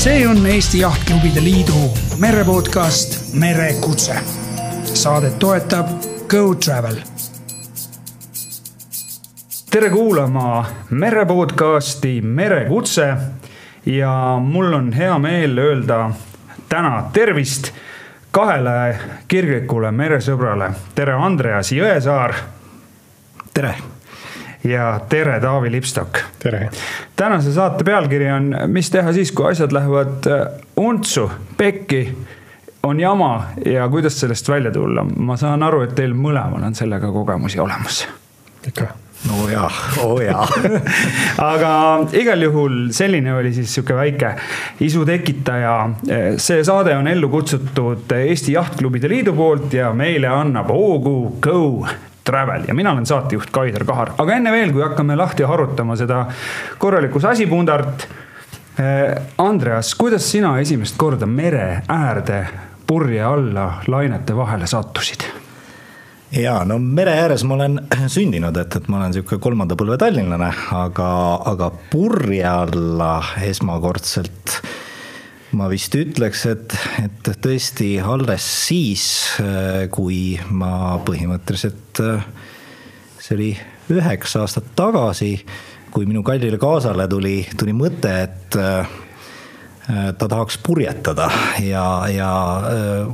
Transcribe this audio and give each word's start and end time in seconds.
see 0.00 0.28
on 0.28 0.46
Eesti 0.46 0.78
Jahtklubide 0.78 1.44
Liidu 1.44 1.72
merepodcast 2.18 3.34
Merekutse. 3.34 4.14
saadet 4.84 5.38
toetab 5.38 5.86
Go 6.28 6.54
Travel. 6.54 6.96
tere 9.70 9.90
kuulama 9.90 10.64
merepodcasti 10.90 12.20
Merekutse 12.20 13.16
ja 13.86 14.38
mul 14.42 14.72
on 14.72 14.92
hea 14.92 15.18
meel 15.18 15.58
öelda 15.58 16.10
täna 16.68 17.10
tervist 17.12 17.72
kahele 18.30 18.98
kirglikule 19.28 19.90
meresõbrale. 19.90 20.72
tere, 20.94 21.12
Andreas 21.12 21.72
Jõesaar. 21.72 22.34
tere 23.54 23.74
ja 24.64 25.00
tere, 25.08 25.40
Taavi 25.40 25.70
Lipstok. 25.70 26.18
tere. 26.38 26.70
tänase 27.16 27.52
saate 27.52 27.84
pealkiri 27.84 28.30
on 28.32 28.54
Mis 28.66 28.90
teha 28.90 29.12
siis, 29.12 29.32
kui 29.32 29.50
asjad 29.50 29.72
lähevad 29.72 30.26
äh, 30.26 30.46
untsu, 30.76 31.30
pekki, 31.56 32.18
on 32.82 33.00
jama 33.00 33.44
ja 33.64 33.88
kuidas 33.88 34.20
sellest 34.20 34.48
välja 34.48 34.70
tulla. 34.70 35.04
ma 35.16 35.36
saan 35.36 35.62
aru, 35.62 35.82
et 35.82 35.94
teil 35.94 36.14
mõlemal 36.14 36.64
on 36.66 36.74
sellega 36.74 37.12
kogemusi 37.12 37.60
olemas. 37.60 38.08
ikka 38.66 38.92
no 39.28 39.48
jaa, 39.48 39.70
oo 40.00 40.14
oh 40.14 40.20
jaa 40.22 40.46
aga 41.52 41.72
igal 42.16 42.42
juhul 42.42 42.76
selline 42.96 43.34
oli 43.34 43.52
siis 43.52 43.74
sihuke 43.74 43.96
väike 43.96 44.34
isu 44.80 45.04
tekitaja. 45.04 45.90
see 46.36 46.64
saade 46.64 46.96
on 46.96 47.08
ellu 47.08 47.28
kutsutud 47.28 48.12
Eesti 48.16 48.52
Jahtklubide 48.52 49.08
Liidu 49.08 49.36
poolt 49.36 49.72
ja 49.76 49.92
meile 49.92 50.28
annab 50.28 50.72
hoogu 50.72 51.36
Go 51.40 51.60
Travel 52.30 52.68
ja 52.68 52.74
mina 52.74 52.94
olen 52.94 53.06
saatejuht 53.06 53.50
Kaider 53.50 53.84
Kahar, 53.88 54.14
aga 54.22 54.38
enne 54.38 54.54
veel, 54.54 54.72
kui 54.72 54.84
hakkame 54.86 55.18
lahti 55.18 55.46
harutama 55.46 55.98
seda 55.98 56.24
korralikku 56.78 57.20
sasipundart. 57.20 58.06
Andreas, 59.42 59.90
kuidas 59.98 60.24
sina 60.30 60.54
esimest 60.62 60.96
korda 60.96 61.26
mere 61.28 61.82
äärde 61.90 62.44
purje 62.86 63.20
alla 63.26 63.66
lainete 63.90 64.36
vahele 64.36 64.66
sattusid? 64.70 65.26
ja 66.30 66.60
no 66.64 66.78
mere 66.78 67.14
ääres 67.24 67.44
ma 67.44 67.54
olen 67.58 67.80
sündinud, 68.16 68.56
et, 68.56 68.76
et 68.76 68.88
ma 68.88 69.00
olen 69.00 69.14
sihuke 69.16 69.40
kolmanda 69.42 69.76
põlve 69.78 69.98
tallinlane, 70.00 70.50
aga, 70.78 71.10
aga 71.52 71.70
purje 71.90 72.46
alla 72.46 73.12
esmakordselt 73.46 74.60
ma 75.56 75.66
vist 75.70 75.94
ütleks, 75.98 76.44
et, 76.50 76.74
et 77.02 77.30
tõesti 77.42 77.94
alles 78.02 78.44
siis, 78.68 79.04
kui 79.90 80.38
ma 80.54 81.00
põhimõtteliselt, 81.06 82.02
see 83.20 83.36
oli 83.36 83.50
üheksa 83.90 84.44
aastat 84.44 84.70
tagasi, 84.78 85.32
kui 85.90 86.06
minu 86.06 86.22
kallile 86.26 86.58
kaasale 86.60 87.08
tuli, 87.10 87.40
tuli 87.58 87.74
mõte, 87.74 88.12
et 88.28 88.58
ta 89.90 90.28
tahaks 90.28 90.58
purjetada 90.62 91.26
ja, 91.64 91.84
ja 92.12 92.30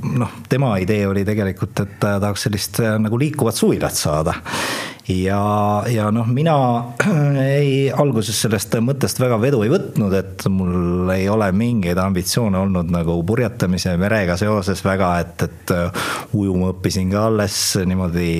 noh, 0.02 0.34
tema 0.50 0.74
idee 0.82 1.06
oli 1.08 1.24
tegelikult, 1.24 1.80
et 1.84 1.96
ta 2.02 2.16
tahaks 2.20 2.48
sellist 2.48 2.82
nagu 3.00 3.18
liikuvat 3.20 3.56
suvilat 3.56 3.96
saada. 3.96 4.36
Ja, 5.06 5.84
ja 5.86 6.08
noh, 6.10 6.26
mina 6.26 6.54
ei, 7.38 7.86
alguses 7.94 8.40
sellest 8.42 8.74
mõttest 8.82 9.20
väga 9.22 9.36
vedu 9.38 9.60
ei 9.62 9.70
võtnud, 9.70 10.14
et 10.18 10.46
mul 10.50 11.12
ei 11.14 11.28
ole 11.30 11.46
mingeid 11.54 12.00
ambitsioone 12.02 12.58
olnud 12.58 12.90
nagu 12.90 13.14
purjetamise 13.26 13.94
merega 14.02 14.34
seoses 14.40 14.82
väga, 14.82 15.12
et, 15.22 15.46
et 15.46 15.74
äh, 15.76 16.08
ujuma 16.34 16.72
õppisin 16.72 17.12
ka 17.14 17.28
alles 17.28 17.60
niimoodi, 17.86 18.32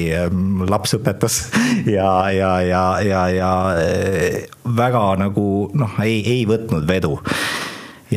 laps 0.67 0.97
õpetas 0.99 1.39
ja, 1.97 2.11
ja, 2.35 2.51
ja, 2.67 2.85
ja, 2.99 3.23
ja 3.31 3.53
äh, 3.79 4.43
väga 4.67 5.07
nagu 5.23 5.47
noh, 5.79 6.03
ei, 6.03 6.19
ei 6.35 6.43
võtnud 6.51 6.91
vedu 6.91 7.15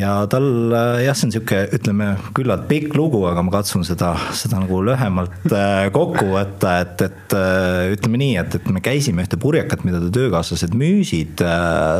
ja 0.00 0.26
tal 0.30 0.72
äh, 0.72 1.04
jah, 1.04 1.16
see 1.16 1.28
on 1.28 1.34
sihuke, 1.34 1.60
ütleme 1.76 2.10
küllalt 2.36 2.66
pikk 2.70 2.94
lugu, 2.98 3.22
aga 3.28 3.42
ma 3.44 3.54
katsun 3.54 3.84
seda, 3.86 4.12
seda 4.36 4.60
nagu 4.62 4.82
lühemalt 4.86 5.54
äh, 5.54 5.88
kokku 5.94 6.30
võtta, 6.34 6.76
et, 6.84 7.06
et 7.06 7.36
äh, 7.36 7.90
ütleme 7.94 8.20
nii, 8.22 8.36
et, 8.42 8.60
et 8.60 8.70
me 8.72 8.82
käisime 8.84 9.26
ühte 9.26 9.40
purjekat, 9.40 9.84
mida 9.86 10.02
ta 10.02 10.12
töökaaslased 10.14 10.76
müüsid 10.78 11.42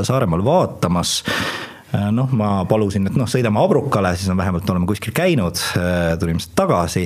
Saaremaal 0.06 0.42
vaatamas. 0.44 1.20
Noh, 1.90 2.30
ma 2.38 2.60
palusin, 2.70 3.08
et 3.10 3.16
noh, 3.18 3.26
sõidame 3.26 3.58
Abrukale, 3.58 4.12
siis 4.14 4.30
on 4.30 4.38
vähemalt 4.38 4.68
oleme 4.70 4.86
kuskil 4.86 5.10
käinud, 5.10 5.58
tulime 6.22 6.38
sealt 6.38 6.52
tagasi. 6.60 7.02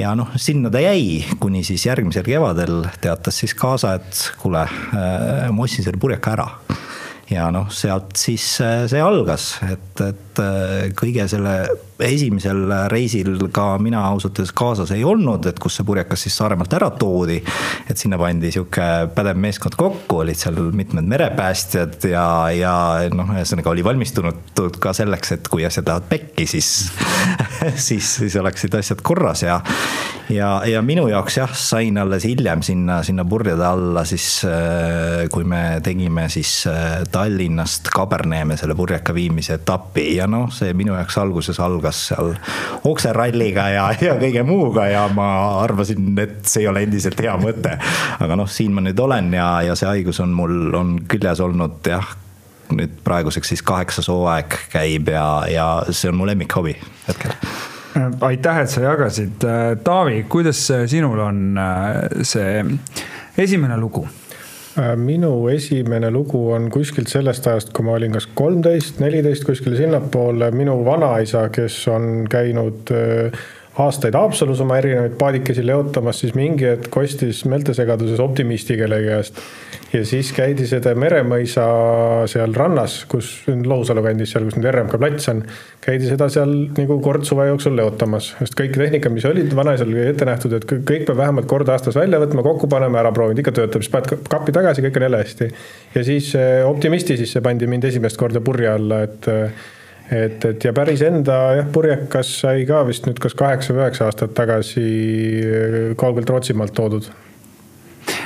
Ja 0.00 0.14
noh, 0.16 0.30
sinna 0.40 0.70
ta 0.72 0.80
jäi, 0.80 1.18
kuni 1.42 1.60
siis 1.66 1.84
järgmisel 1.84 2.24
kevadel 2.24 2.86
teatas 3.04 3.42
siis 3.42 3.52
kaasa, 3.58 3.98
et 3.98 4.22
kuule, 4.40 4.64
ma 4.94 5.66
ostsin 5.66 5.84
selle 5.84 6.00
purjeka 6.00 6.38
ära 6.38 6.48
ja 7.30 7.48
noh, 7.54 7.70
sealt 7.72 8.16
siis 8.20 8.46
äh, 8.64 8.84
see 8.90 9.02
algas, 9.02 9.54
et, 9.68 9.92
et 10.04 10.42
äh, 10.42 10.90
kõige 10.98 11.26
selle 11.30 11.54
esimesel 12.02 12.64
reisil 12.90 13.36
ka 13.54 13.76
mina 13.78 14.02
ausalt 14.08 14.38
öeldes 14.38 14.54
kaasas 14.56 14.90
ei 14.94 15.04
olnud, 15.06 15.46
et 15.46 15.58
kus 15.62 15.78
see 15.78 15.86
purjekas 15.86 16.24
siis 16.26 16.36
Saaremaalt 16.40 16.72
ära 16.74 16.90
toodi. 16.98 17.40
et 17.90 17.98
sinna 17.98 18.18
pandi 18.18 18.50
sihuke 18.54 18.86
pädev 19.14 19.38
meeskond 19.38 19.76
kokku, 19.78 20.22
olid 20.24 20.38
seal 20.38 20.58
mitmed 20.74 21.06
merepäästjad 21.10 22.08
ja, 22.10 22.26
ja 22.54 22.74
noh, 23.14 23.30
ühesõnaga 23.36 23.70
oli 23.70 23.84
valmistunud 23.86 24.62
ka 24.80 24.94
selleks, 24.96 25.36
et 25.36 25.48
kui 25.52 25.66
asjad 25.66 25.86
lähevad 25.86 26.08
pekki, 26.10 26.46
siis 26.50 26.90
siis, 27.88 28.16
siis 28.16 28.36
oleksid 28.40 28.74
asjad 28.74 29.02
korras 29.04 29.44
ja, 29.44 29.60
ja, 30.34 30.50
ja 30.66 30.82
minu 30.82 31.06
jaoks 31.12 31.38
jah, 31.38 31.54
sain 31.54 31.98
alles 32.00 32.26
hiljem 32.26 32.64
sinna, 32.66 33.02
sinna 33.06 33.24
purjede 33.28 33.66
alla 33.68 34.04
siis, 34.08 34.28
äh, 34.48 35.28
kui 35.32 35.46
me 35.46 35.80
tegime 35.84 36.26
siis 36.32 36.64
Tallinnast 37.12 37.92
Kaberneeme 37.94 38.58
selle 38.58 38.74
purjeka 38.74 39.14
viimise 39.14 39.60
etapi 39.60 40.08
ja 40.16 40.26
noh, 40.30 40.50
see 40.54 40.74
minu 40.76 40.96
jaoks 40.98 41.18
alguses 41.22 41.60
algas 41.62 41.83
seal 41.92 42.32
okseralliga 42.88 43.68
ja, 43.72 43.86
ja 44.00 44.16
kõige 44.20 44.44
muuga 44.46 44.86
ja 44.90 45.04
ma 45.12 45.28
arvasin, 45.62 46.12
et 46.20 46.42
see 46.48 46.64
ei 46.64 46.70
ole 46.70 46.84
endiselt 46.86 47.20
hea 47.20 47.36
mõte. 47.40 47.76
aga 48.24 48.38
noh, 48.40 48.50
siin 48.50 48.74
ma 48.76 48.84
nüüd 48.84 49.00
olen 49.00 49.32
ja, 49.36 49.48
ja 49.68 49.76
see 49.78 49.90
haigus 49.90 50.20
on 50.24 50.34
mul, 50.36 50.56
on 50.74 50.96
küljes 51.10 51.42
olnud 51.44 51.84
jah, 51.88 52.16
nüüd 52.74 52.98
praeguseks 53.04 53.54
siis 53.54 53.62
kaheksas 53.66 54.08
hooaeg 54.12 54.58
käib 54.72 55.12
ja, 55.12 55.28
ja 55.50 55.68
see 55.90 56.10
on 56.12 56.20
mu 56.20 56.28
lemmikhobi 56.28 56.76
hetkel 57.08 57.36
aitäh, 58.26 58.56
et 58.64 58.70
sa 58.70 58.80
jagasid. 58.82 59.44
Taavi, 59.86 60.24
kuidas 60.28 60.66
sinul 60.90 61.20
on 61.22 61.58
äh, 61.58 62.22
see 62.26 62.64
esimene 63.38 63.78
lugu? 63.78 64.06
Äh, 64.74 64.96
minu 64.98 65.46
esimene 65.52 66.08
lugu 66.10 66.48
on 66.50 66.64
kuskilt 66.74 67.06
sellest 67.06 67.46
ajast, 67.46 67.68
kui 67.76 67.84
ma 67.86 67.92
olin 67.94 68.16
kas 68.16 68.24
kolmteist, 68.34 68.96
neliteist 68.98 69.44
kuskil 69.46 69.76
sinnapoole, 69.78 70.48
minu 70.50 70.80
vanaisa, 70.82 71.44
kes 71.54 71.76
on 71.94 72.24
käinud 72.30 72.90
äh, 72.90 73.44
aastaid 73.82 74.14
Haapsalus 74.14 74.60
oma 74.62 74.78
erinevaid 74.78 75.16
paadikesi 75.18 75.64
leotamas, 75.66 76.20
siis 76.22 76.34
mingi 76.38 76.68
hetk 76.68 76.96
ostis 77.00 77.42
meeltesegaduses 77.50 78.20
optimisti 78.22 78.76
kellegi 78.78 79.10
käest 79.10 79.40
ja 79.94 80.02
siis 80.06 80.30
käidi 80.34 80.66
seda 80.68 80.92
Meremõisa 80.98 81.64
seal 82.30 82.54
rannas, 82.56 83.00
kus 83.10 83.30
Lohusalu 83.48 84.02
kandis, 84.04 84.32
seal, 84.34 84.46
kus 84.48 84.58
nüüd 84.58 84.68
RMK 84.70 84.98
plats 85.00 85.30
on, 85.30 85.42
käidi 85.84 86.08
seda 86.10 86.28
seal 86.32 86.52
nagu 86.78 86.98
kord 87.04 87.26
suve 87.28 87.46
jooksul 87.50 87.76
leotamas, 87.78 88.32
sest 88.40 88.56
kõik 88.58 88.74
tehnika, 88.78 89.12
mis 89.12 89.26
olid 89.28 89.54
vanaisal 89.56 89.92
ette 90.04 90.28
nähtud, 90.28 90.56
et 90.58 90.66
kõik 90.72 91.06
peab 91.08 91.20
vähemalt 91.20 91.48
kord 91.50 91.70
aastas 91.74 91.98
välja 91.98 92.22
võtma, 92.22 92.46
kokku 92.46 92.70
panema, 92.70 93.02
ära 93.02 93.14
proovinud, 93.14 93.42
ikka 93.42 93.54
töötab, 93.60 93.84
siis 93.84 93.92
paned 93.94 94.26
kappi 94.30 94.54
tagasi, 94.56 94.84
kõik 94.86 94.98
on 94.98 95.08
jälle 95.08 95.22
hästi. 95.22 95.50
ja 95.94 96.04
siis 96.06 96.32
optimisti 96.66 97.18
sisse 97.20 97.42
pandi 97.44 97.70
mind 97.70 97.90
esimest 97.90 98.18
korda 98.20 98.42
purje 98.44 98.70
alla, 98.74 99.04
et 99.06 99.30
et, 100.10 100.44
et 100.44 100.64
ja 100.64 100.72
päris 100.76 101.02
enda 101.06 101.38
jah, 101.58 101.68
purjekas 101.72 102.32
sai 102.42 102.66
ka 102.68 102.82
vist 102.88 103.08
nüüd 103.08 103.20
kas 103.22 103.36
kaheksa 103.38 103.74
või 103.74 103.84
üheksa 103.84 104.08
aastat 104.08 104.34
tagasi 104.36 104.88
kaugelt 106.00 106.30
Rootsimaalt 106.30 106.74
toodud. 106.76 107.12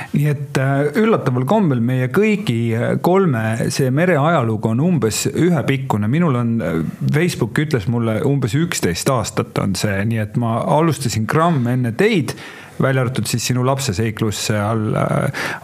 Nii 0.09 0.25
et 0.25 0.57
äh, 0.57 0.87
üllataval 0.97 1.45
kombel 1.47 1.81
meie 1.85 2.07
kõigi 2.13 2.73
äh, 2.73 2.95
kolme 3.05 3.69
see 3.73 3.91
mereajalugu 3.93 4.71
on 4.71 4.81
umbes 4.81 5.27
ühepikkune, 5.29 6.09
minul 6.09 6.39
on, 6.39 6.55
äh, 6.65 6.79
Facebook 7.13 7.59
ütles 7.61 7.85
mulle 7.91 8.17
umbes 8.25 8.55
üksteist 8.57 9.09
aastat 9.13 9.61
on 9.61 9.77
see, 9.77 9.99
nii 10.09 10.23
et 10.23 10.39
ma 10.41 10.57
alustasin 10.79 11.29
gramm 11.29 11.69
enne 11.69 11.93
teid 11.97 12.33
välja 12.81 13.03
arvatud 13.05 13.27
siis 13.29 13.45
sinu 13.51 13.63
lapse 13.67 13.93
seiklus 13.93 14.41
seal 14.49 14.93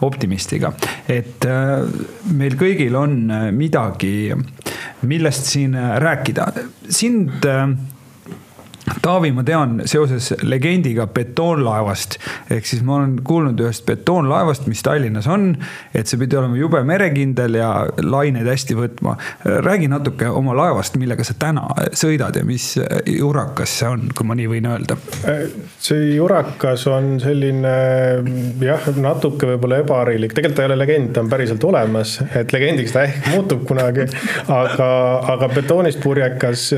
optimistiga. 0.06 0.72
et 1.08 1.46
meil 2.36 2.56
kõigil 2.60 2.96
on 2.98 3.18
midagi, 3.56 4.32
millest 5.02 5.52
siin 5.52 5.76
rääkida. 5.76 6.48
sind 6.88 7.46
Taavi, 8.86 9.32
ma 9.34 9.42
tean 9.42 9.80
seoses 9.88 10.28
legendiga 10.46 11.08
betoonlaevast, 11.10 12.16
ehk 12.54 12.68
siis 12.68 12.84
ma 12.86 13.00
olen 13.00 13.16
kuulnud 13.26 13.58
ühest 13.64 13.82
betoonlaevast, 13.88 14.68
mis 14.70 14.82
Tallinnas 14.86 15.26
on, 15.30 15.48
et 15.94 16.06
see 16.06 16.20
pidi 16.20 16.38
olema 16.38 16.54
jube 16.58 16.82
merekindel 16.86 17.58
ja 17.58 17.70
laineid 18.02 18.46
hästi 18.46 18.76
võtma. 18.78 19.16
räägi 19.66 19.88
natuke 19.90 20.28
oma 20.30 20.54
laevast, 20.54 20.98
millega 21.02 21.26
sa 21.26 21.34
täna 21.38 21.64
sõidad 21.98 22.38
ja 22.38 22.44
mis 22.46 22.76
jurakas 23.10 23.74
see 23.80 23.90
on, 23.90 24.06
kui 24.14 24.28
ma 24.28 24.36
nii 24.38 24.46
võin 24.54 24.70
öelda? 24.70 24.98
see 25.82 26.14
jurakas 26.14 26.86
on 26.90 27.16
selline 27.22 27.74
jah, 28.62 28.86
natuke 29.02 29.50
võib-olla 29.50 29.82
ebaharilik, 29.82 30.34
tegelikult 30.34 30.60
ta 30.60 30.66
ei 30.66 30.70
ole 30.70 30.78
legend, 30.78 31.12
ta 31.16 31.24
on 31.24 31.32
päriselt 31.32 31.66
olemas, 31.66 32.20
et 32.38 32.54
legendiks 32.54 32.94
ta 32.94 33.02
ehk 33.08 33.32
muutub 33.34 33.66
kunagi, 33.66 34.06
aga, 34.46 34.90
aga 35.34 35.50
betoonist 35.58 36.02
purjekas 36.06 36.68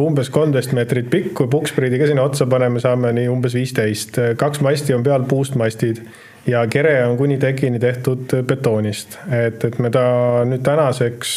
umbes 0.00 0.32
kolmteist 0.32 0.72
meetrit 0.76 1.12
pikk 1.12 1.25
kui 1.34 1.48
pukspriidi 1.50 1.98
ka 1.98 2.06
sinna 2.10 2.22
otsa 2.26 2.46
paneme, 2.46 2.80
saame 2.80 3.12
nii 3.16 3.28
umbes 3.32 3.54
viisteist. 3.54 4.20
kaks 4.36 4.60
masti 4.60 4.94
on 4.94 5.02
peal 5.02 5.26
puust 5.28 5.54
mastid 5.54 6.02
ja 6.46 6.66
kere 6.70 7.04
on 7.06 7.16
kuni 7.16 7.38
tekini 7.38 7.78
tehtud 7.78 8.38
betoonist. 8.46 9.18
et, 9.32 9.64
et 9.64 9.78
me 9.78 9.90
ta 9.90 10.06
nüüd 10.46 10.62
tänaseks 10.62 11.36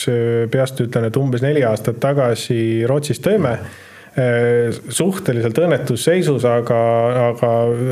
peast 0.52 0.82
ütlen, 0.82 1.10
et 1.10 1.18
umbes 1.18 1.42
neli 1.46 1.64
aastat 1.64 2.00
tagasi 2.00 2.86
Rootsis 2.88 3.22
tõime 3.26 3.58
Äh, 3.60 3.89
suhteliselt 4.90 5.58
õnnetus 5.62 6.04
seisus, 6.08 6.44
aga, 6.48 6.80
aga 7.30 7.50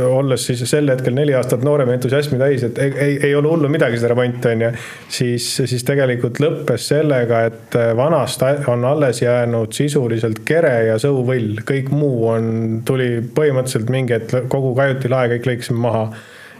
olles 0.09 0.47
siis 0.50 0.63
sel 0.68 0.89
hetkel 0.91 1.15
neli 1.15 1.35
aastat 1.38 1.63
noorem 1.65 1.91
entusiasmi 1.94 2.39
täis, 2.41 2.65
et 2.68 2.79
ei, 2.83 2.94
ei, 3.06 3.18
ei 3.29 3.35
ole 3.38 3.51
hullu 3.51 3.69
midagi, 3.71 4.00
seda 4.00 4.12
remonti 4.13 4.51
on 4.51 4.65
ju. 4.65 4.71
siis, 5.19 5.50
siis 5.71 5.85
tegelikult 5.88 6.41
lõppes 6.44 6.89
sellega, 6.91 7.44
et 7.51 7.77
vanast 7.97 8.44
on 8.68 8.85
alles 8.89 9.21
jäänud 9.21 9.75
sisuliselt 9.77 10.44
kere 10.47 10.75
ja 10.89 10.97
sõuvõll, 11.01 11.62
kõik 11.68 11.94
muu 11.94 12.27
on, 12.33 12.51
tuli 12.88 13.18
põhimõtteliselt 13.21 13.94
mingi 13.94 14.18
hetk 14.18 14.50
kogu 14.51 14.73
kajutilae 14.77 15.31
kõik 15.35 15.51
lõikasime 15.51 15.83
maha 15.88 16.06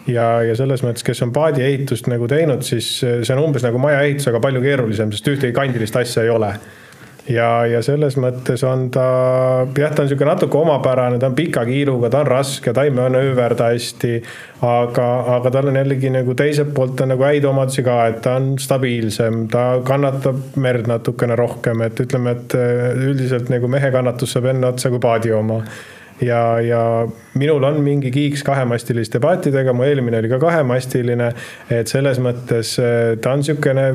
ja, 0.08 0.28
ja 0.48 0.56
selles 0.58 0.84
mõttes, 0.86 1.06
kes 1.06 1.22
on 1.25 1.34
paadiehitust 1.36 2.10
nagu 2.12 2.28
teinud, 2.31 2.63
siis 2.68 2.90
see 3.02 3.36
on 3.36 3.44
umbes 3.50 3.66
nagu 3.66 3.81
maja 3.81 4.04
ehitus, 4.06 4.30
aga 4.31 4.42
palju 4.44 4.63
keerulisem, 4.63 5.13
sest 5.13 5.31
ühtegi 5.34 5.56
kandilist 5.56 5.98
asja 6.00 6.25
ei 6.25 6.34
ole 6.34 6.56
ja, 7.31 7.50
ja 7.68 7.81
selles 7.85 8.18
mõttes 8.19 8.63
on 8.68 8.88
ta, 8.94 9.07
jah, 9.77 9.91
ta 9.94 10.03
on 10.03 10.07
niisugune 10.07 10.29
natuke 10.31 10.59
omapärane, 10.59 11.19
ta 11.21 11.29
on 11.31 11.35
pika 11.38 11.65
kiiluga, 11.68 12.12
ta 12.13 12.21
on 12.24 12.31
raske, 12.31 12.74
ta 12.74 12.85
ei 12.88 12.94
manööverda 12.95 13.71
hästi. 13.74 14.13
aga, 14.68 15.07
aga 15.35 15.51
tal 15.53 15.69
on 15.69 15.75
jällegi 15.77 16.09
nagu 16.13 16.33
teiselt 16.38 16.74
poolt 16.74 17.03
on 17.06 17.13
nagu 17.13 17.27
häid 17.27 17.45
omadusi 17.45 17.83
ka, 17.85 18.00
et 18.09 18.24
ta 18.25 18.38
on 18.39 18.56
stabiilsem, 18.62 19.45
ta 19.53 19.68
kannatab 19.85 20.57
merd 20.57 20.89
natukene 20.89 21.38
rohkem, 21.38 21.83
et 21.85 22.00
ütleme, 22.01 22.33
et 22.38 22.57
üldiselt 22.97 23.51
nagu 23.53 23.69
mehe 23.69 23.91
kannatus 23.94 24.33
saab 24.33 24.50
enne 24.53 24.71
otsa 24.74 24.89
kui 24.94 25.03
paadi 25.03 25.35
oma 25.35 25.62
ja, 26.22 26.60
ja 26.62 26.81
minul 27.38 27.64
on 27.64 27.80
mingi 27.84 28.12
kiiks 28.12 28.44
kahemastiliste 28.44 29.19
paatidega, 29.24 29.74
mu 29.74 29.86
eelmine 29.86 30.19
oli 30.22 30.31
ka 30.31 30.40
kahemastiline. 30.42 31.30
et 31.69 31.88
selles 31.88 32.19
mõttes 32.24 32.74
äh, 32.81 33.16
ta 33.22 33.34
on 33.36 33.44
niisugune 33.44 33.86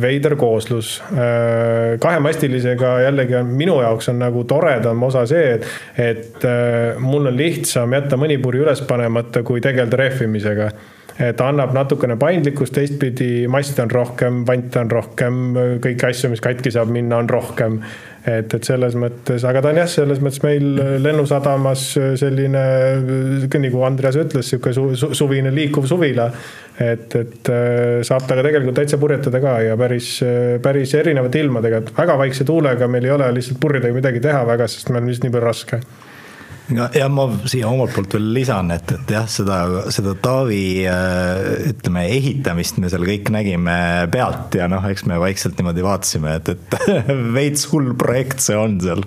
veider 0.00 0.36
kooslus. 0.40 0.94
Äh, 1.12 1.98
kahemastilisega 2.02 2.94
jällegi 3.06 3.36
on 3.40 3.52
minu 3.58 3.80
jaoks 3.82 4.08
on 4.12 4.20
nagu 4.22 4.44
toredam 4.44 5.02
osa 5.02 5.26
see, 5.26 5.58
et, 5.58 5.68
et 5.98 6.48
äh, 6.48 6.98
mul 7.02 7.30
on 7.30 7.36
lihtsam 7.36 7.92
jätta 7.98 8.18
mõni 8.20 8.38
puri 8.42 8.62
üles 8.62 8.84
panemata, 8.88 9.42
kui 9.46 9.60
tegeleda 9.64 10.04
rehvimisega 10.04 10.70
et 11.20 11.40
annab 11.44 11.74
natukene 11.76 12.16
paindlikkust, 12.20 12.74
teistpidi 12.76 13.48
maste 13.50 13.82
on 13.84 13.90
rohkem, 13.92 14.42
vante 14.48 14.80
on 14.80 14.90
rohkem, 14.92 15.42
kõiki 15.84 16.08
asju, 16.08 16.32
mis 16.32 16.42
katki 16.44 16.72
saab 16.72 16.92
minna, 16.92 17.20
on 17.20 17.30
rohkem. 17.30 17.82
Et, 18.22 18.46
et 18.54 18.64
selles 18.64 18.94
mõttes, 18.94 19.42
aga 19.48 19.60
ta 19.64 19.72
on 19.72 19.80
jah, 19.80 19.88
selles 19.90 20.20
mõttes 20.22 20.44
meil 20.44 20.66
Lennusadamas 21.02 21.88
selline, 22.20 22.62
nagu 23.50 23.82
Andreas 23.82 24.18
ütles, 24.20 24.46
sihuke 24.46 24.70
su, 24.76 24.92
su, 24.98 25.10
suvine 25.18 25.50
liikuv 25.50 25.88
suvila. 25.90 26.28
et, 26.78 27.14
et 27.18 27.50
äh, 27.52 27.98
saab 28.06 28.24
temaga 28.28 28.46
tegelikult 28.46 28.78
täitsa 28.78 28.98
purjetada 28.98 29.42
ka 29.42 29.58
ja 29.66 29.74
päris, 29.76 30.14
päris 30.62 30.94
erinevate 30.96 31.42
ilmadega, 31.42 31.82
et 31.82 31.92
väga 31.98 32.16
vaikse 32.18 32.46
tuulega 32.48 32.88
meil 32.88 33.10
ei 33.10 33.12
ole 33.12 33.28
lihtsalt 33.36 33.60
purjedega 33.60 33.94
midagi 33.94 34.22
teha 34.24 34.46
väga, 34.48 34.70
sest 34.70 34.88
meil 34.90 35.02
on 35.02 35.10
lihtsalt 35.10 35.28
nii 35.28 35.34
palju 35.36 35.50
raske 35.50 35.82
ja 36.96 37.08
ma 37.12 37.26
siia 37.48 37.70
omalt 37.70 37.94
poolt 37.96 38.16
veel 38.16 38.28
lisan, 38.36 38.72
et, 38.74 38.94
et 38.96 39.12
jah, 39.16 39.26
seda, 39.30 39.58
seda 39.94 40.14
Taavi 40.22 40.62
äh, 40.90 41.72
ütleme, 41.72 42.06
ehitamist 42.18 42.80
me 42.82 42.90
seal 42.92 43.06
kõik 43.08 43.32
nägime 43.34 43.76
pealt 44.12 44.56
ja 44.58 44.68
noh, 44.70 44.84
eks 44.90 45.06
me 45.10 45.20
vaikselt 45.22 45.58
niimoodi 45.60 45.84
vaatasime, 45.86 46.38
et, 46.40 46.54
et 46.54 46.78
veits 47.38 47.68
hull 47.72 47.92
projekt 47.98 48.44
see 48.44 48.58
on 48.58 48.78
seal 48.82 49.04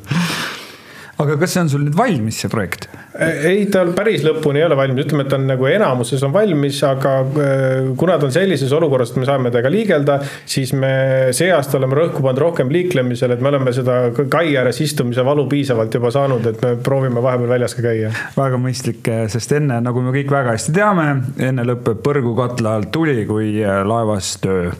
aga 1.21 1.37
kas 1.39 1.55
see 1.55 1.63
on 1.63 1.71
sul 1.71 1.85
nüüd 1.87 1.97
valmis, 1.97 2.41
see 2.43 2.51
projekt? 2.51 2.89
Ei, 3.19 3.65
ta 3.71 3.83
päris 3.95 4.23
lõpuni 4.25 4.59
ei 4.59 4.65
ole 4.67 4.77
valmis, 4.77 5.05
ütleme, 5.05 5.25
et 5.25 5.31
ta 5.31 5.37
on 5.39 5.45
nagu 5.47 5.67
enamuses 5.69 6.23
on 6.25 6.33
valmis, 6.33 6.81
aga 6.87 7.13
äh, 7.23 7.87
kuna 7.99 8.17
ta 8.19 8.27
on 8.27 8.35
sellises 8.35 8.73
olukorras, 8.75 9.13
et 9.13 9.21
me 9.21 9.29
saame 9.29 9.51
temaga 9.53 9.71
liigelda, 9.71 10.17
siis 10.49 10.73
me 10.75 10.91
see 11.35 11.51
aasta 11.55 11.79
oleme 11.79 11.97
rõhku 11.99 12.23
pannud 12.25 12.43
rohkem 12.43 12.73
liiklemisele, 12.73 13.37
et 13.37 13.45
me 13.45 13.51
oleme 13.53 13.73
seda 13.75 13.99
kai 14.31 14.55
ääres 14.59 14.81
istumise 14.83 15.25
valu 15.25 15.47
piisavalt 15.51 15.95
juba 15.95 16.11
saanud, 16.15 16.51
et 16.51 16.61
me 16.65 16.75
proovime 16.83 17.23
vahepeal 17.23 17.55
väljas 17.55 17.77
ka 17.77 17.85
käia. 17.87 18.11
väga 18.35 18.59
mõistlik, 18.61 19.11
sest 19.31 19.55
enne, 19.57 19.79
nagu 19.85 20.03
me 20.03 20.13
kõik 20.15 20.35
väga 20.35 20.57
hästi 20.57 20.75
teame, 20.75 21.09
enne 21.39 21.67
lõpeb 21.71 22.03
põrgu 22.05 22.35
katla 22.37 22.77
alt 22.79 22.91
tuli, 22.95 23.21
kui 23.29 23.57
laevas 23.63 24.35
töö 24.43 24.71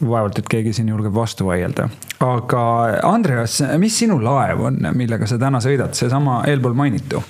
vaevalt, 0.00 0.38
et 0.40 0.48
keegi 0.48 0.72
siin 0.76 0.88
julgeb 0.88 1.14
vastu 1.14 1.46
vaielda. 1.48 1.90
Aga 2.20 2.62
Andreas, 3.08 3.60
mis 3.80 3.96
sinu 4.02 4.18
laev 4.20 4.66
on, 4.68 4.80
millega 4.96 5.28
sa 5.28 5.38
täna 5.40 5.60
sõidad, 5.64 5.94
seesama 5.96 6.42
eelpool 6.50 6.76
mainitu? 6.76 7.22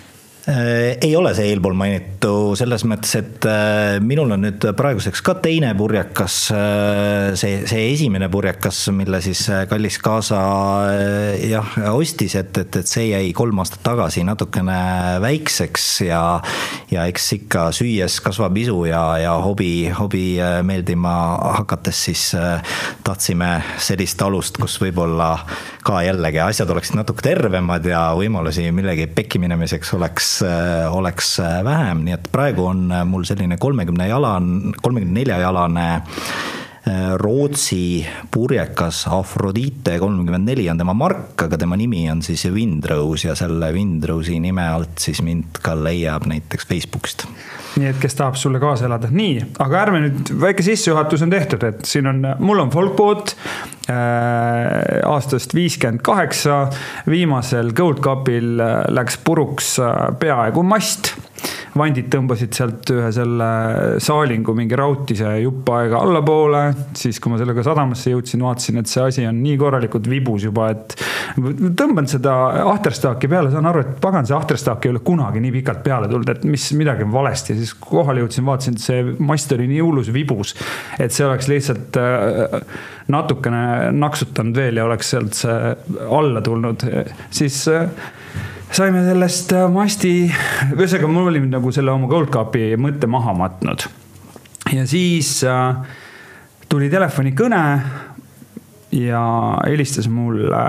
Äh, 0.49 0.97
ei 1.01 1.17
ole 1.17 1.35
see 1.37 1.51
eelpool 1.53 1.75
mainitu 1.77 2.55
selles 2.57 2.87
mõttes, 2.89 3.13
et 3.19 3.45
äh, 3.45 3.99
minul 4.01 4.31
on 4.33 4.41
nüüd 4.47 4.65
praeguseks 4.77 5.21
ka 5.25 5.35
teine 5.45 5.75
purjekas. 5.77 6.37
Äh, 6.57 7.35
see, 7.37 7.59
see 7.69 7.91
esimene 7.91 8.31
purjekas, 8.33 8.79
mille 8.97 9.21
siis 9.21 9.43
kallis 9.69 9.99
kaasa 10.01 10.41
jah, 11.45 11.75
ostis, 11.93 12.39
et, 12.41 12.57
et, 12.57 12.79
et 12.81 12.89
see 12.89 13.11
jäi 13.11 13.35
kolm 13.37 13.61
aastat 13.61 13.83
tagasi 13.85 14.25
natukene 14.25 14.79
väikseks 15.21 15.87
ja, 16.09 16.23
ja 16.89 17.05
eks 17.11 17.29
ikka 17.37 17.67
süües 17.77 18.17
kasvab 18.25 18.57
isu 18.63 18.87
ja, 18.89 19.03
ja 19.21 19.37
hobi, 19.45 19.91
hobi 19.93 20.25
meeldima 20.65 21.15
hakates, 21.61 22.01
siis 22.09 22.25
tahtsime 23.05 23.53
sellist 23.77 24.25
alust, 24.25 24.57
kus 24.63 24.81
võib-olla 24.81 25.35
ka 25.85 26.01
jällegi 26.07 26.41
asjad 26.47 26.73
oleksid 26.73 26.97
natuke 26.97 27.29
tervemad 27.29 27.85
ja 27.89 28.09
võimalusi 28.17 28.71
millegi 28.73 29.11
pekki 29.13 29.41
minemiseks 29.43 29.93
oleks 30.01 30.30
oleks, 30.31 30.43
äh, 30.43 30.95
oleks 30.95 31.39
äh, 31.41 31.65
vähem, 31.65 32.05
nii 32.05 32.15
et 32.15 32.29
praegu 32.33 32.67
on 32.71 32.91
äh, 32.91 33.05
mul 33.05 33.25
selline 33.25 33.59
kolmekümne 33.59 34.09
jalan, 34.09 34.73
kolmekümne 34.83 35.21
nelja 35.21 35.41
jalane 35.41 36.03
Rootsi 37.21 38.07
purjekas 38.33 39.03
Afrodite 39.13 39.99
kolmkümmend 40.01 40.49
neli 40.49 40.65
on 40.73 40.79
tema 40.81 40.95
mark, 40.97 41.35
aga 41.45 41.59
tema 41.61 41.77
nimi 41.77 42.07
on 42.11 42.23
siis 42.25 42.47
Windrose 42.49 43.29
ja 43.29 43.35
selle 43.37 43.69
Windrose'i 43.77 44.39
nime 44.41 44.65
alt 44.65 45.03
siis 45.05 45.21
mind 45.23 45.61
ka 45.61 45.75
leiab 45.77 46.25
näiteks 46.31 46.65
Facebookist. 46.71 47.27
Nii 47.77 47.91
et 47.93 48.01
kes 48.01 48.17
tahab 48.17 48.39
sulle 48.41 48.59
kaasa 48.63 48.89
elada, 48.89 49.11
nii, 49.13 49.37
aga 49.63 49.83
ärme 49.85 50.01
nüüd, 50.07 50.33
väike 50.41 50.65
sissejuhatus 50.67 51.23
on 51.27 51.31
tehtud, 51.37 51.69
et 51.69 51.85
siin 51.87 52.09
on, 52.11 52.25
mul 52.43 52.65
on 52.65 52.73
folkboot 52.73 53.37
äh, 53.37 53.95
aastast 55.07 55.55
viiskümmend 55.55 56.01
kaheksa. 56.07 56.63
viimasel 57.07 57.75
Gold 57.77 58.01
Cupil 58.01 58.57
äh, 58.57 58.79
läks 58.89 59.21
puruks 59.25 59.77
äh, 59.85 60.09
peaaegu 60.19 60.65
mast 60.65 61.13
vandid 61.79 62.09
tõmbasid 62.11 62.57
sealt 62.57 62.91
ühe 62.95 63.11
selle 63.15 63.49
saalingu 64.03 64.55
mingi 64.59 64.79
rautise 64.79 65.37
jupp 65.43 65.71
aega 65.77 66.01
allapoole. 66.03 66.63
siis, 66.99 67.21
kui 67.23 67.33
ma 67.33 67.39
sellega 67.41 67.63
sadamasse 67.67 68.13
jõudsin, 68.15 68.43
vaatasin, 68.43 68.81
et 68.81 68.91
see 68.91 69.05
asi 69.05 69.27
on 69.29 69.39
nii 69.43 69.57
korralikult 69.61 70.09
vibus 70.11 70.47
juba, 70.49 70.71
et 70.75 70.97
tõmban 71.79 72.09
seda 72.11 72.35
ahterstaaki 72.73 73.31
peale, 73.31 73.53
saan 73.55 73.69
aru, 73.71 73.85
et 73.85 73.93
pagan, 74.03 74.27
see 74.27 74.37
ahterstaak 74.37 74.87
ei 74.87 74.95
ole 74.95 75.05
kunagi 75.07 75.43
nii 75.45 75.55
pikalt 75.61 75.83
peale 75.87 76.11
tulnud, 76.11 76.35
et 76.35 76.47
mis 76.49 76.71
midagi 76.79 77.07
on 77.07 77.15
valesti. 77.15 77.57
siis 77.59 77.75
kohale 77.81 78.25
jõudsin, 78.25 78.47
vaatasin, 78.47 78.79
et 78.79 78.87
see 78.87 79.05
mast 79.31 79.53
oli 79.57 79.69
nii 79.71 79.83
hullus 79.85 80.13
vibus, 80.15 80.57
et 80.99 81.15
see 81.15 81.27
oleks 81.27 81.51
lihtsalt 81.51 82.01
äh, 82.01 82.59
natukene 83.11 83.91
naksutanud 83.95 84.57
veel 84.57 84.81
ja 84.81 84.87
oleks 84.89 85.15
sealt 85.15 85.39
see 85.39 85.75
alla 86.11 86.43
tulnud, 86.45 86.87
siis 87.35 87.63
äh, 87.71 87.87
saime 88.73 89.03
sellest 89.05 89.55
äh, 89.57 89.67
masti, 89.73 90.13
ühesõnaga 90.75 91.11
mul 91.11 91.31
oli 91.33 91.43
nagu 91.49 91.73
selle 91.75 91.93
oma 91.95 92.09
Gold 92.11 92.31
Cupi 92.35 92.77
mõtte 92.81 93.09
maha 93.11 93.35
matnud. 93.37 93.87
ja 94.73 94.87
siis 94.87 95.41
äh, 95.49 95.81
tuli 96.71 96.91
telefonikõne 96.93 97.65
ja 98.95 99.25
helistas 99.67 100.09
mulle 100.11 100.63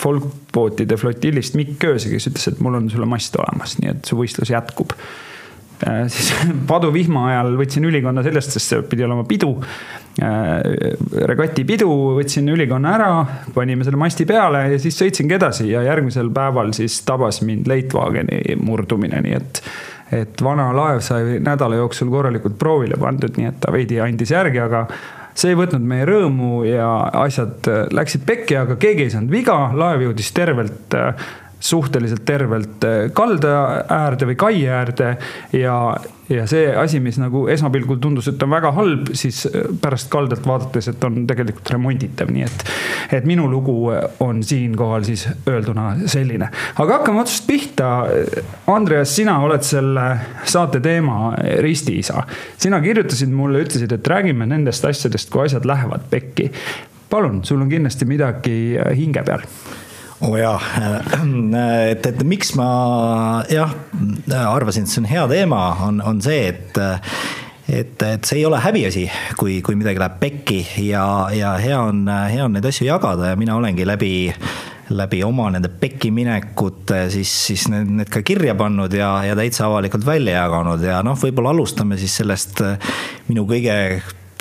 folkbootide 0.00 0.96
flotillist 1.00 1.56
Mikk 1.58 1.78
Kööse, 1.84 2.12
kes 2.12 2.30
ütles, 2.30 2.48
et 2.50 2.60
mul 2.64 2.78
on 2.80 2.88
sulle 2.92 3.08
mast 3.08 3.36
olemas, 3.36 3.76
nii 3.80 3.92
et 3.92 4.08
su 4.08 4.16
võistlus 4.18 4.52
jätkub. 4.52 4.94
Siis 5.84 6.32
paduvihma 6.70 7.28
ajal 7.32 7.56
võtsin 7.60 7.86
ülikonna 7.88 8.24
sellest, 8.26 8.54
sest 8.56 8.74
see 8.74 8.84
pidi 8.88 9.06
olema 9.06 9.24
pidu. 9.28 9.54
regatipidu, 11.30 11.86
võtsin 12.16 12.48
ülikonna 12.50 12.94
ära, 12.96 13.10
panime 13.54 13.84
selle 13.86 14.00
masti 14.00 14.26
peale 14.26 14.64
ja 14.72 14.80
siis 14.82 14.98
sõitsingi 14.98 15.36
edasi 15.36 15.68
ja 15.70 15.84
järgmisel 15.86 16.32
päeval 16.34 16.72
siis 16.74 16.96
tabas 17.06 17.38
mind 17.46 17.70
Leitvageni 17.70 18.58
murdumine, 18.58 19.22
nii 19.22 19.38
et 19.38 19.62
et 20.08 20.40
vana 20.40 20.70
laev 20.72 21.02
sai 21.04 21.36
nädala 21.44 21.76
jooksul 21.76 22.08
korralikult 22.08 22.56
proovile 22.58 22.96
pandud, 22.96 23.34
nii 23.36 23.50
et 23.50 23.58
ta 23.60 23.72
veidi 23.72 23.98
andis 24.00 24.32
järgi, 24.32 24.60
aga 24.64 24.86
see 25.38 25.52
ei 25.52 25.58
võtnud 25.58 25.84
meie 25.84 26.06
rõõmu 26.08 26.62
ja 26.66 26.88
asjad 27.22 27.68
läksid 27.94 28.24
pekki, 28.26 28.56
aga 28.62 28.78
keegi 28.80 29.04
ei 29.04 29.12
saanud 29.12 29.30
viga, 29.32 29.58
laev 29.76 30.08
jõudis 30.08 30.32
tervelt 30.34 30.96
suhteliselt 31.60 32.24
tervelt 32.24 32.84
äh, 32.84 33.10
kalda 33.12 33.84
äärde 33.88 34.28
või 34.30 34.36
kai 34.38 34.60
äärde 34.70 35.08
ja, 35.52 35.74
ja 36.30 36.44
see 36.46 36.68
asi, 36.76 37.00
mis 37.02 37.18
nagu 37.18 37.46
esmapilgul 37.50 37.98
tundus, 38.02 38.28
et 38.30 38.42
on 38.42 38.52
väga 38.52 38.70
halb, 38.76 39.10
siis 39.18 39.40
äh, 39.48 39.66
pärast 39.82 40.10
kaldalt 40.12 40.46
vaadates, 40.46 40.90
et 40.92 41.06
on 41.08 41.24
tegelikult 41.26 41.72
remonditav, 41.74 42.30
nii 42.34 42.44
et, 42.46 42.62
et 43.18 43.26
minu 43.26 43.48
lugu 43.50 43.74
on 44.24 44.42
siinkohal 44.46 45.06
siis 45.08 45.26
öelduna 45.50 45.88
selline. 46.06 46.50
aga 46.76 47.00
hakkame 47.00 47.24
otsast 47.24 47.46
pihta. 47.48 47.88
Andreas, 48.70 49.16
sina 49.16 49.38
oled 49.42 49.64
selle 49.66 50.06
saate 50.46 50.80
teema 50.84 51.32
ristiisa. 51.64 52.22
sina 52.56 52.80
kirjutasid 52.84 53.34
mulle, 53.34 53.64
ütlesid, 53.66 53.92
et 53.92 54.14
räägime 54.14 54.46
nendest 54.46 54.84
asjadest, 54.84 55.30
kui 55.32 55.46
asjad 55.48 55.66
lähevad 55.66 56.06
pekki. 56.10 56.52
palun, 57.10 57.42
sul 57.44 57.60
on 57.60 57.68
kindlasti 57.68 58.04
midagi 58.04 58.56
hinge 58.94 59.22
peal 59.26 59.42
oo 60.20 60.32
oh 60.32 60.38
jaa, 60.38 60.58
et, 61.92 62.06
et 62.06 62.22
miks 62.26 62.54
ma 62.58 62.68
jah, 63.50 63.74
arvasin, 64.48 64.86
et 64.86 64.90
see 64.90 65.02
on 65.04 65.10
hea 65.10 65.26
teema, 65.30 65.60
on, 65.86 66.00
on 66.02 66.22
see, 66.24 66.48
et 66.50 66.80
et, 67.68 68.00
et 68.02 68.24
see 68.24 68.40
ei 68.40 68.46
ole 68.48 68.58
häbiasi, 68.64 69.04
kui, 69.36 69.58
kui 69.64 69.76
midagi 69.76 70.00
läheb 70.00 70.16
pekki 70.22 70.62
ja, 70.86 71.04
ja 71.36 71.52
hea 71.60 71.76
on, 71.84 72.06
hea 72.08 72.46
on 72.46 72.56
neid 72.56 72.66
asju 72.70 72.88
jagada 72.88 73.34
ja 73.34 73.36
mina 73.36 73.58
olengi 73.58 73.84
läbi 73.86 74.12
läbi 74.88 75.20
oma 75.20 75.50
nende 75.52 75.68
pekki 75.68 76.08
minekute 76.16 77.02
siis, 77.12 77.28
siis 77.50 77.66
need, 77.68 77.90
need 77.98 78.08
ka 78.12 78.22
kirja 78.24 78.54
pannud 78.56 78.94
ja, 78.96 79.10
ja 79.26 79.36
täitsa 79.36 79.66
avalikult 79.66 80.06
välja 80.06 80.38
jaganud 80.38 80.80
ja 80.80 81.02
noh, 81.04 81.18
võib-olla 81.20 81.52
alustame 81.52 81.98
siis 82.00 82.16
sellest 82.22 82.62
minu 83.28 83.44
kõige 83.50 83.76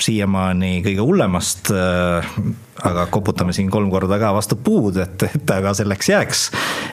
siiamaani 0.03 0.81
kõige 0.85 1.03
hullemast. 1.05 1.71
Äh, 1.73 2.31
aga 2.85 3.07
koputame 3.09 3.55
siin 3.57 3.71
kolm 3.73 3.89
korda 3.89 4.19
ka 4.21 4.31
vastu 4.35 4.55
puud, 4.61 4.99
et, 5.01 5.23
et 5.25 5.53
aga 5.55 5.73
selleks 5.73 6.09
jääks 6.11 6.43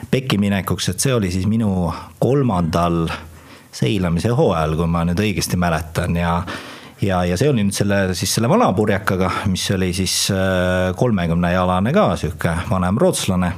pekki 0.09 0.39
minekuks, 0.41 0.89
et 0.89 1.03
see 1.03 1.13
oli 1.13 1.29
siis 1.33 1.45
minu 1.49 1.91
kolmandal 2.19 3.03
seilamise 3.75 4.31
hooajal, 4.33 4.73
kui 4.79 4.89
ma 4.89 5.03
nüüd 5.05 5.21
õigesti 5.21 5.59
mäletan 5.61 6.17
ja 6.17 6.39
ja, 7.03 7.19
ja 7.27 7.37
see 7.37 7.51
oli 7.51 7.67
nüüd 7.67 7.75
selle, 7.75 7.99
siis 8.17 8.33
selle 8.37 8.49
vana 8.49 8.71
purjekaga, 8.73 9.29
mis 9.51 9.67
oli 9.75 9.91
siis 9.93 10.15
äh, 10.33 10.95
kolmekümne 10.97 11.53
jalane 11.53 11.93
ka, 11.93 12.07
sihuke 12.19 12.55
vanem 12.71 12.97
rootslane 13.01 13.51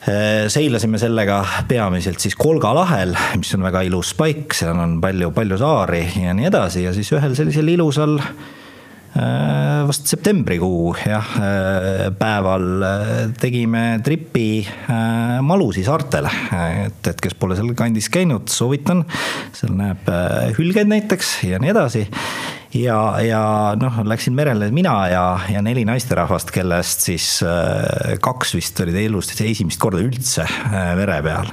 seilasime 0.00 0.96
sellega 0.98 1.42
peamiselt 1.68 2.22
siis 2.22 2.32
Kolga 2.38 2.70
lahel, 2.72 3.12
mis 3.36 3.50
on 3.52 3.66
väga 3.66 3.82
ilus 3.84 4.14
paik, 4.16 4.54
seal 4.56 4.78
on 4.80 4.96
palju, 5.02 5.28
palju 5.36 5.58
saari 5.60 6.06
ja 6.22 6.32
nii 6.36 6.48
edasi 6.48 6.86
ja 6.86 6.94
siis 6.96 7.10
ühel 7.12 7.36
sellisel 7.36 7.68
ilusal 7.68 8.16
äh, 8.16 8.30
vast 9.10 10.06
septembrikuu 10.06 10.92
jah, 11.02 11.32
äh, 11.42 12.04
päeval 12.14 12.84
tegime 13.40 13.84
tripi 14.06 14.62
Malusi 15.42 15.82
saartele. 15.86 16.30
et, 16.86 17.02
et 17.10 17.20
kes 17.20 17.34
pole 17.34 17.58
seal 17.58 17.74
kandis 17.78 18.10
käinud, 18.12 18.48
soovitan, 18.52 19.02
seal 19.56 19.74
näeb 19.78 20.08
hülgeid 20.58 20.90
näiteks 20.90 21.40
ja 21.50 21.58
nii 21.62 21.74
edasi. 21.74 22.06
Ja, 22.74 23.18
ja 23.18 23.42
noh, 23.74 23.96
läksin 24.06 24.34
merele 24.38 24.68
mina 24.70 24.94
ja, 25.10 25.24
ja 25.50 25.62
neli 25.62 25.82
naisterahvast, 25.88 26.52
kellest 26.54 27.02
siis 27.08 27.40
äh, 27.42 28.14
kaks 28.22 28.54
vist 28.54 28.78
olid 28.84 28.94
elus 29.00 29.32
esimest 29.34 29.80
korda 29.82 29.98
üldse 30.04 30.46
äh, 30.46 30.92
mere 30.98 31.18
peal 31.26 31.50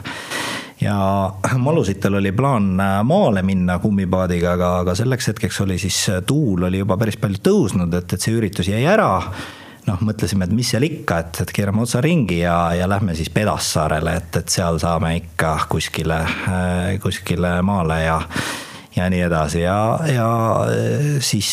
ja 0.82 0.98
Malusitel 1.66 2.20
oli 2.20 2.32
plaan 2.32 2.80
äh, 2.80 3.04
maale 3.04 3.42
minna 3.42 3.80
kummipaadiga, 3.80 4.54
aga, 4.58 4.74
aga 4.84 4.96
selleks 4.96 5.32
hetkeks 5.32 5.62
oli 5.66 5.78
siis 5.82 6.00
tuul 6.28 6.68
oli 6.70 6.84
juba 6.84 6.98
päris 6.98 7.18
palju 7.22 7.42
tõusnud, 7.44 7.94
et, 7.98 8.14
et 8.14 8.22
see 8.22 8.36
üritus 8.38 8.70
jäi 8.72 8.84
ära. 8.86 9.10
noh, 9.88 10.02
mõtlesime, 10.04 10.44
et 10.44 10.52
mis 10.52 10.68
seal 10.68 10.84
ikka, 10.84 11.22
et, 11.24 11.42
et 11.46 11.52
keerame 11.56 11.86
otsa 11.86 12.02
ringi 12.04 12.42
ja, 12.42 12.74
ja 12.76 12.90
lähme 12.92 13.16
siis 13.16 13.30
Pedassaarele, 13.32 14.18
et, 14.20 14.36
et 14.36 14.50
seal 14.52 14.80
saame 14.84 15.14
ikka 15.22 15.54
kuskile, 15.72 16.20
kuskile 17.04 17.62
maale 17.64 18.02
ja 18.04 18.22
ja 18.98 19.06
nii 19.14 19.22
edasi 19.22 19.62
ja, 19.62 19.78
ja 20.10 20.28
siis, 21.22 21.52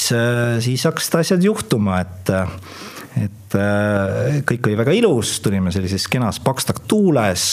siis 0.65 0.85
hakkasid 0.89 1.19
asjad 1.21 1.45
juhtuma, 1.45 2.01
et 2.01 2.33
et 3.21 3.57
kõik 4.49 4.67
oli 4.67 4.79
väga 4.79 4.95
ilus, 4.97 5.37
tulime 5.45 5.71
sellises 5.75 6.09
kenas 6.11 6.41
pakstak-tuules, 6.43 7.45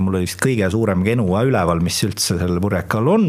mul 0.00 0.16
oli 0.16 0.28
vist 0.28 0.40
kõige 0.40 0.70
suurem 0.72 1.04
genua 1.04 1.42
üleval, 1.44 1.82
mis 1.84 1.98
üldse 2.06 2.38
sellel 2.40 2.62
purjekal 2.64 3.10
on 3.12 3.28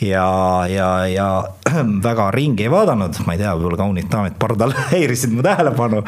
ja, 0.00 0.28
ja, 0.70 0.90
ja 1.08 1.28
väga 2.08 2.30
ringi 2.34 2.66
ei 2.66 2.72
vaadanud, 2.72 3.20
ma 3.26 3.36
ei 3.36 3.42
tea, 3.42 3.54
võib-olla 3.56 3.80
kaunid 3.80 4.10
daamid 4.12 4.36
pardal 4.40 4.74
häirisid 4.92 5.34
mu 5.36 5.44
tähelepanu. 5.46 6.02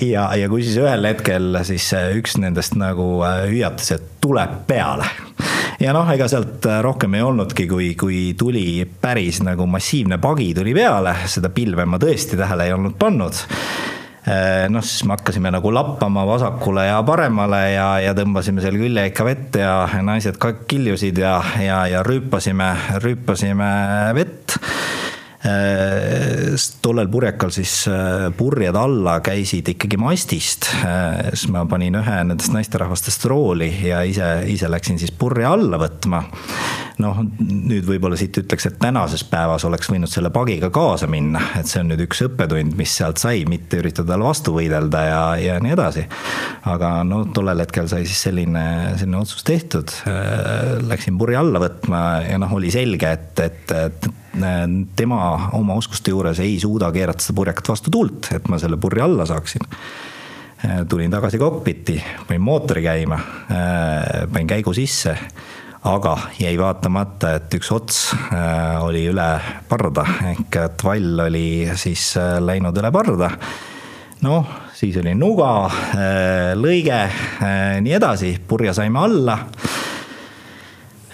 ja, 0.00 0.28
ja 0.38 0.48
kui 0.48 0.64
siis 0.64 0.80
ühel 0.80 1.10
hetkel 1.10 1.60
siis 1.68 1.90
üks 2.16 2.38
nendest 2.40 2.78
nagu 2.80 3.18
hüüatas, 3.50 3.92
et 3.98 4.10
tuleb 4.24 4.64
peale. 4.68 5.08
Ja 5.82 5.92
noh, 5.92 6.06
ega 6.14 6.26
sealt 6.30 6.64
äh, 6.70 6.78
rohkem 6.84 7.16
ei 7.18 7.22
olnudki, 7.24 7.66
kui, 7.68 7.90
kui 7.98 8.18
tuli 8.38 8.84
päris 8.86 9.42
nagu 9.44 9.66
massiivne 9.68 10.16
pagi 10.22 10.52
tuli 10.56 10.72
peale, 10.76 11.12
seda 11.30 11.50
pilve 11.52 11.84
ma 11.88 11.98
tõesti 12.00 12.38
tähele 12.38 12.68
ei 12.68 12.74
olnud 12.76 12.94
pannud. 13.00 13.34
äh, 13.34 13.63
noh, 14.72 14.80
siis 14.80 15.04
me 15.04 15.18
hakkasime 15.18 15.50
nagu 15.52 15.68
lappama 15.74 16.22
vasakule 16.24 16.86
ja 16.86 17.02
paremale 17.04 17.60
ja, 17.74 17.88
ja 18.00 18.14
tõmbasime 18.16 18.64
seal 18.64 18.78
külje 18.80 19.04
ikka 19.10 19.26
vett 19.28 19.58
ja 19.60 19.74
naised 20.00 20.38
ka 20.40 20.54
kiljusid 20.70 21.20
ja, 21.20 21.34
ja, 21.60 21.82
ja 21.92 22.00
rüüpasime, 22.06 22.70
rüüpasime 23.04 23.68
vett 24.16 24.56
Äh, 25.44 26.54
tollel 26.80 27.10
purjekal 27.12 27.50
siis 27.52 27.82
äh, 27.92 28.30
purjed 28.32 28.76
alla 28.80 29.18
käisid 29.20 29.68
ikkagi 29.74 29.98
mastist. 30.00 30.70
Äh, 30.80 31.34
siis 31.34 31.50
ma 31.52 31.66
panin 31.68 31.98
ühe 32.00 32.14
nendest 32.24 32.54
naisterahvastest 32.54 33.26
rooli 33.28 33.68
ja 33.84 34.00
ise, 34.08 34.30
ise 34.48 34.70
läksin 34.72 34.96
siis 35.02 35.12
purje 35.12 35.44
alla 35.44 35.76
võtma. 35.82 36.22
Noh, 37.02 37.20
nüüd 37.42 37.86
võib-olla 37.88 38.16
siit 38.18 38.36
ütleks, 38.38 38.68
et 38.68 38.76
tänases 38.82 39.24
päevas 39.26 39.64
oleks 39.66 39.88
võinud 39.90 40.10
selle 40.10 40.30
pagiga 40.34 40.70
kaasa 40.74 41.08
minna, 41.10 41.40
et 41.58 41.66
see 41.70 41.80
on 41.82 41.90
nüüd 41.90 42.04
üks 42.06 42.22
õppetund, 42.28 42.76
mis 42.78 42.92
sealt 43.00 43.18
sai, 43.22 43.42
mitte 43.50 43.80
üritada 43.80 44.12
talle 44.12 44.28
vastu 44.28 44.54
võidelda 44.54 45.02
ja, 45.08 45.22
ja 45.40 45.56
nii 45.62 45.74
edasi. 45.74 46.04
aga 46.70 46.92
no 47.06 47.24
tollel 47.34 47.64
hetkel 47.64 47.88
sai 47.90 48.06
siis 48.06 48.22
selline, 48.28 48.64
selline 49.00 49.20
otsus 49.20 49.42
tehtud. 49.46 49.90
Läksin 50.86 51.18
purje 51.18 51.40
alla 51.40 51.62
võtma 51.62 52.04
ja 52.28 52.38
noh, 52.40 52.54
oli 52.54 52.70
selge, 52.74 53.10
et, 53.10 53.42
et, 53.42 53.74
et 53.74 54.08
tema 54.96 55.50
oma 55.58 55.76
oskuste 55.78 56.14
juures 56.14 56.40
ei 56.42 56.56
suuda 56.62 56.90
keerata 56.94 57.22
seda 57.22 57.38
purjekat 57.40 57.74
vastu 57.74 57.92
tuld, 57.94 58.30
et 58.34 58.46
ma 58.50 58.58
selle 58.62 58.78
purje 58.80 59.02
alla 59.04 59.26
saaksin. 59.28 59.66
tulin 60.88 61.10
tagasi 61.10 61.38
kokpiti, 61.38 61.98
panin 62.26 62.40
mootori 62.40 62.82
käima, 62.86 63.18
panin 64.32 64.48
käigu 64.48 64.72
sisse, 64.72 65.12
aga 65.84 66.14
jäi 66.40 66.54
vaatamata, 66.56 67.34
et 67.38 67.54
üks 67.58 67.68
ots 67.74 67.98
äh, 68.32 68.80
oli 68.84 69.04
üle 69.10 69.28
parda. 69.68 70.06
Ehk 70.32 70.56
et 70.62 70.84
vall 70.84 71.24
oli 71.26 71.46
siis 71.80 72.14
äh, 72.20 72.38
läinud 72.40 72.76
üle 72.80 72.92
parda. 72.94 73.30
noh, 74.24 74.46
siis 74.72 74.96
oli 74.96 75.12
nuga, 75.18 75.50
äh, 75.68 76.52
lõige, 76.56 77.00
nii 77.84 77.96
edasi, 77.98 78.38
purje 78.48 78.72
saime 78.76 79.02
alla. 79.02 79.38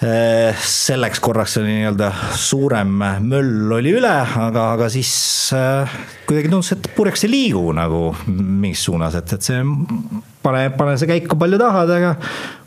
Selleks 0.01 1.19
korraks 1.21 1.59
oli 1.61 1.75
nii-öelda 1.75 2.07
suurem 2.41 2.95
möll 3.21 3.75
oli 3.77 3.91
üle, 3.99 4.13
aga, 4.47 4.63
aga 4.79 4.87
siis 4.89 5.11
kuidagi 6.25 6.49
tundus, 6.49 6.71
et 6.73 6.89
purjeks 6.97 7.27
ei 7.27 7.33
liigu 7.35 7.67
nagu 7.77 8.07
mingis 8.31 8.87
suunas, 8.87 9.19
et, 9.21 9.35
et 9.37 9.45
see 9.45 9.59
pane, 10.41 10.63
pane 10.79 10.97
see 10.97 11.11
käiku 11.11 11.37
palju 11.43 11.61
tahad, 11.61 11.93
aga 11.99 12.15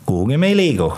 kuhugi 0.06 0.38
me 0.38 0.52
ei 0.52 0.60
liigu 0.60 0.92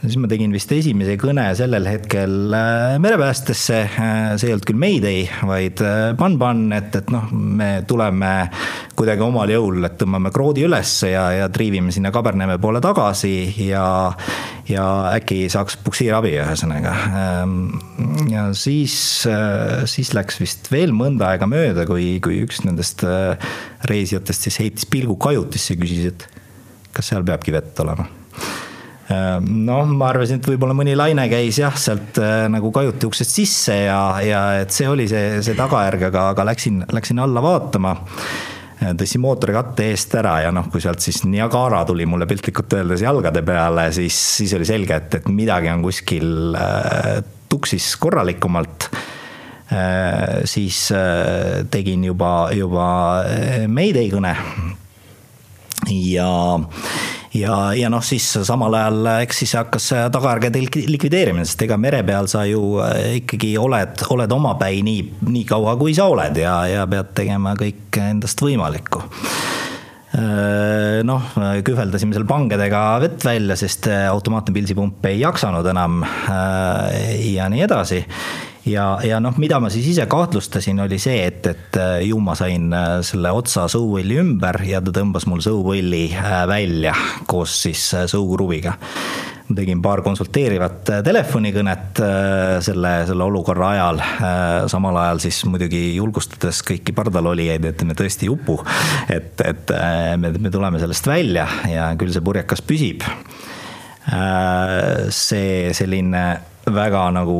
siis 0.00 0.16
ma 0.20 0.28
tegin 0.30 0.52
vist 0.54 0.70
esimese 0.72 1.16
kõne 1.20 1.44
sellel 1.56 1.84
hetkel 1.90 2.54
äh, 2.56 2.94
merepäästesse, 3.02 3.78
äh, 3.84 4.20
see 4.40 4.48
ei 4.48 4.54
olnud 4.54 4.66
küll 4.68 4.80
Mayday, 4.80 5.26
vaid 5.46 5.82
Pan-Pan, 6.18 6.62
äh, 6.72 6.80
et, 6.80 6.96
et 7.02 7.10
noh, 7.12 7.26
me 7.32 7.70
tuleme 7.88 8.32
kuidagi 8.96 9.24
omal 9.24 9.52
jõul, 9.52 9.84
et 9.84 9.98
tõmbame 10.00 10.32
kroodi 10.32 10.64
ülesse 10.64 11.12
ja, 11.12 11.26
ja 11.36 11.48
triivime 11.52 11.92
sinna 11.92 12.12
Kaberneme 12.14 12.56
poole 12.62 12.80
tagasi 12.84 13.34
ja, 13.66 13.84
ja 14.70 14.86
äkki 15.18 15.42
saaks 15.52 15.76
puksiirabi, 15.84 16.32
ühesõnaga. 16.40 16.94
Ähm, 17.20 17.58
ja 18.32 18.48
siis, 18.56 18.94
siis 19.90 20.14
läks 20.16 20.40
vist 20.40 20.70
veel 20.72 20.94
mõnda 20.96 21.34
aega 21.34 21.48
mööda, 21.50 21.84
kui, 21.88 22.14
kui 22.24 22.40
üks 22.46 22.64
nendest 22.64 23.04
reisijatest 23.90 24.48
siis 24.48 24.60
heitis 24.62 24.88
pilgu 24.88 25.18
kajutisse 25.20 25.76
ja 25.76 25.82
küsis, 25.82 26.08
et 26.14 26.26
kas 26.96 27.12
seal 27.12 27.26
peabki 27.26 27.52
vett 27.54 27.84
olema 27.84 28.08
noh, 29.10 29.88
ma 29.90 30.10
arvasin, 30.12 30.38
et 30.38 30.46
võib-olla 30.46 30.74
mõni 30.76 30.94
laine 30.94 31.24
käis 31.30 31.58
jah, 31.58 31.74
sealt 31.74 32.20
nagu 32.52 32.70
kajuti 32.74 33.08
uksest 33.08 33.34
sisse 33.40 33.74
ja, 33.88 34.00
ja 34.22 34.42
et 34.62 34.70
see 34.74 34.86
oli 34.86 35.08
see, 35.10 35.40
see 35.42 35.58
tagajärg, 35.58 36.06
aga, 36.12 36.28
aga 36.34 36.46
läksin, 36.52 36.84
läksin 36.94 37.18
alla 37.22 37.42
vaatama 37.42 37.96
tõstsin 38.80 39.20
mootorikatte 39.20 39.90
eest 39.92 40.14
ära 40.16 40.38
ja 40.46 40.52
noh, 40.54 40.70
kui 40.72 40.80
sealt 40.80 41.02
siis 41.04 41.22
Niagara 41.28 41.82
tuli 41.88 42.06
mulle 42.08 42.26
piltlikult 42.28 42.78
öeldes 42.78 43.04
jalgade 43.04 43.42
peale, 43.44 43.90
siis, 43.92 44.16
siis 44.40 44.54
oli 44.56 44.68
selge, 44.68 44.96
et, 44.96 45.18
et 45.20 45.28
midagi 45.32 45.68
on 45.72 45.84
kuskil 45.84 46.56
äh, 46.56 47.20
tuksis 47.50 47.92
korralikumalt 48.00 48.88
äh,. 49.72 50.40
siis 50.48 50.86
äh, 50.96 51.60
tegin 51.70 52.04
juba, 52.08 52.50
juba 52.56 52.88
äh, 53.28 53.66
Mayday 53.68 54.08
kõne 54.12 54.34
ja 55.90 56.30
ja, 57.34 57.56
ja 57.76 57.90
noh, 57.92 58.02
siis 58.04 58.26
samal 58.46 58.74
ajal 58.78 59.08
eks 59.20 59.42
siis 59.44 59.54
hakkas 59.58 59.88
tagajärgede 60.14 60.62
likvideerimine, 60.90 61.46
sest 61.48 61.62
ega 61.66 61.78
mere 61.80 62.02
peal 62.06 62.28
sa 62.30 62.44
ju 62.48 62.80
äh, 62.84 63.20
ikkagi 63.20 63.54
oled, 63.60 64.04
oled 64.10 64.34
omapäi 64.34 64.82
nii, 64.86 65.06
nii 65.28 65.46
kaua, 65.48 65.76
kui 65.80 65.94
sa 65.96 66.10
oled 66.10 66.40
ja, 66.40 66.60
ja 66.70 66.86
pead 66.90 67.14
tegema 67.22 67.54
kõik 67.58 68.00
endast 68.02 68.42
võimalikku. 68.44 69.02
Äh, 70.10 71.00
noh, 71.06 71.32
kühveldasime 71.66 72.16
seal 72.16 72.26
pangedega 72.26 72.84
vett 73.04 73.26
välja, 73.26 73.56
sest 73.58 73.86
automaatne 73.90 74.54
pilsipump 74.56 75.06
ei 75.10 75.20
jaksanud 75.22 75.66
enam 75.70 76.02
äh, 76.04 77.28
ja 77.30 77.50
nii 77.52 77.66
edasi 77.68 78.04
ja, 78.68 78.98
ja 79.04 79.20
noh, 79.22 79.36
mida 79.40 79.60
ma 79.62 79.70
siis 79.72 79.88
ise 79.94 80.06
kahtlustasin, 80.10 80.82
oli 80.84 80.98
see, 81.00 81.22
et, 81.28 81.46
et 81.48 81.80
äh, 81.80 81.96
ju 82.08 82.20
ma 82.22 82.36
sain 82.38 82.70
äh, 82.76 82.98
selle 83.06 83.32
otsa 83.36 83.66
sõuvõlli 83.72 84.20
ümber 84.20 84.60
ja 84.68 84.82
ta 84.84 84.94
tõmbas 85.00 85.26
mul 85.30 85.42
sõuvõlli 85.44 86.06
äh, 86.12 86.44
välja 86.50 86.94
koos 87.30 87.56
siis 87.64 87.90
sõukruviga 88.10 88.76
ma 89.50 89.56
tegin 89.58 89.80
paar 89.82 89.98
konsulteerivat 90.06 90.92
telefonikõnet 91.02 91.98
selle, 92.62 92.90
selle 93.08 93.24
olukorra 93.26 93.70
ajal. 93.72 94.02
samal 94.70 94.94
ajal 95.00 95.22
siis 95.24 95.40
muidugi 95.50 95.80
julgustades 95.96 96.60
kõiki 96.68 96.94
pardalolijaid, 96.94 97.66
et 97.66 97.82
me 97.82 97.96
tõesti 97.98 98.28
ei 98.28 98.30
upu. 98.30 98.60
et, 99.10 99.42
et 99.42 99.72
me, 100.22 100.30
me 100.38 100.52
tuleme 100.54 100.78
sellest 100.78 101.10
välja 101.10 101.48
ja 101.66 101.88
küll 101.98 102.14
see 102.14 102.22
purjekas 102.22 102.62
püsib. 102.62 103.02
see 105.18 105.74
selline 105.74 106.24
väga 106.68 107.06
nagu 107.14 107.36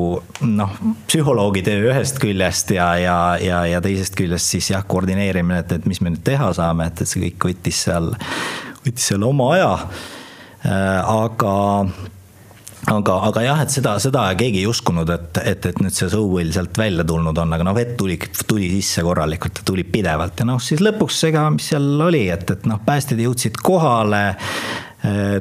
noh, 0.48 0.76
psühholoogi 1.08 1.62
töö 1.66 1.90
ühest 1.90 2.20
küljest 2.22 2.72
ja, 2.74 2.92
ja, 3.00 3.18
ja, 3.42 3.64
ja 3.68 3.82
teisest 3.84 4.16
küljest 4.18 4.54
siis 4.54 4.70
jah, 4.72 4.84
koordineerimine, 4.88 5.60
et, 5.64 5.74
et 5.76 5.90
mis 5.90 6.00
me 6.00 6.14
nüüd 6.14 6.24
teha 6.26 6.52
saame, 6.56 6.88
et, 6.90 7.02
et 7.02 7.10
see 7.10 7.26
kõik 7.26 7.50
võttis 7.50 7.84
seal, 7.86 8.14
võttis 8.86 9.10
seal 9.12 9.26
oma 9.28 9.52
aja. 9.56 9.74
Äh, 10.60 10.98
aga 11.04 11.54
aga, 12.88 13.16
aga 13.28 13.42
jah, 13.44 13.62
et 13.64 13.72
seda, 13.72 13.94
seda 14.02 14.24
keegi 14.38 14.62
ei 14.62 14.68
uskunud, 14.70 15.10
et, 15.12 15.40
et, 15.44 15.66
et 15.70 15.80
nüüd 15.84 15.94
see 15.94 16.08
sõuvõll 16.12 16.52
sealt 16.54 16.78
välja 16.80 17.04
tulnud 17.06 17.38
on, 17.42 17.56
aga 17.56 17.66
noh, 17.66 17.76
vett 17.76 17.96
tuli, 18.00 18.16
tuli 18.48 18.70
sisse 18.78 19.04
korralikult 19.06 19.62
tuli 19.68 19.84
pidevalt 19.84 20.40
ja 20.40 20.48
noh, 20.48 20.60
siis 20.62 20.82
lõpuks 20.84 21.20
ega, 21.28 21.46
mis 21.54 21.70
seal 21.72 21.90
oli, 22.08 22.26
et, 22.32 22.48
et 22.56 22.68
noh, 22.70 22.80
päästjad 22.86 23.20
jõudsid 23.20 23.60
kohale 23.64 24.24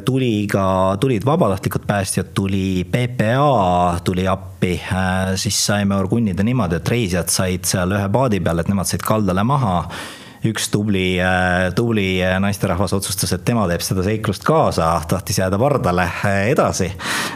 tuli 0.06 0.48
ka, 0.48 0.98
tulid 1.00 1.26
vabatahtlikud 1.28 1.84
päästjad, 1.88 2.30
tuli 2.34 2.86
PPA 2.88 4.00
tuli 4.04 4.28
appi, 4.28 4.80
äh, 4.94 5.34
siis 5.36 5.66
saime 5.66 5.96
orgunnida 5.96 6.44
niimoodi, 6.44 6.80
et 6.80 6.90
reisijad 6.90 7.32
said 7.34 7.68
seal 7.68 7.92
ühe 7.98 8.08
paadi 8.14 8.40
peal, 8.40 8.62
et 8.62 8.72
nemad 8.72 8.88
said 8.88 9.04
kaldale 9.06 9.44
maha 9.44 9.82
üks 10.48 10.70
tubli, 10.72 11.18
äh, 11.20 11.70
tubli 11.76 12.20
naisterahvas 12.40 12.94
otsustas, 12.96 13.34
et 13.36 13.44
tema 13.48 13.66
teeb 13.68 13.84
seda 13.84 14.06
seiklust 14.06 14.46
kaasa, 14.48 14.94
tahtis 15.10 15.42
jääda 15.42 15.60
pardale 15.60 16.08
edasi. 16.48 16.92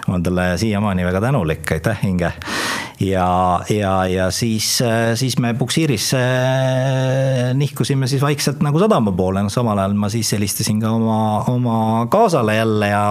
ma 0.08 0.16
olen 0.16 0.24
talle 0.24 0.46
siiamaani 0.58 1.06
väga 1.06 1.22
tänulik, 1.22 1.72
aitäh, 1.76 2.06
Inge 2.08 2.32
ja, 3.00 3.62
ja, 3.70 3.94
ja 4.08 4.30
siis, 4.32 4.80
siis 5.16 5.38
me 5.40 5.54
puksiiris 5.54 6.12
nihkusime 7.54 8.08
siis 8.08 8.22
vaikselt 8.22 8.64
nagu 8.64 8.80
sadama 8.80 9.12
poole, 9.12 9.44
noh 9.44 9.52
samal 9.52 9.80
ajal 9.82 9.98
ma 10.00 10.10
siis 10.14 10.32
helistasin 10.36 10.80
ka 10.84 10.94
oma, 10.96 11.20
oma 11.52 11.80
kaasale 12.12 12.56
jälle 12.56 12.92
ja 12.94 13.04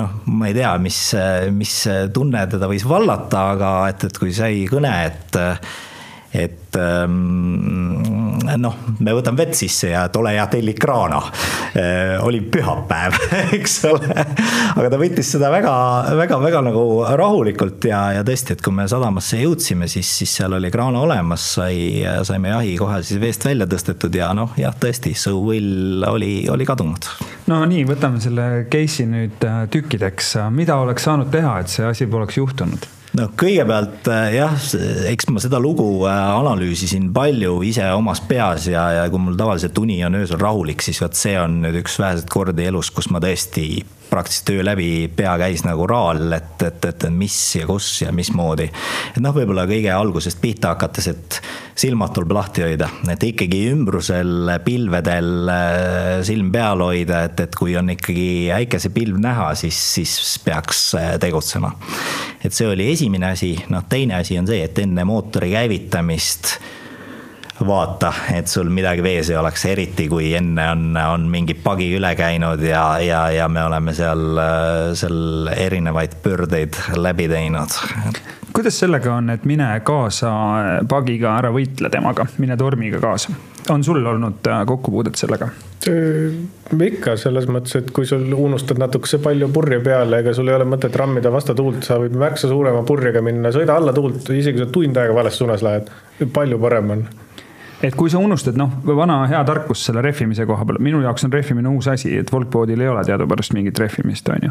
noh, 0.00 0.16
ma 0.26 0.50
ei 0.50 0.56
tea, 0.56 0.72
mis, 0.82 0.98
mis 1.54 1.76
tunne 2.14 2.46
teda 2.50 2.70
võis 2.70 2.86
vallata, 2.88 3.50
aga 3.54 3.76
et, 3.92 4.08
et 4.10 4.18
kui 4.18 4.34
sai 4.34 4.64
kõne, 4.70 4.96
et 5.06 5.40
et 6.32 6.76
ähm, 6.78 8.30
noh, 8.62 8.76
me 9.02 9.14
võtame 9.16 9.42
vett 9.42 9.56
sisse 9.58 9.90
ja 9.90 10.04
et 10.06 10.16
ole 10.18 10.34
hea, 10.36 10.44
telli 10.50 10.74
kraana. 10.78 11.18
Äh, 11.74 12.16
oli 12.26 12.40
pühapäev, 12.46 13.16
eks 13.58 13.76
ole. 13.90 14.10
aga 14.76 14.90
ta 14.92 15.00
võttis 15.00 15.32
seda 15.34 15.50
väga, 15.52 15.72
väga, 16.18 16.38
väga 16.42 16.62
nagu 16.70 16.84
rahulikult 17.18 17.88
ja, 17.90 18.02
ja 18.18 18.24
tõesti, 18.26 18.54
et 18.54 18.62
kui 18.64 18.74
me 18.74 18.86
sadamasse 18.90 19.40
jõudsime, 19.42 19.90
siis, 19.90 20.10
siis 20.20 20.36
seal 20.40 20.54
oli 20.58 20.70
kraana 20.72 21.02
olemas, 21.02 21.46
sai, 21.56 22.04
saime 22.26 22.54
jahi 22.54 22.76
kohe 22.80 23.00
siis 23.06 23.20
veest 23.22 23.46
välja 23.46 23.66
tõstetud 23.70 24.14
ja 24.14 24.30
noh, 24.36 24.54
jah, 24.60 24.74
tõesti, 24.78 25.16
sõuvõll 25.18 26.06
oli, 26.10 26.32
oli 26.50 26.68
kadunud. 26.68 27.10
no 27.50 27.64
nii, 27.66 27.84
võtame 27.90 28.22
selle 28.22 28.48
case'i 28.70 29.08
nüüd 29.10 29.46
äh, 29.46 29.64
tükkideks. 29.72 30.36
mida 30.54 30.78
oleks 30.78 31.10
saanud 31.10 31.30
teha, 31.34 31.58
et 31.60 31.74
see 31.74 31.86
asi 31.86 32.06
poleks 32.10 32.38
juhtunud? 32.38 32.99
Noh, 33.18 33.30
kõigepealt 33.38 34.08
äh, 34.12 34.34
jah, 34.36 34.56
eks 35.10 35.28
ma 35.32 35.42
seda 35.42 35.60
lugu 35.62 35.86
äh, 36.08 36.18
analüüsisin 36.36 37.10
palju 37.14 37.60
ise 37.66 37.88
omas 37.96 38.22
peas 38.26 38.68
ja, 38.70 38.86
ja 38.98 39.06
kui 39.10 39.22
mul 39.22 39.38
tavaliselt 39.38 39.78
uni 39.82 40.00
on 40.06 40.20
öösel 40.20 40.40
rahulik, 40.40 40.84
siis 40.84 41.00
vot 41.02 41.18
see 41.18 41.36
on 41.40 41.60
nüüd 41.64 41.80
üks 41.82 41.98
väheseid 42.00 42.30
kordi 42.30 42.68
elus, 42.70 42.92
kus 42.94 43.10
ma 43.10 43.22
tõesti 43.22 43.82
praktiliselt 44.10 44.50
öö 44.54 44.64
läbi 44.66 44.90
pea 45.16 45.32
käis 45.40 45.64
nagu 45.66 45.86
raal, 45.88 46.32
et, 46.36 46.62
et, 46.66 46.84
et 46.90 47.06
mis 47.14 47.36
ja 47.56 47.66
kus 47.68 47.88
ja 48.02 48.12
mismoodi. 48.12 48.66
et 49.14 49.20
noh, 49.22 49.34
võib-olla 49.34 49.66
kõige 49.70 49.92
algusest 49.94 50.40
pihta 50.42 50.74
hakates, 50.74 51.10
et 51.12 51.40
silmad 51.80 52.12
tuleb 52.14 52.34
lahti 52.36 52.64
hoida, 52.66 52.90
et 53.12 53.22
ikkagi 53.30 53.62
ümbrusel 53.70 54.50
pilvedel 54.64 55.52
äh, 55.52 56.10
silm 56.26 56.50
peal 56.52 56.82
hoida, 56.84 57.24
et, 57.30 57.40
et 57.46 57.56
kui 57.56 57.76
on 57.78 57.92
ikkagi 57.94 58.50
äikesepilv 58.54 59.20
näha, 59.22 59.52
siis, 59.58 59.78
siis 59.94 60.18
peaks 60.44 60.82
äh, 60.98 61.14
tegutsema. 61.22 61.72
et 62.44 62.52
see 62.56 62.68
oli 62.68 62.90
esimene 62.92 63.32
asi, 63.34 63.54
noh, 63.72 63.86
teine 63.88 64.20
asi 64.20 64.38
on 64.40 64.50
see, 64.50 64.64
et 64.66 64.84
enne 64.84 65.06
mootori 65.08 65.54
käivitamist 65.54 66.58
vaata, 67.66 68.12
et 68.34 68.48
sul 68.48 68.70
midagi 68.72 69.02
vees 69.04 69.30
ei 69.30 69.36
oleks, 69.36 69.64
eriti 69.70 70.08
kui 70.08 70.32
enne 70.36 70.66
on, 70.72 70.84
on 70.96 71.26
mingi 71.32 71.54
pagi 71.60 71.90
üle 71.96 72.12
käinud 72.18 72.62
ja, 72.64 72.84
ja, 73.04 73.22
ja 73.34 73.48
me 73.52 73.64
oleme 73.64 73.94
seal, 73.96 74.40
seal 74.98 75.50
erinevaid 75.54 76.18
pöördeid 76.24 76.78
läbi 76.96 77.28
teinud. 77.30 77.76
kuidas 78.52 78.80
sellega 78.80 79.14
on, 79.14 79.30
et 79.36 79.44
mine 79.48 79.68
kaasa 79.84 80.32
pagiga, 80.88 81.36
ära 81.38 81.52
võitle 81.54 81.92
temaga, 81.92 82.26
mine 82.38 82.56
tormiga 82.60 83.02
kaasa? 83.02 83.36
on 83.70 83.84
sul 83.84 84.06
olnud 84.06 84.46
äh, 84.48 84.64
kokkupuudet 84.66 85.20
sellega? 85.20 85.50
ikka 86.84 87.14
selles 87.16 87.46
mõttes, 87.48 87.76
et 87.78 87.90
kui 87.94 88.08
sul 88.08 88.26
unustad 88.36 88.80
natukese 88.80 89.20
palju 89.22 89.48
purje 89.52 89.78
peale, 89.84 90.20
ega 90.20 90.34
sul 90.36 90.48
ei 90.48 90.56
ole 90.56 90.66
mõtet 90.68 90.96
rammida 90.96 91.32
vastatuult, 91.32 91.84
sa 91.86 91.96
võid 92.00 92.16
märksa 92.20 92.50
suurema 92.50 92.82
purjega 92.88 93.22
minna, 93.24 93.52
sõida 93.54 93.76
alla 93.80 93.94
tuult, 93.96 94.28
isegi 94.28 94.58
kui 94.58 94.66
sa 94.66 94.72
tund 94.74 95.00
aega 95.00 95.16
vales 95.16 95.40
suunas 95.40 95.64
lähed, 95.64 95.88
palju 96.34 96.60
parem 96.60 96.96
on 96.96 97.04
et 97.82 97.96
kui 97.96 98.10
sa 98.12 98.20
unustad, 98.20 98.56
noh, 98.60 98.72
vana 98.96 99.22
hea 99.30 99.40
tarkus 99.48 99.82
selle 99.86 100.02
rehvimise 100.04 100.44
koha 100.48 100.66
peal, 100.68 100.80
minu 100.84 101.00
jaoks 101.04 101.24
on 101.24 101.32
rehvimine 101.32 101.70
uus 101.72 101.88
asi, 101.88 102.12
et 102.20 102.32
Volkboardil 102.32 102.80
ei 102.84 102.90
ole 102.92 103.04
teadupärast 103.08 103.54
mingit 103.56 103.78
rehvimist, 103.80 104.28
on 104.28 104.48
ju. 104.48 104.50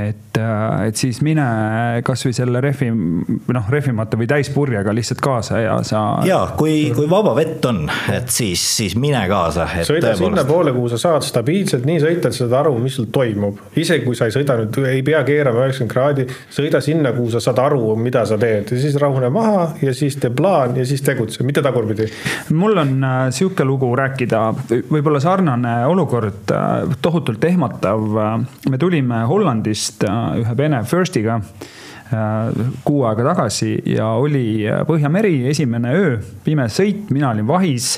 et, 0.00 0.38
äh, 0.40 0.86
et 0.88 1.00
siis 1.00 1.20
mine 1.24 1.44
kasvõi 2.06 2.32
selle 2.36 2.62
rehvi, 2.64 2.88
noh, 2.88 3.68
rehvimata 3.70 4.18
või 4.20 4.28
täispurjega 4.30 4.94
lihtsalt 4.96 5.20
kaasa 5.24 5.60
ja 5.60 5.76
sa. 5.84 6.04
ja 6.28 6.40
kui, 6.56 6.88
kui 6.96 7.08
vaba 7.10 7.34
vett 7.36 7.64
on, 7.68 7.84
et 8.14 8.32
siis, 8.32 8.64
siis 8.78 8.96
mine 9.00 9.20
kaasa. 9.28 9.68
sõida 9.84 10.14
sinnapoole, 10.18 10.72
kuhu 10.76 10.88
sa 10.94 11.00
saad 11.00 11.26
stabiilselt 11.26 11.84
nii 11.88 12.00
sõita, 12.00 12.32
et 12.32 12.38
sa 12.38 12.46
saad 12.46 12.56
aru, 12.62 12.78
mis 12.80 12.96
sul 12.96 13.10
toimub. 13.12 13.60
isegi 13.76 14.06
kui 14.06 14.16
sa 14.16 14.30
ei 14.30 14.36
sõida 14.36 14.56
nüüd, 14.62 14.80
ei 14.88 15.04
pea 15.04 15.20
keerama 15.26 15.66
üheksakümmend 15.66 15.92
kraadi, 15.92 16.26
sõida 16.52 16.80
sinna, 16.84 17.12
kuhu 17.12 17.34
sa 17.36 17.44
saad 17.44 17.60
aru, 17.66 17.92
mida 18.00 18.24
sa 18.28 18.40
teed 18.40 18.72
ja 18.72 18.80
siis 18.80 18.96
rahune 19.00 19.28
maha 19.34 19.68
ja 19.84 19.92
siis 19.96 20.16
tee 20.16 20.32
plaan 20.32 20.78
ja 20.80 20.88
siis 20.88 21.04
tegutse, 21.04 21.44
mitte 21.44 21.62
tagurpidi 21.64 22.08
mul 22.54 22.78
on 22.78 23.04
äh, 23.04 23.20
sihuke 23.34 23.64
lugu 23.66 23.88
rääkida, 23.96 24.40
võib-olla 24.90 25.20
sarnane 25.22 25.74
olukord, 25.90 26.50
äh, 26.54 26.96
tohutult 27.02 27.44
ehmatav. 27.44 28.04
me 28.70 28.78
tulime 28.78 29.24
Hollandist 29.28 30.04
äh, 30.08 30.38
ühe 30.42 30.56
Vene 30.56 30.84
Firstiga 30.84 31.40
kuu 32.84 33.00
aega 33.08 33.24
tagasi 33.24 33.70
ja 33.90 34.10
oli 34.20 34.68
Põhjameri 34.86 35.48
esimene 35.50 35.94
öö, 35.98 36.10
pime 36.44 36.68
sõit, 36.70 37.08
mina 37.10 37.30
olin 37.32 37.48
vahis 37.48 37.96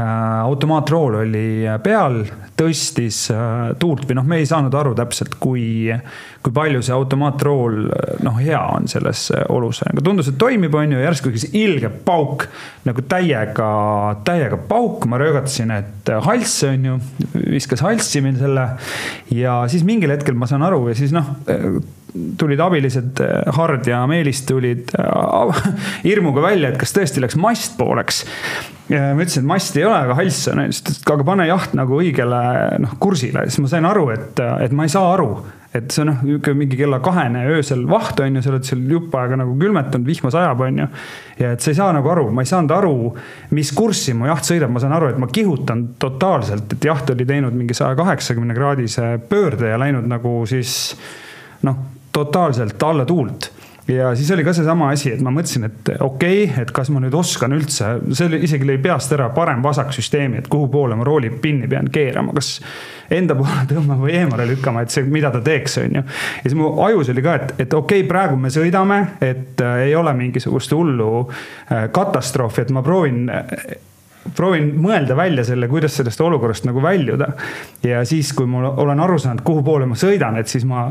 automaatrool 0.00 1.18
oli 1.20 1.46
peal, 1.84 2.22
tõstis 2.56 3.26
tuult 3.80 4.06
või 4.08 4.16
noh, 4.16 4.24
me 4.28 4.38
ei 4.40 4.48
saanud 4.48 4.72
aru 4.78 4.94
täpselt, 4.96 5.36
kui, 5.42 5.92
kui 6.40 6.54
palju 6.54 6.80
see 6.84 6.94
automaatrool 6.96 7.76
noh, 8.24 8.38
hea 8.40 8.60
on 8.72 8.88
selles 8.88 9.26
olus. 9.52 9.82
aga 9.84 10.04
tundus, 10.04 10.30
et 10.32 10.38
toimib, 10.40 10.72
on 10.78 10.96
ju, 10.96 11.02
järsku 11.02 11.32
üks 11.32 11.48
ilge 11.52 11.92
pauk 12.06 12.46
nagu 12.88 13.04
täiega, 13.04 13.70
täiega 14.24 14.60
pauk, 14.68 15.04
ma 15.10 15.20
röögatasin, 15.20 15.74
et 15.76 16.12
hals 16.24 16.56
on 16.70 16.88
ju, 16.88 16.98
viskas 17.52 17.84
halssi 17.84 18.24
meil 18.24 18.40
selle. 18.40 18.68
ja 19.34 19.62
siis 19.68 19.84
mingil 19.84 20.14
hetkel 20.14 20.38
ma 20.38 20.48
saan 20.48 20.64
aru 20.64 20.86
ja 20.88 20.96
siis 20.98 21.12
noh 21.12 21.34
tulid 22.38 22.60
abilised, 22.60 23.22
Hard 23.56 23.88
ja 23.88 24.02
Meelis 24.10 24.42
tulid 24.48 24.92
äh, 24.98 25.64
hirmuga 26.08 26.44
välja, 26.44 26.72
et 26.72 26.80
kas 26.80 26.94
tõesti 26.96 27.24
läks 27.24 27.38
mast 27.40 27.78
pooleks. 27.78 28.24
ma 28.92 29.16
ütlesin, 29.16 29.44
et 29.44 29.48
masti 29.48 29.80
ei 29.80 29.88
ole, 29.88 29.96
aga 30.04 30.18
hals 30.18 30.42
on, 30.52 30.66
siis 30.68 30.82
ta 30.82 30.92
ütles, 30.92 31.02
et 31.02 31.16
aga 31.16 31.24
pane 31.24 31.48
jaht 31.48 31.74
nagu 31.78 31.96
õigele 32.02 32.44
noh 32.82 32.94
kursile, 33.00 33.46
siis 33.48 33.62
ma 33.64 33.70
sain 33.72 33.88
aru, 33.88 34.10
et, 34.12 34.42
et 34.66 34.74
ma 34.76 34.84
ei 34.84 34.92
saa 34.92 35.14
aru 35.14 35.32
et 35.72 35.88
see 35.88 36.02
on 36.02 36.10
noh, 36.10 36.18
niisugune 36.26 36.58
mingi 36.60 36.76
kella 36.76 36.98
kahene 37.04 37.46
öösel 37.54 37.86
vaht 37.88 38.20
on 38.20 38.36
ju, 38.36 38.42
sa 38.44 38.50
oled 38.52 38.66
seal 38.68 38.82
jupp 38.92 39.14
aega 39.16 39.38
nagu 39.40 39.54
külmetanud, 39.60 40.04
vihma 40.04 40.32
sajab, 40.34 40.60
on 40.66 40.82
ju. 40.82 40.88
ja 41.40 41.52
et 41.56 41.64
sa 41.64 41.72
ei 41.72 41.78
saa 41.78 41.94
nagu 41.96 42.12
aru, 42.12 42.26
ma 42.34 42.44
ei 42.44 42.50
saanud 42.50 42.74
aru, 42.76 42.96
mis 43.56 43.72
kurssi 43.76 44.12
mu 44.16 44.28
jaht 44.28 44.50
sõidab, 44.50 44.72
ma 44.74 44.82
saan 44.82 44.92
aru, 44.98 45.08
et 45.14 45.22
ma 45.22 45.30
kihutan 45.32 45.86
totaalselt, 46.02 46.76
et 46.76 46.88
jaht 46.90 47.14
oli 47.14 47.26
teinud 47.28 47.56
mingi 47.56 47.76
saja 47.78 47.96
kaheksakümne 47.98 48.56
kraadise 48.58 49.14
pöörde 49.30 49.72
ja 49.72 49.80
läinud 49.80 50.08
nagu 50.12 50.42
siis 50.50 50.92
noh 51.64 51.80
totaalselt 52.12 52.82
alla 52.82 53.04
tuult 53.08 53.50
ja 53.88 54.14
siis 54.16 54.30
oli 54.30 54.44
ka 54.44 54.52
seesama 54.52 54.90
asi, 54.94 55.10
et 55.12 55.20
ma 55.24 55.32
mõtlesin, 55.34 55.66
et 55.66 55.90
okei 56.00 56.44
okay,, 56.44 56.62
et 56.62 56.70
kas 56.74 56.90
ma 56.94 57.00
nüüd 57.02 57.14
oskan 57.18 57.54
üldse, 57.56 57.96
see 58.14 58.28
oli 58.28 58.42
isegi 58.46 58.66
lõi 58.68 58.78
peast 58.82 59.12
ära 59.16 59.28
parem-vasak 59.34 59.92
süsteemi, 59.94 60.38
et 60.38 60.48
kuhu 60.52 60.68
poole 60.72 60.96
ma 60.98 61.06
roolipinni 61.06 61.68
pean 61.70 61.90
keerama, 61.92 62.34
kas 62.36 62.54
enda 63.12 63.36
poole 63.38 63.66
tõmbama 63.70 64.06
või 64.06 64.16
eemale 64.20 64.46
lükkama, 64.52 64.84
et 64.84 64.94
see, 64.94 65.06
mida 65.10 65.32
ta 65.34 65.42
teeks, 65.44 65.78
on 65.82 65.98
ju. 65.98 66.02
ja 66.04 66.44
siis 66.46 66.58
mu 66.58 66.72
ajus 66.86 67.10
oli 67.12 67.26
ka, 67.26 67.38
et, 67.40 67.54
et 67.66 67.78
okei 67.78 68.04
okay,, 68.04 68.08
praegu 68.08 68.38
me 68.38 68.52
sõidame, 68.54 69.00
et 69.20 69.64
äh, 69.64 69.86
ei 69.88 69.96
ole 69.98 70.14
mingisugust 70.18 70.74
hullu 70.76 71.08
äh, 71.24 71.88
katastroofi, 71.94 72.66
et 72.66 72.76
ma 72.76 72.84
proovin 72.86 73.24
äh, 73.32 73.80
proovin 74.36 74.70
mõelda 74.80 75.16
välja 75.18 75.44
selle, 75.46 75.68
kuidas 75.70 75.96
sellest 75.98 76.20
olukorrast 76.22 76.66
nagu 76.68 76.82
väljuda. 76.82 77.32
ja 77.82 78.04
siis, 78.08 78.32
kui 78.36 78.46
ma 78.46 78.70
olen 78.70 79.00
aru 79.00 79.18
saanud, 79.18 79.42
kuhu 79.46 79.62
poole 79.66 79.86
ma 79.86 79.98
sõidan, 79.98 80.38
et 80.40 80.48
siis 80.48 80.64
ma 80.68 80.88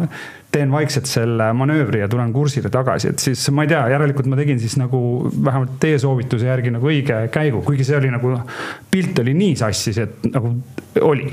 teen 0.52 0.72
vaikselt 0.72 1.08
selle 1.08 1.52
manöövri 1.56 2.02
ja 2.02 2.10
tulen 2.12 2.34
kursile 2.34 2.70
tagasi, 2.70 3.14
et 3.14 3.24
siis 3.24 3.46
ma 3.56 3.64
ei 3.64 3.72
tea, 3.72 3.86
järelikult 3.94 4.28
ma 4.32 4.40
tegin 4.40 4.60
siis 4.60 4.76
nagu 4.80 5.30
vähemalt 5.32 5.78
teie 5.80 6.00
soovituse 6.00 6.50
järgi 6.50 6.74
nagu 6.76 6.92
õige 6.92 7.24
käigu, 7.32 7.64
kuigi 7.68 7.88
see 7.88 7.98
oli 8.02 8.12
nagu, 8.12 8.36
pilt 8.92 9.24
oli 9.24 9.38
nii 9.38 9.56
sassis, 9.64 10.02
et 10.04 10.28
nagu 10.32 10.56
oli 11.08 11.32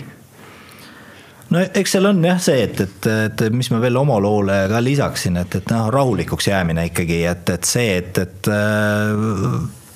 no 1.51 1.65
eks 1.65 1.97
seal 1.97 2.07
on 2.11 2.23
jah 2.25 2.39
see, 2.43 2.63
et, 2.69 2.81
et, 2.85 3.09
et 3.27 3.45
mis 3.55 3.71
ma 3.73 3.81
veel 3.83 3.99
oma 3.99 4.21
loole 4.23 4.61
ka 4.71 4.83
lisaksin, 4.85 5.41
et, 5.43 5.59
et 5.59 5.75
noh, 5.75 5.89
rahulikuks 5.95 6.51
jäämine 6.51 6.89
ikkagi, 6.93 7.23
et, 7.27 7.55
et 7.57 7.69
see, 7.69 7.99
et, 8.03 8.23
et 8.23 8.53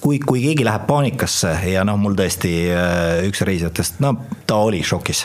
kui, 0.02 0.18
kui 0.18 0.42
keegi 0.42 0.64
läheb 0.66 0.84
paanikasse 0.88 1.52
ja 1.70 1.84
noh, 1.86 1.98
mul 2.00 2.16
tõesti 2.18 2.50
äh, 2.74 3.22
üks 3.28 3.42
reisijatest, 3.46 4.00
no 4.02 4.14
ta 4.48 4.58
oli 4.66 4.82
šokis. 4.86 5.24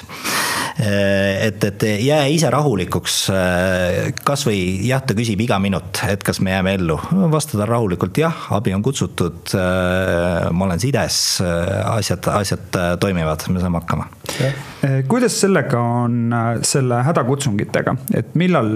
Äh, 0.78 1.48
et, 1.48 1.64
et 1.66 1.86
jää 2.06 2.28
ise 2.34 2.52
rahulikuks, 2.54 3.18
äh, 3.34 4.12
kasvõi 4.28 4.60
jah, 4.88 5.02
ta 5.02 5.18
küsib 5.18 5.42
iga 5.44 5.58
minut, 5.64 6.04
et 6.08 6.24
kas 6.26 6.42
me 6.46 6.54
jääme 6.54 6.76
ellu, 6.78 7.00
vastada 7.34 7.66
rahulikult 7.70 8.22
jah, 8.22 8.48
abi 8.58 8.76
on 8.76 8.86
kutsutud. 8.86 9.56
ma 9.58 10.66
olen 10.66 10.80
sides, 10.80 11.18
asjad, 11.42 12.28
asjad 12.34 12.78
toimivad, 13.02 13.46
me 13.54 13.62
saame 13.62 13.80
hakkama. 13.82 14.08
kuidas 15.10 15.40
sellega 15.42 15.80
on, 16.04 16.36
selle 16.68 17.02
hädakutsungitega, 17.08 17.96
et 18.18 18.36
millal 18.40 18.70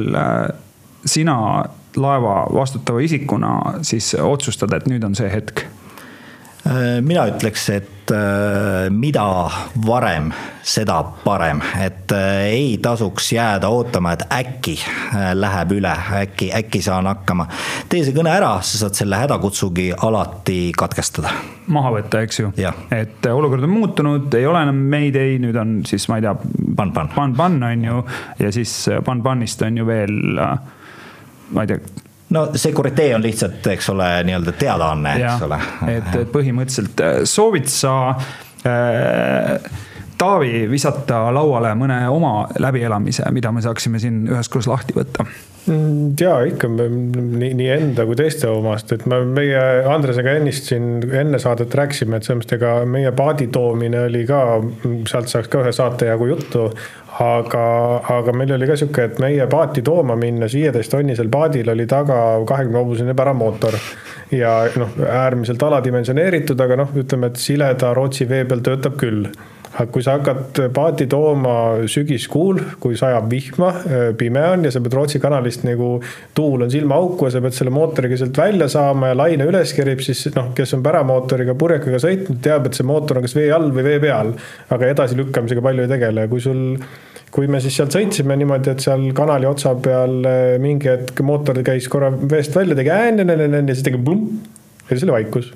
sina 1.05 1.37
laeva 1.97 2.45
vastutava 2.53 3.01
isikuna 3.03 3.51
siis 3.85 4.13
otsustad, 4.15 4.73
et 4.77 4.89
nüüd 4.89 5.05
on 5.05 5.17
see 5.17 5.29
hetk? 5.31 5.65
Äh, 6.61 7.01
mina 7.01 7.23
ütleks, 7.25 7.63
et 7.73 8.11
äh, 8.13 8.89
mida 8.93 9.23
varem, 9.81 10.27
seda 10.61 10.99
parem, 11.23 11.57
et 11.81 12.11
äh, 12.13 12.51
ei 12.53 12.75
tasuks 12.83 13.31
jääda 13.33 13.71
ootama, 13.73 14.11
et 14.13 14.27
äkki 14.29 14.75
läheb 15.33 15.73
üle, 15.79 15.93
äkki, 16.19 16.51
äkki 16.53 16.83
saan 16.85 17.09
hakkama. 17.09 17.47
tee 17.89 18.03
see 18.05 18.13
kõne 18.13 18.29
ära, 18.35 18.51
sa 18.61 18.83
saad 18.83 18.99
selle 18.99 19.17
hädakutsugi 19.23 19.87
alati 20.05 20.59
katkestada. 20.77 21.33
maha 21.73 21.95
võtta, 21.97 22.21
eks 22.27 22.39
ju. 22.43 22.51
et 22.93 23.25
olukord 23.31 23.65
on 23.65 23.73
muutunud, 23.73 24.29
ei 24.37 24.45
ole 24.45 24.61
enam 24.61 24.85
Mayday, 24.93 25.39
nüüd 25.41 25.57
on 25.57 25.79
siis, 25.89 26.05
ma 26.13 26.21
ei 26.21 26.27
tea. 26.27 26.35
Pan-Pan. 26.77 27.09
Pan-Pan 27.15 27.57
on 27.71 27.89
ju 27.89 28.05
ja 28.39 28.53
siis 28.53 28.85
Pan-Panist 29.05 29.65
on 29.65 29.81
ju 29.81 29.89
veel, 29.89 30.21
ma 30.37 31.65
ei 31.65 31.73
tea 31.73 32.09
no 32.31 32.47
Securite 32.55 33.09
on 33.15 33.23
lihtsalt, 33.25 33.67
eks 33.73 33.89
ole, 33.93 34.09
nii-öelda 34.27 34.55
teadaanne, 34.59 35.15
eks 35.19 35.45
ole. 35.47 35.61
et, 35.91 36.11
et 36.23 36.33
põhimõtteliselt 36.33 37.03
äh, 37.05 37.21
soovid 37.29 37.69
sa 37.71 37.95
äh, 38.67 39.71
Taavi 40.21 40.67
visata 40.69 41.23
lauale 41.33 41.71
mõne 41.77 42.03
oma 42.13 42.43
läbielamise, 42.61 43.25
mida 43.33 43.49
me 43.51 43.63
saaksime 43.65 44.01
siin 44.01 44.27
üheskoos 44.29 44.67
lahti 44.69 44.93
võtta? 44.93 45.25
Mm, 45.65 46.13
ja 46.17 46.35
ikka 46.45 46.69
nii, 46.69 47.51
nii 47.57 47.67
enda 47.73 48.05
kui 48.09 48.17
teiste 48.17 48.49
omast, 48.49 48.93
et 48.93 49.05
me 49.09 49.19
meie 49.25 49.61
Andresega 49.89 50.35
ennist 50.37 50.69
siin 50.69 51.03
enne 51.09 51.41
saadet 51.41 51.73
rääkisime, 51.77 52.17
et 52.17 52.25
selles 52.25 52.43
mõttes, 52.43 52.57
ega 52.57 52.73
meie 52.89 53.11
paadi 53.17 53.49
toomine 53.53 54.07
oli 54.07 54.23
ka, 54.29 54.41
sealt 55.09 55.29
saaks 55.29 55.49
ka 55.49 55.61
ühe 55.61 55.73
saate 55.73 56.09
jagu 56.09 56.29
juttu 56.29 56.67
aga, 57.19 57.63
aga 58.17 58.33
meil 58.35 58.53
oli 58.55 58.67
ka 58.69 58.77
sihuke, 58.79 59.05
et 59.09 59.21
meie 59.23 59.47
paati 59.51 59.83
tooma 59.85 60.15
minnes 60.19 60.53
viieteist 60.55 60.93
tonnisel 60.93 61.29
paadil 61.33 61.69
oli 61.73 61.87
taga 61.89 62.17
kahekümne 62.47 62.79
hobusene 62.81 63.15
päramootor. 63.17 63.77
ja 64.31 64.51
noh, 64.79 64.93
äärmiselt 65.03 65.63
aladimensioneeritud, 65.63 66.61
aga 66.63 66.77
noh, 66.83 66.93
ütleme, 66.95 67.31
et 67.31 67.41
sileda 67.41 67.93
Rootsi 67.93 68.29
vee 68.29 68.45
peal 68.47 68.63
töötab 68.63 68.95
küll 69.01 69.27
aga 69.71 69.87
kui 69.91 70.03
sa 70.03 70.17
hakkad 70.17 70.59
paati 70.75 71.07
tooma 71.11 71.53
sügiskuul, 71.89 72.59
kui 72.83 72.97
sajab 72.99 73.29
vihma, 73.31 73.69
pime 74.19 74.43
on 74.49 74.65
ja 74.67 74.71
sa 74.73 74.81
pead 74.83 74.97
Rootsi 74.97 75.21
kanalist 75.23 75.63
nagu, 75.67 75.93
tuul 76.35 76.65
on 76.65 76.73
silmaauku 76.73 77.29
ja 77.29 77.35
sa 77.35 77.43
pead 77.43 77.55
selle 77.55 77.73
mootoriga 77.73 78.17
sealt 78.19 78.37
välja 78.37 78.67
saama 78.71 79.13
ja 79.13 79.17
laine 79.17 79.47
üles 79.47 79.71
kerib, 79.77 80.03
siis 80.03 80.27
noh, 80.35 80.51
kes 80.57 80.75
on 80.77 80.83
päramootoriga 80.83 81.55
purjekaga 81.59 82.01
sõitnud, 82.03 82.41
teab, 82.43 82.67
et 82.67 82.77
see 82.77 82.87
mootor 82.87 83.21
on 83.21 83.27
kas 83.27 83.37
vee 83.37 83.47
all 83.55 83.71
või 83.71 83.87
vee 83.87 84.03
peal. 84.03 84.35
aga 84.71 84.91
edasilükkamisega 84.91 85.63
palju 85.63 85.85
ei 85.85 85.91
tegele. 85.91 86.25
Ja 86.25 86.31
kui 86.31 86.43
sul 86.43 86.61
kui 87.31 87.47
me 87.47 87.61
siis 87.63 87.77
sealt 87.79 87.95
sõitsime 87.95 88.35
niimoodi, 88.35 88.73
et 88.73 88.83
seal 88.83 89.07
kanali 89.15 89.47
otsa 89.47 89.71
peal 89.79 90.19
mingi 90.59 90.91
hetk 90.91 91.23
mootor 91.23 91.61
käis 91.63 91.87
korra 91.91 92.11
veest 92.11 92.55
välja, 92.55 92.75
tegi 92.75 92.91
ään 92.91 93.23
ja 93.23 93.61
siis 93.71 93.87
tegi 93.87 94.03
plumm 94.03 94.41
ja 94.89 94.95
siis 94.95 95.07
oli 95.07 95.21
vaikus 95.21 95.53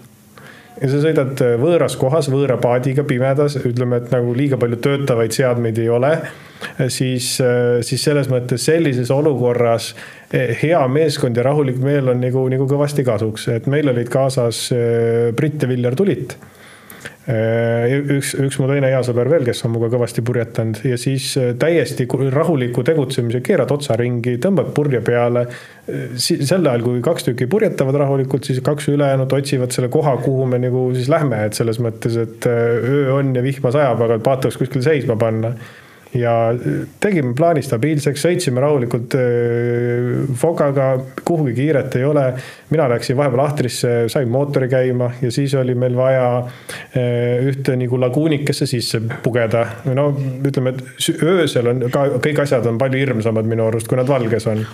ja 0.82 0.90
sa 0.92 1.02
sõidad 1.04 1.42
äh, 1.44 1.56
võõras 1.62 1.96
kohas, 2.00 2.30
võõra 2.32 2.58
paadiga 2.62 3.06
pimedas, 3.08 3.58
ütleme, 3.62 4.02
et 4.02 4.12
nagu 4.14 4.34
liiga 4.38 4.60
palju 4.62 4.80
töötavaid 4.84 5.36
seadmeid 5.36 5.80
ei 5.82 5.90
ole. 5.90 6.18
siis, 6.90 7.36
äh, 7.44 7.82
siis 7.86 8.04
selles 8.04 8.30
mõttes 8.32 8.66
sellises 8.66 9.12
olukorras 9.12 9.94
hea 10.32 10.80
meeskond 10.88 11.38
ja 11.38 11.44
rahulik 11.46 11.78
meel 11.84 12.10
on 12.10 12.20
nagu, 12.24 12.48
nagu 12.50 12.66
kõvasti 12.68 13.06
kasuks, 13.06 13.48
et 13.54 13.68
meil 13.72 13.92
olid 13.92 14.10
kaasas 14.12 14.68
äh, 14.74 15.32
Brit 15.36 15.62
ja 15.62 15.70
Viljar 15.70 15.96
Tulit 15.96 16.38
Äh, 16.38 16.55
üks, 17.26 18.36
üks 18.38 18.58
mu 18.62 18.68
teine 18.70 18.92
hea 18.92 19.00
sõber 19.06 19.26
veel, 19.32 19.46
kes 19.48 19.64
on 19.66 19.72
minuga 19.74 19.90
kõvasti 19.96 20.22
purjetanud 20.26 20.84
ja 20.86 20.98
siis 21.02 21.32
äh, 21.42 21.54
täiesti 21.58 22.06
rahuliku 22.06 22.84
tegutsemise, 22.86 23.42
keerad 23.46 23.72
otsa 23.74 23.98
ringi, 23.98 24.36
tõmbad 24.42 24.70
purje 24.78 25.02
peale. 25.06 25.48
Äh, 25.90 26.04
sel 26.22 26.68
ajal, 26.68 26.86
kui 26.86 27.02
kaks 27.06 27.26
tükki 27.30 27.48
purjetavad 27.50 27.98
rahulikult, 28.04 28.46
siis 28.46 28.62
kaks 28.66 28.92
ülejäänut 28.94 29.34
otsivad 29.34 29.74
selle 29.74 29.90
koha, 29.94 30.18
kuhu 30.22 30.46
me 30.52 30.62
nagu 30.62 30.92
siis 30.94 31.10
lähme, 31.10 31.42
et 31.48 31.58
selles 31.58 31.82
mõttes, 31.82 32.20
et 32.22 32.46
öö 32.46 33.08
on 33.16 33.34
ja 33.34 33.42
vihma 33.46 33.74
sajab, 33.74 34.06
aga 34.06 34.20
paat 34.22 34.46
tuleks 34.46 34.62
kuskile 34.62 34.86
seisma 34.86 35.18
panna 35.18 35.56
ja 36.16 36.34
tegime 37.04 37.34
plaani 37.38 37.64
stabiilseks, 37.66 38.24
sõitsime 38.26 38.64
rahulikult 38.64 39.16
äh, 39.20 40.26
Fokaga, 40.40 40.90
kuhugi 41.28 41.56
kiiret 41.58 41.96
ei 42.00 42.08
ole. 42.08 42.26
mina 42.70 42.88
läksin 42.90 43.18
vahepeal 43.18 43.44
ahtrisse, 43.46 43.94
sain 44.10 44.30
mootori 44.30 44.70
käima 44.72 45.12
ja 45.22 45.32
siis 45.32 45.54
oli 45.56 45.76
meil 45.76 45.96
vaja 45.96 46.28
äh, 46.40 47.46
ühte 47.46 47.76
nagu 47.80 48.00
laguunikesse 48.02 48.66
sisse 48.66 49.02
pugeda. 49.24 49.66
no 49.94 50.10
ütleme, 50.46 50.76
et 50.76 51.24
öösel 51.24 51.72
on 51.72 51.88
ka 51.92 52.08
kõik 52.20 52.44
asjad 52.44 52.66
on 52.66 52.78
palju 52.82 53.00
hirmsamad 53.06 53.46
minu 53.46 53.68
arust, 53.68 53.88
kui 53.88 54.00
nad 54.00 54.10
valges 54.10 54.48
on 54.52 54.66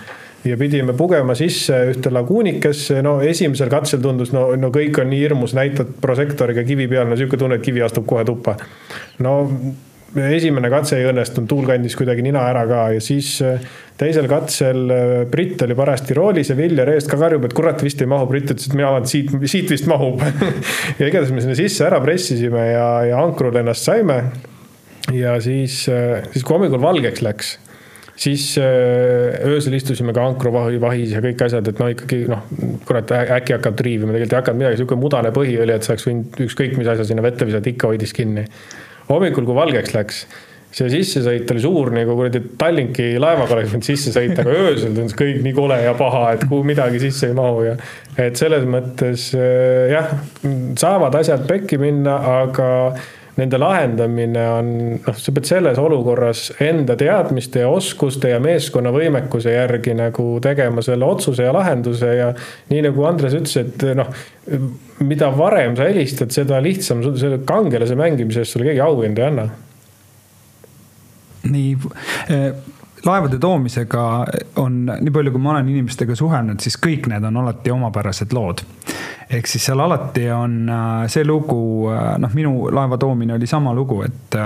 ja 0.44 0.56
pidime 0.58 0.94
pugema 0.98 1.34
sisse 1.38 1.76
ühte 1.92 2.10
laguunikesse, 2.12 2.98
no 3.02 3.18
esimesel 3.22 3.70
katsel 3.70 4.02
tundus, 4.02 4.32
no, 4.34 4.48
no 4.58 4.72
kõik 4.74 4.98
on 5.02 5.10
nii 5.12 5.22
hirmus, 5.22 5.54
näitad 5.58 5.94
prožektoriga 6.02 6.64
kivi 6.66 6.88
peal, 6.90 7.06
no 7.10 7.18
sihuke 7.18 7.38
tunne, 7.38 7.60
et 7.60 7.66
kivi 7.66 7.82
astub 7.84 8.06
kohe 8.10 8.24
tuppa. 8.26 8.56
no 9.22 9.36
esimene 10.12 10.68
katse 10.72 10.98
ei 10.98 11.06
õnnestunud, 11.08 11.48
tuul 11.48 11.66
kandis 11.68 11.96
kuidagi 11.96 12.24
nina 12.24 12.44
ära 12.50 12.66
ka 12.68 12.82
ja 12.94 13.00
siis 13.04 13.34
teisel 13.98 14.28
katsel 14.30 14.84
Brit 15.30 15.62
oli 15.64 15.76
parajasti 15.78 16.16
roolis 16.18 16.52
ja 16.52 16.56
Viljar 16.58 16.92
eest 16.92 17.10
ka 17.10 17.18
karjub, 17.20 17.46
et 17.48 17.56
kurat, 17.56 17.82
vist 17.84 18.02
ei 18.02 18.10
mahu. 18.10 18.28
Brit 18.30 18.50
ütles, 18.50 18.68
et 18.68 18.76
mina 18.76 18.90
arvan, 18.90 19.06
et 19.06 19.12
siit, 19.12 19.32
siit 19.48 19.72
vist 19.72 19.88
mahub 19.90 20.22
ja 21.00 21.08
igatahes 21.08 21.32
me 21.32 21.44
sinna 21.44 21.56
sisse 21.58 21.86
ära 21.88 22.00
pressisime 22.04 22.68
ja, 22.72 22.86
ja 23.08 23.20
ankrul 23.24 23.56
ennast 23.62 23.88
saime. 23.88 24.22
ja 25.12 25.36
siis, 25.42 25.84
siis 25.86 26.44
kui 26.44 26.56
hommikul 26.56 26.82
valgeks 26.82 27.24
läks 27.24 27.56
siis 28.22 28.58
äh, 28.58 29.40
öösel 29.48 29.74
istusime 29.76 30.12
ka 30.12 30.24
ankruvahi 30.26 30.80
vahis 30.80 31.14
ja 31.14 31.22
kõik 31.24 31.42
asjad, 31.46 31.68
et 31.68 31.80
no 31.80 31.88
ikkagi 31.92 32.22
noh, 32.30 32.44
kurat 32.86 33.10
äkki 33.16 33.56
hakkab 33.56 33.76
triivima, 33.78 34.12
tegelikult 34.12 34.36
ei 34.36 34.40
hakanud 34.40 34.62
midagi, 34.62 34.80
sihuke 34.80 34.98
mudane 35.00 35.32
põhi 35.34 35.56
oli, 35.62 35.74
et 35.74 35.86
sa 35.86 35.94
oleks 35.94 36.08
võinud 36.08 36.40
ükskõik 36.46 36.76
mis 36.78 36.90
asja 36.92 37.08
sinna 37.08 37.24
vette 37.24 37.48
visata, 37.48 37.70
ikka 37.72 37.92
hoidis 37.92 38.14
kinni. 38.16 38.46
Hommikul, 39.10 39.46
kui 39.48 39.56
valgeks 39.56 39.94
läks, 39.96 40.24
see 40.72 40.88
sissesõit 40.92 41.50
oli 41.52 41.62
suur 41.62 41.90
nagu 41.92 42.14
kuradi 42.16 42.40
Tallinki 42.58 43.10
laevaga 43.20 43.58
oleks 43.58 43.72
võinud 43.74 43.86
sisse 43.86 44.12
sõita, 44.14 44.40
aga 44.40 44.54
öösel 44.70 44.94
tundus 44.96 45.16
kõik 45.18 45.42
nii 45.44 45.56
kole 45.56 45.76
ja 45.82 45.92
paha, 45.98 46.22
et 46.36 46.46
kuhu 46.48 46.64
midagi 46.64 47.02
sisse 47.02 47.28
ei 47.28 47.36
mahu 47.36 47.66
ja. 47.66 47.74
et 48.16 48.40
selles 48.40 48.64
mõttes 48.68 49.28
äh, 49.36 49.92
jah, 49.92 50.14
saavad 50.80 51.18
asjad 51.20 51.44
pekki 51.50 51.80
minna, 51.82 52.16
aga 52.42 52.70
nende 53.36 53.58
lahendamine 53.60 54.42
on, 54.52 54.70
noh, 55.00 55.16
sa 55.16 55.32
pead 55.32 55.48
selles 55.48 55.78
olukorras 55.80 56.50
enda 56.60 56.96
teadmiste 57.00 57.62
ja 57.62 57.70
oskuste 57.72 58.32
ja 58.32 58.40
meeskonna 58.42 58.92
võimekuse 58.92 59.54
järgi 59.54 59.94
nagu 59.96 60.26
tegema 60.44 60.84
selle 60.84 61.08
otsuse 61.08 61.46
ja 61.46 61.54
lahenduse 61.56 62.12
ja 62.18 62.28
nii 62.70 62.82
nagu 62.88 63.06
Andres 63.08 63.36
ütles, 63.38 63.56
et 63.62 63.86
noh, 63.96 64.12
mida 65.00 65.30
varem 65.36 65.76
sa 65.78 65.88
helistad, 65.88 66.34
seda 66.34 66.60
lihtsam 66.62 67.00
selle 67.16 67.40
kangelase 67.48 67.96
mängimise 67.98 68.44
eest 68.44 68.56
sulle 68.56 68.68
keegi 68.68 68.84
auhinda 68.84 69.24
ei 69.24 69.30
anna. 69.30 69.48
nii 71.42 71.72
eh, 72.30 72.52
laevade 73.06 73.38
toomisega 73.40 74.04
on, 74.60 74.84
nii 74.92 75.14
palju, 75.14 75.32
kui 75.32 75.42
ma 75.42 75.56
olen 75.56 75.72
inimestega 75.72 76.14
suhelnud, 76.18 76.60
siis 76.62 76.76
kõik 76.78 77.08
need 77.10 77.24
on 77.26 77.40
alati 77.42 77.72
omapärased 77.72 78.36
lood 78.36 78.62
ehk 79.32 79.48
siis 79.48 79.64
seal 79.68 79.80
alati 79.80 80.26
on 80.34 80.68
äh, 80.68 81.06
see 81.12 81.24
lugu, 81.24 81.88
äh, 81.92 82.14
noh, 82.20 82.34
minu 82.36 82.68
laeva 82.74 82.98
toomine 83.00 83.36
oli 83.38 83.48
sama 83.50 83.74
lugu, 83.74 84.02
et, 84.06 84.36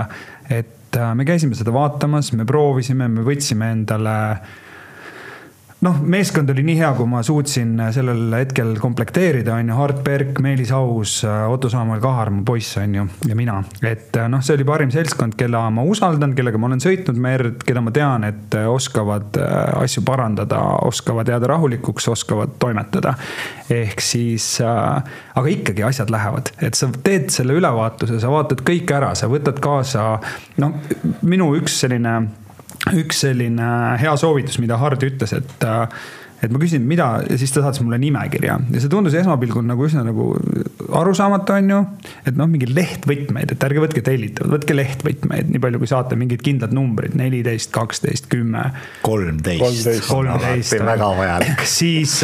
et 0.49 0.99
me 1.15 1.25
käisime 1.27 1.57
seda 1.57 1.73
vaatamas, 1.75 2.31
me 2.33 2.45
proovisime, 2.47 3.09
me 3.11 3.25
võtsime 3.27 3.73
endale 3.75 4.15
noh, 5.85 5.97
meeskond 6.01 6.49
oli 6.49 6.63
nii 6.65 6.77
hea, 6.79 6.89
kui 6.97 7.05
ma 7.09 7.19
suutsin 7.25 7.75
sellel 7.93 8.33
hetkel 8.33 8.73
komplekteerida, 8.81 9.53
on 9.59 9.69
ju, 9.69 9.75
Hart 9.77 9.99
Berk, 10.05 10.39
Meelis 10.41 10.71
Aus, 10.73 11.19
Otto 11.25 11.69
Saamäel 11.69 12.01
Kahar, 12.01 12.31
mu 12.33 12.41
poiss, 12.47 12.77
on 12.81 12.95
ju, 12.97 13.05
ja 13.29 13.37
mina. 13.37 13.59
et 13.85 14.17
noh, 14.31 14.41
see 14.45 14.57
oli 14.57 14.65
parim 14.67 14.93
seltskond, 14.93 15.37
kelle 15.37 15.61
ma 15.73 15.85
usaldan, 15.85 16.33
kellega 16.37 16.57
ma 16.61 16.71
olen 16.71 16.81
sõitnud 16.81 17.21
merd, 17.21 17.61
keda 17.67 17.83
ma 17.85 17.93
tean, 17.93 18.25
et 18.25 18.57
oskavad 18.67 19.37
äh, 19.41 19.53
asju 19.83 20.03
parandada, 20.07 20.63
oskavad 20.87 21.29
jääda 21.29 21.53
rahulikuks, 21.53 22.09
oskavad 22.13 22.57
toimetada. 22.61 23.13
ehk 23.69 24.01
siis 24.01 24.61
äh,, 24.63 25.13
aga 25.35 25.53
ikkagi 25.53 25.83
asjad 25.83 26.09
lähevad, 26.13 26.53
et 26.63 26.79
sa 26.79 26.89
teed 27.03 27.29
selle 27.33 27.57
ülevaatuse, 27.59 28.17
sa 28.23 28.31
vaatad 28.33 28.65
kõik 28.65 28.91
ära, 28.97 29.13
sa 29.15 29.29
võtad 29.29 29.61
kaasa, 29.61 30.09
noh, 30.57 30.81
minu 31.21 31.51
üks 31.59 31.81
selline 31.83 32.17
üks 32.95 33.25
selline 33.25 33.71
hea 34.01 34.15
soovitus, 34.19 34.59
mida 34.63 34.79
Hard 34.81 35.03
ütles, 35.07 35.35
et 35.37 35.67
et 36.37 36.53
ma 36.53 36.59
küsin, 36.61 36.83
mida, 36.85 37.07
ja 37.25 37.37
siis 37.39 37.49
ta 37.53 37.63
saatis 37.65 37.81
mulle 37.81 37.97
nimekirja 38.01 38.57
ja 38.61 38.81
see 38.81 38.91
tundus 38.91 39.15
esmapilgul 39.17 39.65
nagu 39.65 39.85
üsna 39.87 40.03
nagu 40.05 40.29
arusaamatu, 40.99 41.55
on 41.55 41.71
ju. 41.73 41.79
et 42.29 42.37
noh, 42.37 42.49
mingi 42.51 42.69
lehtvõtmeid, 42.69 43.55
et 43.55 43.65
ärge 43.65 43.81
võtke 43.81 44.03
tellitavad, 44.05 44.53
võtke 44.53 44.75
lehtvõtmeid, 44.77 45.49
nii 45.49 45.63
palju 45.63 45.81
kui 45.81 45.89
saate, 45.89 46.17
mingid 46.19 46.43
kindlad 46.45 46.75
numbrid, 46.77 47.17
neliteist, 47.17 47.71
kaksteist, 47.73 48.29
kümme. 48.29 48.67
kolmteist. 49.05 50.05
kolmteist. 50.11 50.77
väga 50.85 51.09
vajalik. 51.17 51.65
siis, 51.79 52.19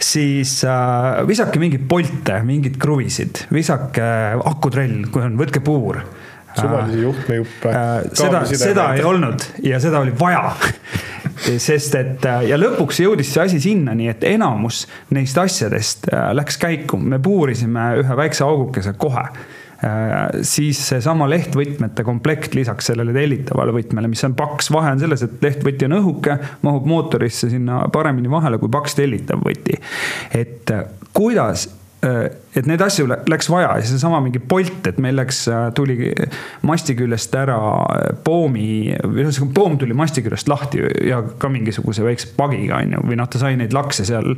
siis 0.00 0.56
äh, 0.64 1.20
visake 1.28 1.60
mingeid 1.60 1.84
polte, 1.90 2.40
mingeid 2.46 2.80
kruvisid, 2.80 3.44
visake 3.52 4.08
akutrell, 4.48 5.10
kui 5.12 5.28
on, 5.28 5.36
võtke 5.40 5.60
puur 5.64 6.00
suvalisi 6.60 7.02
juhtmejuppe. 7.02 7.68
Äh, 7.70 8.06
seda, 8.12 8.44
seda 8.50 8.86
ei 8.94 9.04
olnud 9.04 9.44
ja 9.62 9.80
seda 9.82 10.00
oli 10.04 10.14
vaja. 10.18 10.54
Sest 11.60 11.94
et 11.98 12.24
äh, 12.26 12.46
ja 12.50 12.58
lõpuks 12.58 13.02
jõudis 13.02 13.30
see 13.34 13.44
asi 13.44 13.60
sinnani, 13.60 14.08
et 14.12 14.24
enamus 14.24 14.84
neist 15.14 15.38
asjadest 15.38 16.08
äh, 16.12 16.30
läks 16.36 16.58
käiku, 16.62 16.98
me 16.98 17.20
puurisime 17.22 17.92
ühe 18.02 18.18
väikse 18.24 18.44
augukese 18.46 18.96
kohe. 18.98 19.28
Siis 20.48 20.78
seesama 20.88 21.26
lehtvõtmete 21.28 22.00
komplekt 22.02 22.54
lisaks 22.56 22.86
sellele 22.88 23.12
tellitavale 23.12 23.74
võtmele, 23.76 24.08
mis 24.08 24.24
on 24.24 24.32
paks, 24.34 24.70
vahe 24.72 24.94
on 24.94 25.02
selles, 25.02 25.20
et 25.26 25.44
lehtvõti 25.44 25.84
on 25.84 25.98
õhuke, 25.98 26.38
mahub 26.64 26.88
mootorisse 26.88 27.50
sinna 27.52 27.82
paremini 27.92 28.32
vahele 28.32 28.56
kui 28.58 28.72
paks 28.72 28.96
tellitav 28.96 29.44
võti. 29.44 29.76
et 30.32 30.72
kuidas 31.12 31.68
et 32.56 32.68
neid 32.68 32.82
asju 32.82 33.06
läks 33.28 33.50
vaja 33.52 33.74
ja 33.76 33.86
seesama 33.86 34.20
mingi 34.24 34.40
Bolt, 34.40 34.86
et 34.88 35.00
meil 35.02 35.18
läks, 35.18 35.44
äh, 35.52 35.68
tuli 35.76 36.12
masti 36.66 36.96
küljest 36.98 37.34
ära 37.36 37.58
äh, 37.84 38.12
poomi, 38.24 38.68
ühesõnaga 38.96 39.52
poom 39.56 39.78
tuli 39.80 39.96
masti 39.96 40.24
küljest 40.24 40.48
lahti 40.50 40.82
ja 41.08 41.22
ka 41.40 41.50
mingisuguse 41.52 42.06
väikse 42.06 42.32
pagiga 42.38 42.80
on 42.80 42.96
ju, 42.96 43.08
või 43.10 43.20
noh, 43.20 43.28
ta 43.30 43.42
sai 43.42 43.58
neid 43.60 43.76
lakse 43.76 44.06
seal 44.08 44.36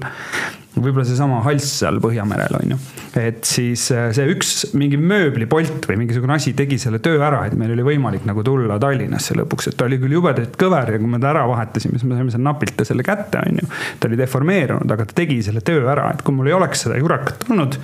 võib-olla 0.78 1.04
seesama 1.06 1.40
hals 1.46 1.66
seal 1.80 1.98
Põhjamerel 2.02 2.56
on 2.58 2.74
ju. 2.74 2.78
et 3.18 3.40
siis 3.46 3.88
äh, 3.94 4.08
see 4.16 4.26
üks 4.34 4.52
mingi 4.78 4.98
mööblipolt 5.00 5.86
või 5.88 6.00
mingisugune 6.02 6.36
asi 6.36 6.54
tegi 6.58 6.78
selle 6.80 7.00
töö 7.04 7.22
ära, 7.24 7.44
et 7.48 7.56
meil 7.58 7.72
oli 7.74 7.86
võimalik 7.86 8.26
nagu 8.28 8.44
tulla 8.46 8.78
Tallinnasse 8.82 9.36
lõpuks, 9.38 9.70
et 9.70 9.78
ta 9.78 9.88
oli 9.88 10.00
küll 10.02 10.18
jubedalt 10.18 10.58
kõver 10.60 10.94
ja 10.94 11.00
kui 11.00 11.10
me 11.10 11.22
ta 11.22 11.32
ära 11.32 11.46
vahetasime, 11.50 11.98
siis 11.98 12.08
me 12.08 12.18
saime 12.18 12.34
seal 12.34 12.44
napilt 12.44 12.84
selle 12.88 13.06
kätte, 13.06 13.42
on 13.42 13.62
ju. 13.62 13.70
ta 13.98 14.10
oli 14.10 14.20
deformeerunud, 14.20 14.94
aga 14.94 15.08
ta 15.08 15.18
tegi 15.22 15.40
selle 15.46 15.64
töö 15.66 15.86
ära, 15.90 16.10
et 16.14 16.22
kui 16.26 16.36
mul 16.36 16.50
ei 16.50 16.58
oleks 16.58 16.86
seda 16.86 17.00
jurakat 17.00 17.46
tulnud 17.46 17.78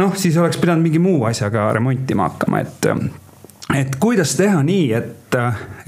noh, 0.00 0.14
siis 0.16 0.36
oleks 0.40 0.60
pidanud 0.60 0.82
mingi 0.84 1.00
muu 1.02 1.24
asjaga 1.28 1.70
remontima 1.76 2.30
hakkama, 2.30 2.62
et 2.62 2.88
et 3.76 3.96
kuidas 4.00 4.34
teha 4.36 4.60
nii, 4.66 4.92
et, 4.92 5.36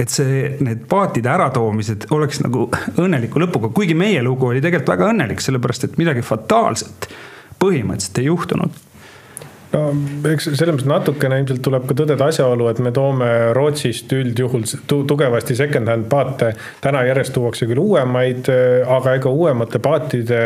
et 0.01 0.09
see, 0.09 0.45
need 0.65 0.87
paatide 0.89 1.29
äratoomised 1.29 2.07
oleks 2.17 2.41
nagu 2.45 2.69
õnneliku 3.01 3.43
lõpuga, 3.43 3.71
kuigi 3.77 3.97
meie 3.99 4.23
lugu 4.25 4.49
oli 4.49 4.63
tegelikult 4.65 4.95
väga 4.95 5.11
õnnelik, 5.13 5.43
sellepärast 5.45 5.89
et 5.89 5.99
midagi 6.01 6.25
fataalset 6.25 7.11
põhimõtteliselt 7.61 8.21
ei 8.23 8.31
juhtunud 8.31 8.81
no 9.75 9.83
eks 10.31 10.49
selles 10.55 10.75
mõttes 10.75 10.89
natukene 10.89 11.39
ilmselt 11.41 11.63
tuleb 11.65 11.87
ka 11.89 11.97
tõdeda 11.99 12.29
asjaolu, 12.31 12.69
et 12.71 12.81
me 12.85 12.93
toome 12.95 13.31
Rootsist 13.57 14.13
üldjuhul 14.15 14.67
tugevasti 14.91 15.57
second-hand 15.59 16.09
paate. 16.11 16.53
täna 16.81 17.05
järjest 17.09 17.35
tuuakse 17.35 17.67
küll 17.71 17.83
uuemaid, 17.83 18.49
aga 18.97 19.17
ega 19.19 19.31
uuemate 19.31 19.81
paatide 19.83 20.41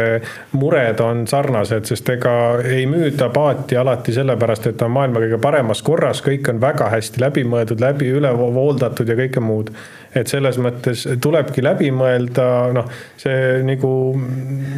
mured 0.52 1.00
on 1.04 1.26
sarnased, 1.30 1.88
sest 1.90 2.08
ega 2.16 2.34
ei 2.64 2.86
müüda 2.90 3.30
paati 3.34 3.76
alati 3.76 4.14
sellepärast, 4.16 4.70
et 4.70 4.80
ta 4.80 4.88
on 4.88 4.96
maailma 4.96 5.24
kõige 5.24 5.40
paremas 5.42 5.82
korras, 5.82 6.22
kõik 6.24 6.48
on 6.52 6.60
väga 6.62 6.90
hästi 6.94 7.22
läbi 7.22 7.44
mõeldud, 7.48 7.80
läbi 7.84 8.12
üle 8.14 8.32
vooldatud 8.38 9.08
ja 9.08 9.18
kõike 9.18 9.44
muud 9.44 9.72
et 10.16 10.30
selles 10.30 10.56
mõttes 10.62 11.04
tulebki 11.20 11.62
läbi 11.64 11.90
mõelda, 11.94 12.46
noh, 12.74 12.88
see 13.20 13.60
nagu, 13.66 13.90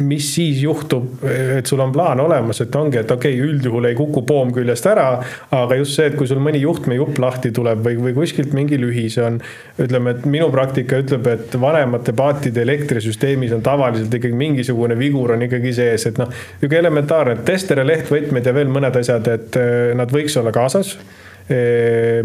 mis 0.03 0.27
siis 0.35 0.61
juhtub, 0.63 1.23
et 1.27 1.67
sul 1.69 1.81
on 1.83 1.93
plaan 1.95 2.19
olemas, 2.23 2.61
et 2.63 2.75
ongi, 2.75 2.99
et 3.01 3.11
okei 3.11 3.35
okay,, 3.37 3.47
üldjuhul 3.51 3.87
ei 3.89 3.97
kuku 3.97 4.25
poom 4.27 4.51
küljest 4.55 4.87
ära. 4.91 5.07
aga 5.55 5.77
just 5.79 5.95
see, 5.97 6.09
et 6.11 6.17
kui 6.19 6.27
sul 6.27 6.41
mõni 6.43 6.61
juhtmejupp 6.63 7.21
lahti 7.21 7.53
tuleb 7.55 7.83
või, 7.85 7.97
või 8.07 8.15
kuskilt 8.17 8.53
mingi 8.57 8.79
lühis 8.81 9.17
on. 9.21 9.39
ütleme, 9.81 10.15
et 10.15 10.25
minu 10.25 10.49
praktika 10.51 10.99
ütleb, 11.01 11.27
et 11.31 11.55
vanemate 11.61 12.13
paatide 12.17 12.61
elektrisüsteemis 12.65 13.55
on 13.55 13.63
tavaliselt 13.65 14.13
ikkagi 14.13 14.35
mingisugune 14.37 14.97
vigur 14.99 15.35
on 15.35 15.47
ikkagi 15.47 15.73
sees, 15.73 16.05
et 16.09 16.21
noh. 16.21 16.29
nihuke 16.61 16.79
elementaarne, 16.79 17.39
tester 17.47 17.81
ja 17.81 17.87
lehtvõtmed 17.87 18.45
ja 18.45 18.55
veel 18.55 18.71
mõned 18.71 18.99
asjad, 18.99 19.27
et 19.31 19.59
eh, 19.59 19.91
nad 19.97 20.11
võiks 20.11 20.37
olla 20.41 20.53
kaasas 20.55 20.97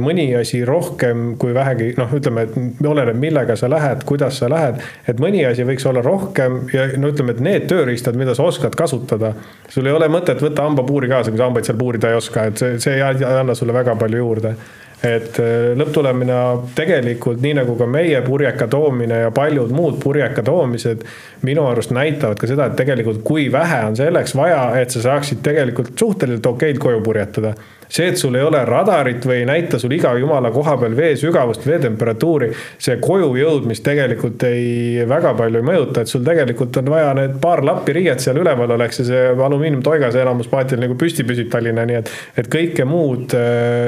mõni 0.02 0.28
asi 0.38 0.62
rohkem 0.66 1.34
kui 1.40 1.54
vähegi 1.54 1.92
noh, 1.98 2.12
ütleme, 2.16 2.46
et 2.46 2.86
oleneb, 2.86 3.18
millega 3.20 3.56
sa 3.58 3.70
lähed, 3.70 4.04
kuidas 4.08 4.40
sa 4.42 4.50
lähed. 4.52 4.80
et 5.08 5.20
mõni 5.22 5.44
asi 5.48 5.66
võiks 5.66 5.86
olla 5.88 6.02
rohkem 6.04 6.62
ja 6.72 6.88
no 7.00 7.10
ütleme, 7.12 7.36
et 7.36 7.42
need 7.44 7.68
tööriistad, 7.70 8.16
mida 8.18 8.34
sa 8.34 8.46
oskad 8.46 8.76
kasutada. 8.78 9.34
sul 9.68 9.86
ei 9.86 9.92
ole 9.92 10.08
mõtet 10.12 10.42
võtta 10.42 10.66
hambapuuri 10.66 11.08
kaasa, 11.08 11.30
kui 11.30 11.38
sa 11.38 11.50
hambaid 11.50 11.68
seal 11.68 11.78
puurida 11.78 12.10
ei 12.10 12.18
oska, 12.20 12.48
et 12.50 12.58
see, 12.58 12.80
see 12.82 12.98
ei 12.98 13.02
anna 13.02 13.54
sulle 13.54 13.76
väga 13.76 13.96
palju 13.98 14.24
juurde 14.24 14.56
et 15.04 15.36
lõpptulemina 15.76 16.38
tegelikult 16.76 17.42
nii 17.44 17.58
nagu 17.58 17.74
ka 17.76 17.86
meie 17.90 18.20
purjeka 18.24 18.66
toomine 18.72 19.18
ja 19.26 19.32
paljud 19.34 19.72
muud 19.76 19.98
purjeka 20.00 20.42
toomised 20.46 21.04
minu 21.44 21.66
arust 21.68 21.92
näitavad 21.92 22.40
ka 22.40 22.48
seda, 22.48 22.70
et 22.70 22.78
tegelikult 22.80 23.20
kui 23.26 23.50
vähe 23.52 23.82
on 23.90 23.98
selleks 23.98 24.34
vaja, 24.38 24.70
et 24.80 24.94
sa 24.94 25.04
saaksid 25.04 25.42
tegelikult 25.44 25.92
suhteliselt 26.00 26.48
okeilt 26.48 26.80
koju 26.82 27.02
purjetada 27.04 27.52
see, 27.88 28.08
et 28.10 28.18
sul 28.18 28.36
ei 28.38 28.44
ole 28.46 28.62
radarit 28.66 29.24
või 29.26 29.40
ei 29.42 29.48
näita 29.48 29.78
sul 29.82 29.94
iga 29.96 30.12
jumala 30.18 30.50
koha 30.54 30.76
peal 30.80 30.96
vee 30.98 31.14
sügavust, 31.18 31.66
vee 31.66 31.78
temperatuuri, 31.82 32.50
see 32.82 32.98
koju 33.02 33.32
jõudmist 33.38 33.84
tegelikult 33.86 34.46
ei, 34.48 35.04
väga 35.08 35.34
palju 35.38 35.62
ei 35.62 35.68
mõjuta, 35.70 36.02
et 36.02 36.12
sul 36.12 36.24
tegelikult 36.26 36.80
on 36.82 36.90
vaja 36.92 37.12
need 37.18 37.38
paar 37.42 37.64
lappi 37.66 37.96
riiet 37.96 38.24
seal 38.24 38.40
üleval 38.42 38.76
oleks 38.76 39.02
ja 39.02 39.08
see 39.10 39.22
alumiiniumtoigas 39.46 40.18
enamus 40.20 40.50
paatidel 40.52 40.86
nagu 40.86 40.98
püsti 40.98 41.26
püsib 41.26 41.50
Tallinna, 41.52 41.86
nii 41.88 42.00
et, 42.00 42.12
et 42.42 42.50
kõike 42.52 42.86
muud 42.88 43.36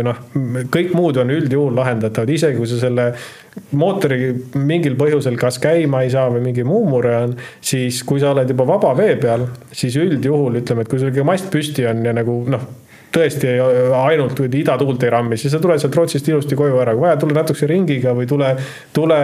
noh, 0.07 0.25
kõik 0.75 0.95
muud 0.97 1.21
on 1.21 1.35
üldjuhul 1.35 1.77
lahendatavad, 1.79 2.33
isegi 2.33 2.59
kui 2.59 2.71
sa 2.71 2.81
selle 2.81 3.11
mootori 3.79 4.33
mingil 4.55 4.97
põhjusel 4.99 5.39
kas 5.41 5.59
käima 5.63 6.05
ei 6.05 6.13
saa 6.13 6.29
või 6.31 6.45
mingi 6.45 6.65
muu 6.67 6.85
mure 6.89 7.15
on, 7.25 7.33
siis 7.61 8.03
kui 8.07 8.23
sa 8.23 8.33
oled 8.35 8.51
juba 8.53 8.67
vaba 8.69 8.95
vee 8.99 9.17
peal, 9.21 9.49
siis 9.73 9.97
üldjuhul 9.99 10.61
ütleme, 10.63 10.85
et 10.85 10.91
kui 10.91 11.01
sul 11.01 11.11
ikka 11.13 11.27
mast 11.27 11.51
püsti 11.53 11.89
on 11.91 12.05
ja 12.07 12.15
nagu 12.17 12.43
noh 12.51 12.69
tõesti 13.15 13.55
ainult 13.97 14.41
idatuult 14.47 15.03
ei 15.07 15.13
rammi, 15.13 15.39
siis 15.41 15.53
sa 15.55 15.61
tuled 15.63 15.81
sealt 15.81 15.97
Rootsist 15.97 16.29
ilusti 16.29 16.57
koju 16.59 16.79
ära, 16.83 16.95
kui 16.97 17.07
vaja, 17.07 17.17
tule 17.21 17.37
natukese 17.37 17.69
ringiga 17.71 18.13
või 18.17 18.29
tule, 18.29 18.53
tule 18.97 19.19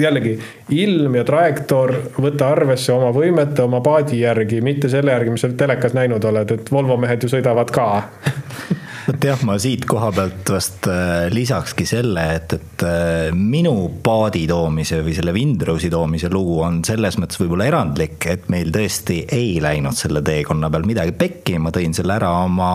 jällegi 0.00 0.36
ilm 0.76 1.16
ja 1.16 1.24
trajektoor, 1.26 1.94
võta 2.20 2.50
arvesse 2.52 2.92
oma 2.92 3.12
võimete, 3.16 3.64
oma 3.64 3.80
paadi 3.84 4.20
järgi, 4.20 4.60
mitte 4.64 4.92
selle 4.92 5.14
järgi, 5.16 5.32
mis 5.32 5.46
sa 5.46 5.52
telekas 5.64 5.96
näinud 5.96 6.24
oled, 6.28 6.56
et 6.58 6.72
Volvo 6.72 6.98
mehed 7.00 7.24
ju 7.24 7.32
sõidavad 7.32 7.72
ka 7.72 7.88
vot 9.06 9.22
jah, 9.22 9.42
ma 9.46 9.54
siit 9.62 9.84
koha 9.86 10.08
pealt 10.14 10.50
vast 10.50 10.86
äh, 10.90 11.26
lisakski 11.30 11.86
selle, 11.86 12.22
et, 12.36 12.54
et 12.56 12.84
äh, 12.86 13.34
minu 13.34 13.74
paadi 14.02 14.44
toomise 14.50 14.98
või 15.06 15.14
selle 15.14 15.34
Windrowsi 15.36 15.90
toomise 15.92 16.30
lugu 16.32 16.58
on 16.66 16.80
selles 16.86 17.18
mõttes 17.20 17.38
võib-olla 17.38 17.68
erandlik, 17.70 18.18
et 18.30 18.48
meil 18.52 18.72
tõesti 18.74 19.20
ei 19.32 19.60
läinud 19.62 19.94
selle 19.96 20.22
teekonna 20.26 20.70
peal 20.72 20.86
midagi 20.88 21.14
pekki, 21.18 21.58
ma 21.62 21.70
tõin 21.74 21.94
selle 21.96 22.16
ära 22.16 22.32
oma 22.44 22.70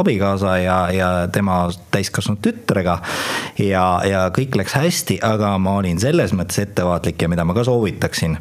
abikaasa 0.00 0.56
ja, 0.62 0.78
ja 0.94 1.10
tema 1.32 1.64
täiskasvanud 1.94 2.42
tütrega. 2.42 2.98
ja, 3.62 3.84
ja 4.08 4.24
kõik 4.34 4.58
läks 4.58 4.74
hästi, 4.78 5.20
aga 5.26 5.54
ma 5.62 5.76
olin 5.78 6.00
selles 6.02 6.34
mõttes 6.34 6.58
ettevaatlik 6.64 7.22
ja 7.22 7.30
mida 7.30 7.46
ma 7.46 7.54
ka 7.54 7.66
soovitaksin, 7.68 8.36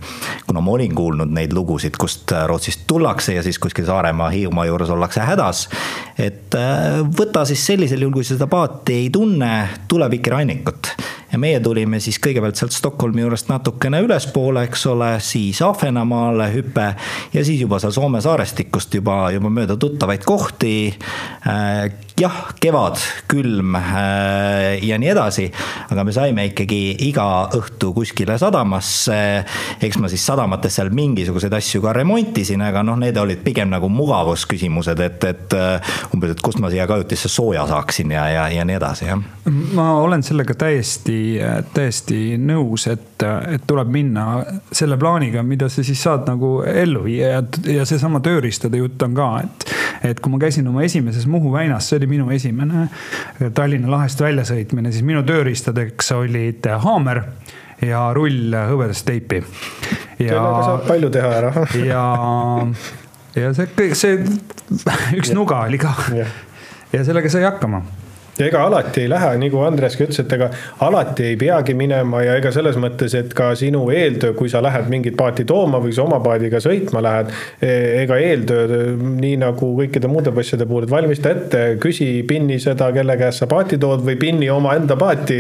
kuna 0.47 0.65
ma 0.65 0.73
olin 0.73 0.97
kuulnud 0.97 1.37
neid 1.37 1.53
lugusid, 1.53 1.99
kust 2.01 2.33
Rootsist 2.49 2.87
tullakse 2.89 3.37
ja 3.37 3.45
siis 3.45 3.61
kuskil 3.61 3.85
Saaremaa, 3.85 4.31
Hiiumaa 4.33 4.65
juures 4.69 4.89
ollakse 4.89 5.21
hädas, 5.27 5.67
et 6.17 6.57
äh, 6.57 7.10
võta 7.17 7.45
siis 7.47 7.63
sellisel 7.65 8.03
juhul, 8.03 8.19
kui 8.19 8.27
sa 8.27 8.35
seda 8.35 8.47
paati 8.51 8.97
ei 9.03 9.09
tunne, 9.13 9.51
tule 9.87 10.09
Viki 10.11 10.31
rannikut 10.33 10.95
ja 11.31 11.39
meie 11.39 11.59
tulime 11.63 11.99
siis 12.03 12.19
kõigepealt 12.21 12.59
sealt 12.59 12.75
Stockholmi 12.75 13.23
juurest 13.23 13.49
natukene 13.51 14.01
ülespoole, 14.03 14.65
eks 14.67 14.85
ole, 14.91 15.13
siis 15.23 15.61
Ahvenamaale 15.63 16.49
hüpe 16.53 16.87
ja 17.33 17.45
siis 17.45 17.61
juba 17.63 17.79
seal 17.79 17.95
Soome 17.95 18.21
saarestikust 18.23 18.93
juba, 18.99 19.23
juba 19.33 19.51
mööda 19.53 19.77
tuttavaid 19.79 20.25
kohti. 20.27 20.73
Äh, 21.47 21.91
jah, 22.19 22.51
kevad, 22.61 22.99
külm 23.31 23.77
äh, 23.79 24.81
ja 24.85 24.97
nii 25.01 25.11
edasi, 25.13 25.47
aga 25.93 26.03
me 26.05 26.15
saime 26.15 26.45
ikkagi 26.51 26.81
iga 27.07 27.27
õhtu 27.57 27.93
kuskile 27.95 28.37
sadamasse. 28.41 29.21
eks 29.81 29.97
ma 30.01 30.11
siis 30.11 30.25
sadamates 30.27 30.75
seal 30.77 30.91
mingisuguseid 30.95 31.53
asju 31.57 31.81
ka 31.85 31.95
remontisin, 31.95 32.61
aga 32.65 32.83
noh, 32.85 32.99
need 32.99 33.17
olid 33.17 33.41
pigem 33.45 33.71
nagu 33.71 33.89
mugavusküsimused, 33.89 34.99
et, 35.07 35.23
et 35.31 35.57
äh, 35.57 35.95
umbes, 36.13 36.35
et 36.35 36.43
kust 36.43 36.59
ma 36.59 36.69
siia 36.73 36.87
kajutisse 36.89 37.31
sooja 37.31 37.65
saaksin 37.71 38.11
ja, 38.17 38.27
ja, 38.29 38.47
ja 38.51 38.67
nii 38.67 38.77
edasi, 38.77 39.07
jah. 39.07 39.23
ma 39.77 39.93
olen 40.03 40.23
sellega 40.25 40.57
täiesti 40.67 41.20
täiesti 41.73 42.37
nõus, 42.41 42.87
et, 42.91 43.23
et 43.23 43.63
tuleb 43.67 43.91
minna 43.93 44.25
selle 44.71 44.97
plaaniga, 45.01 45.43
mida 45.45 45.69
sa 45.71 45.83
siis 45.85 46.01
saad 46.03 46.27
nagu 46.29 46.61
ellu 46.67 47.05
viia 47.05 47.35
ja, 47.35 47.43
ja 47.69 47.85
seesama 47.87 48.21
tööriistade 48.23 48.81
jutt 48.81 49.01
on 49.05 49.15
ka, 49.17 49.29
et. 49.43 49.67
et 50.11 50.21
kui 50.21 50.33
ma 50.33 50.41
käisin 50.41 50.67
oma 50.71 50.85
esimeses 50.87 51.27
Muhu 51.29 51.53
väinas, 51.53 51.87
see 51.89 51.99
oli 52.01 52.09
minu 52.15 52.29
esimene 52.33 52.87
Tallinna 53.55 53.91
lahest 53.91 54.21
väljasõitmine, 54.21 54.91
siis 54.93 55.05
minu 55.07 55.23
tööriistadeks 55.27 56.11
olid 56.17 56.67
haamer 56.85 57.23
ja 57.85 58.07
rull 58.13 58.53
hõbedast 58.53 59.05
teipi. 59.07 59.41
sellega 60.17 60.61
saab 60.65 60.85
palju 60.89 61.09
teha 61.13 61.31
ära 61.39 61.65
ja, 61.91 62.03
ja 63.37 63.53
see, 63.57 63.91
see 63.97 64.19
üks 65.19 65.33
nuga 65.35 65.65
oli 65.69 65.81
ka 65.81 65.95
ja 66.91 67.03
sellega 67.07 67.31
sai 67.31 67.45
hakkama 67.47 67.81
ja 68.39 68.47
ega 68.47 68.63
alati 68.65 69.03
ei 69.03 69.09
lähe, 69.11 69.31
nagu 69.41 69.61
Andreski 69.65 70.05
ütles, 70.05 70.21
et 70.23 70.33
ega 70.35 70.47
alati 70.85 71.25
ei 71.31 71.37
peagi 71.39 71.75
minema 71.77 72.23
ja 72.23 72.35
ega 72.39 72.51
selles 72.53 72.77
mõttes, 72.81 73.13
et 73.17 73.33
ka 73.37 73.51
sinu 73.59 73.83
eeltöö, 73.93 74.33
kui 74.37 74.49
sa 74.49 74.61
lähed 74.63 74.87
mingit 74.91 75.17
paati 75.19 75.45
tooma 75.47 75.81
või 75.83 75.93
sa 75.95 76.05
oma 76.05 76.21
paadiga 76.23 76.61
sõitma 76.63 77.03
lähed. 77.03 77.33
Ega 77.61 78.17
eeltöö, 78.21 78.81
nii 78.97 79.35
nagu 79.41 79.71
kõikide 79.77 80.09
muude 80.11 80.33
asjade 80.41 80.65
puhul, 80.69 80.87
et 80.87 80.93
valmista 80.93 81.33
ette, 81.35 81.63
küsi 81.81 82.07
pinni 82.27 82.59
seda, 82.63 82.89
kelle 82.95 83.17
käest 83.19 83.43
sa 83.43 83.49
paati 83.51 83.79
tood 83.81 84.05
või 84.07 84.17
pinni 84.21 84.49
omaenda 84.49 84.97
paati. 84.99 85.39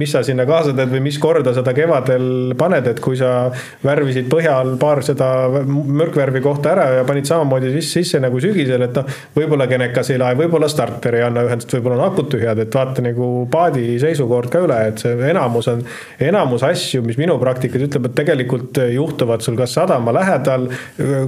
mis 0.00 0.12
sa 0.12 0.22
sinna 0.24 0.46
kaasa 0.46 0.72
teed 0.76 0.90
või 0.90 1.02
mis 1.04 1.18
korda 1.18 1.52
seda 1.54 1.74
kevadel 1.76 2.54
paned, 2.58 2.86
et 2.86 3.00
kui 3.00 3.16
sa 3.16 3.50
värvisid 3.84 4.28
põhjal 4.32 4.76
paar 4.80 5.02
seda 5.04 5.28
mürkvärvi 5.66 6.40
kohta 6.40 6.72
ära 6.72 6.88
ja 6.98 7.04
panid 7.04 7.28
samamoodi 7.28 7.72
sisse, 7.76 8.00
sisse 8.00 8.20
nagu 8.22 8.40
sügisel, 8.40 8.82
et 8.86 8.96
noh. 8.96 9.20
võib-olla 9.36 9.66
genekas 9.70 10.10
ei 10.10 10.18
lae, 10.20 10.36
võib-olla 10.38 10.68
starter 10.70 11.18
ei 11.18 11.24
anna 11.26 11.44
ühendust, 11.46 11.72
võib-olla 11.76 12.00
on 12.00 12.06
akud 12.10 12.29
tühjad, 12.32 12.58
et 12.62 12.74
vaata 12.74 13.04
nagu 13.04 13.30
paadi 13.52 13.98
seisukord 14.02 14.50
ka 14.52 14.62
üle, 14.64 14.78
et 14.90 15.02
see 15.02 15.14
enamus 15.30 15.70
on, 15.72 15.84
enamus 16.22 16.64
asju, 16.66 17.02
mis 17.06 17.18
minu 17.20 17.38
praktikas 17.42 17.86
ütleb, 17.86 18.10
et 18.10 18.16
tegelikult 18.22 18.82
juhtuvad 18.94 19.44
sul 19.44 19.58
kas 19.60 19.74
sadama 19.78 20.14
lähedal, 20.16 20.68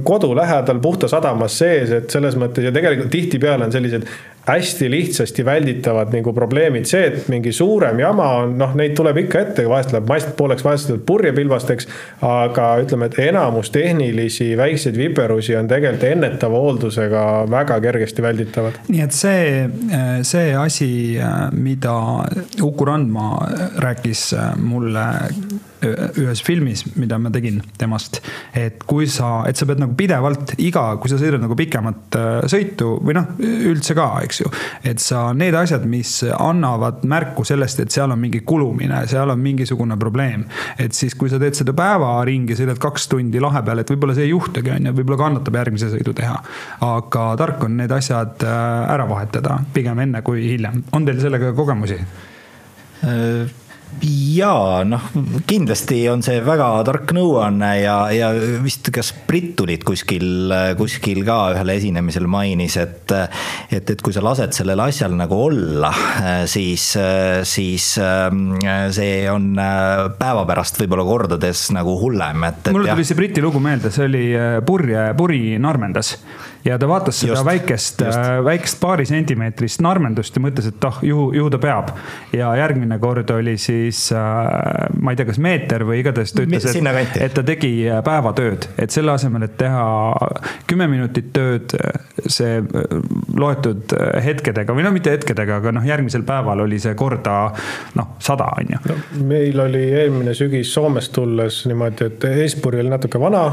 kodu 0.07 0.33
lähedal, 0.37 0.81
puhta 0.83 1.09
sadamas 1.11 1.57
sees, 1.61 1.93
et 1.99 2.13
selles 2.13 2.37
mõttes 2.39 2.67
ja 2.67 2.73
tegelikult 2.75 3.11
tihtipeale 3.13 3.67
on 3.67 3.75
sellised 3.75 4.07
hästi 4.47 4.91
lihtsasti 4.91 5.45
välditavad 5.45 6.11
nagu 6.11 6.33
probleemid, 6.33 6.87
see, 6.87 7.05
et 7.07 7.27
mingi 7.31 7.53
suurem 7.55 7.99
jama 8.03 8.27
on, 8.41 8.57
noh, 8.59 8.73
neid 8.75 8.95
tuleb 8.97 9.21
ikka 9.23 9.43
ette, 9.45 9.63
vahest 9.69 9.93
läheb 9.95 10.09
mast 10.09 10.33
pooleks, 10.39 10.65
vahest 10.65 10.91
läheb 10.91 11.05
purjepilbasteks. 11.07 11.87
aga 12.27 12.67
ütleme, 12.83 13.07
et 13.07 13.19
enamus 13.29 13.71
tehnilisi 13.71 14.53
väikseid 14.57 14.97
viperusi 14.97 15.55
on 15.55 15.67
tegelikult 15.67 16.03
ennetava 16.03 16.59
hooldusega 16.59 17.23
väga 17.49 17.79
kergesti 17.81 18.21
välditavad. 18.21 18.79
nii 18.87 19.01
et 19.01 19.15
see, 19.15 19.69
see 20.27 20.55
asi, 20.55 20.91
mida 21.51 21.95
Uku 22.61 22.85
Randma 22.85 23.29
rääkis 23.79 24.33
mulle 24.59 25.05
ühes 25.83 26.41
filmis, 26.45 26.85
mida 26.95 27.17
ma 27.19 27.31
tegin 27.33 27.61
temast. 27.79 28.21
et 28.55 28.83
kui 28.87 29.07
sa, 29.07 29.43
et 29.49 29.57
sa 29.59 29.67
pead 29.69 29.81
nagu 29.81 29.95
pidevalt 29.97 30.55
iga, 30.63 30.85
kui 31.01 31.11
sa 31.11 31.19
sõidad 31.21 31.41
nagu 31.43 31.57
pikemat 31.57 32.17
sõitu 32.51 32.97
või 33.03 33.17
noh, 33.17 33.29
üldse 33.39 33.95
ka, 33.97 34.07
eks 34.25 34.41
ju. 34.43 34.51
et 34.83 35.01
sa, 35.03 35.25
need 35.37 35.55
asjad, 35.57 35.85
mis 35.89 36.15
annavad 36.37 37.03
märku 37.09 37.45
sellest, 37.47 37.83
et 37.83 37.93
seal 37.93 38.13
on 38.13 38.21
mingi 38.21 38.43
kulumine, 38.47 39.03
seal 39.09 39.33
on 39.33 39.41
mingisugune 39.43 39.97
probleem. 39.99 40.45
et 40.77 40.93
siis, 40.95 41.15
kui 41.19 41.31
sa 41.31 41.39
teed 41.41 41.57
seda 41.57 41.75
päevaringi, 41.77 42.57
sõidad 42.57 42.81
kaks 42.81 43.09
tundi 43.11 43.41
lahe 43.43 43.63
peal, 43.65 43.83
et 43.83 43.93
võib-olla 43.93 44.17
see 44.17 44.27
ei 44.27 44.33
juhtugi, 44.33 44.73
on 44.75 44.89
ju, 44.89 44.95
võib-olla 44.99 45.21
kannatab 45.25 45.59
järgmise 45.61 45.91
sõidu 45.93 46.15
teha. 46.17 46.37
aga 46.87 47.25
tark 47.39 47.63
on 47.67 47.77
need 47.81 47.91
asjad 47.93 48.45
äh, 48.47 48.93
ära 48.93 49.07
vahetada, 49.09 49.59
pigem 49.73 49.99
enne 50.05 50.23
kui 50.25 50.45
hiljem. 50.47 50.83
on 50.93 51.09
teil 51.09 51.21
sellega 51.23 51.53
kogemusi? 51.57 51.99
Äh, 54.01 54.09
jaa, 54.37 54.83
noh 54.87 55.03
kindlasti 55.47 55.99
on 56.11 56.23
see 56.25 56.39
väga 56.43 56.67
tark 56.87 57.11
nõuanne 57.15 57.69
ja, 57.81 57.97
ja 58.13 58.31
vist 58.63 58.89
kas 58.93 59.11
Brit 59.27 59.53
tulid 59.59 59.83
kuskil, 59.85 60.53
kuskil 60.79 61.21
ka 61.27 61.37
ühel 61.53 61.73
esinemisel 61.75 62.27
mainis, 62.31 62.77
et. 62.81 63.13
et, 63.69 63.89
et 63.93 64.01
kui 64.03 64.15
sa 64.15 64.23
lased 64.25 64.55
sellel 64.55 64.79
asjal 64.83 65.13
nagu 65.17 65.37
olla, 65.45 65.91
siis, 66.49 66.85
siis 67.47 67.89
see 67.97 69.13
on 69.31 69.51
päeva 70.19 70.45
pärast 70.49 70.79
võib-olla 70.81 71.05
kordades 71.07 71.67
nagu 71.75 71.95
hullem, 72.01 72.47
et, 72.49 72.63
et. 72.65 72.73
mul 72.75 72.89
tuli 72.89 73.05
see 73.07 73.19
Briti 73.19 73.43
lugu 73.43 73.61
meelde, 73.63 73.93
see 73.93 74.07
oli 74.09 74.25
purje, 74.65 75.05
puri 75.17 75.43
Narmendas 75.61 76.15
ja 76.65 76.77
ta 76.79 76.87
vaatas 76.87 77.19
seda 77.19 77.33
just, 77.33 77.45
väikest, 77.45 78.01
äh, 78.07 78.43
väikest 78.45 78.79
paari 78.81 79.05
sentimeetrist 79.07 79.81
narmendust 79.83 80.35
ja 80.37 80.43
mõtles, 80.43 80.69
et 80.71 80.87
ah, 80.87 80.99
ju, 81.03 81.27
ju 81.35 81.49
ta 81.51 81.59
peab. 81.61 81.91
ja 82.33 82.53
järgmine 82.57 82.97
kord 82.99 83.29
oli 83.35 83.57
siis, 83.61 84.05
äh, 84.15 84.87
ma 84.99 85.13
ei 85.13 85.19
tea, 85.19 85.27
kas 85.27 85.39
meeter 85.43 85.83
või 85.87 85.99
igatahes 86.03 86.33
ta 86.33 86.45
ütles, 86.45 86.67
et, 86.71 87.17
et 87.27 87.35
ta 87.35 87.43
tegi 87.43 87.73
äh, 87.89 87.99
päevatööd, 88.05 88.69
et 88.77 88.95
selle 88.95 89.13
asemel, 89.15 89.47
et 89.47 89.57
teha 89.59 89.83
kümme 90.69 90.87
minutit 90.91 91.31
tööd, 91.35 91.75
see 92.27 92.61
loetud 93.35 93.93
hetkedega 94.23 94.75
või 94.75 94.85
no 94.85 94.93
mitte 94.95 95.11
hetkedega, 95.13 95.59
aga 95.59 95.73
noh, 95.75 95.85
järgmisel 95.87 96.23
päeval 96.27 96.63
oli 96.63 96.79
see 96.81 96.95
korda 96.99 97.37
noh, 97.97 98.15
sada 98.23 98.47
on 98.59 98.75
ju 98.75 98.81
no,. 98.89 98.99
meil 99.27 99.59
oli 99.65 99.83
eelmine 99.91 100.35
sügis 100.37 100.71
Soomest 100.73 101.11
tulles 101.13 101.63
niimoodi, 101.69 102.07
et 102.07 102.27
eespuri 102.29 102.81
oli 102.81 102.93
natuke 102.93 103.19
vana, 103.21 103.43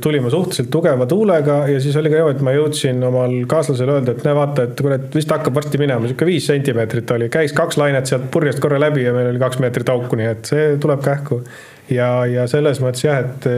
tulime 0.00 0.30
suhteliselt 0.30 0.70
tugeva 0.70 1.06
tuulega 1.06 1.56
ja 1.66 1.80
siis 1.82 1.96
oli 1.98 2.10
ka 2.12 2.18
niimoodi, 2.20 2.36
et 2.36 2.44
ma 2.46 2.52
jõudsin 2.54 3.00
omal 3.08 3.32
kaaslasele 3.50 3.96
öelda, 3.96 4.14
et 4.14 4.26
näe, 4.26 4.36
vaata, 4.38 4.68
et 4.68 4.82
kurat, 4.84 5.08
vist 5.14 5.32
hakkab 5.34 5.56
varsti 5.58 5.80
minema, 5.82 6.06
sihuke 6.06 6.28
viis 6.28 6.46
sentimeetrit 6.46 7.10
oli, 7.16 7.26
käis 7.32 7.54
kaks 7.56 7.80
lainet 7.80 8.06
sealt 8.06 8.28
purjest 8.34 8.62
korra 8.62 8.78
läbi 8.78 9.02
ja 9.02 9.14
meil 9.16 9.32
oli 9.32 9.42
kaks 9.42 9.58
meetrit 9.64 9.90
auku, 9.90 10.18
nii 10.20 10.30
et 10.30 10.52
see 10.52 10.68
tuleb 10.78 11.02
kähku. 11.02 11.40
ja, 11.90 12.08
ja 12.30 12.46
selles 12.46 12.78
mõttes 12.84 13.02
jah, 13.02 13.24
et, 13.24 13.50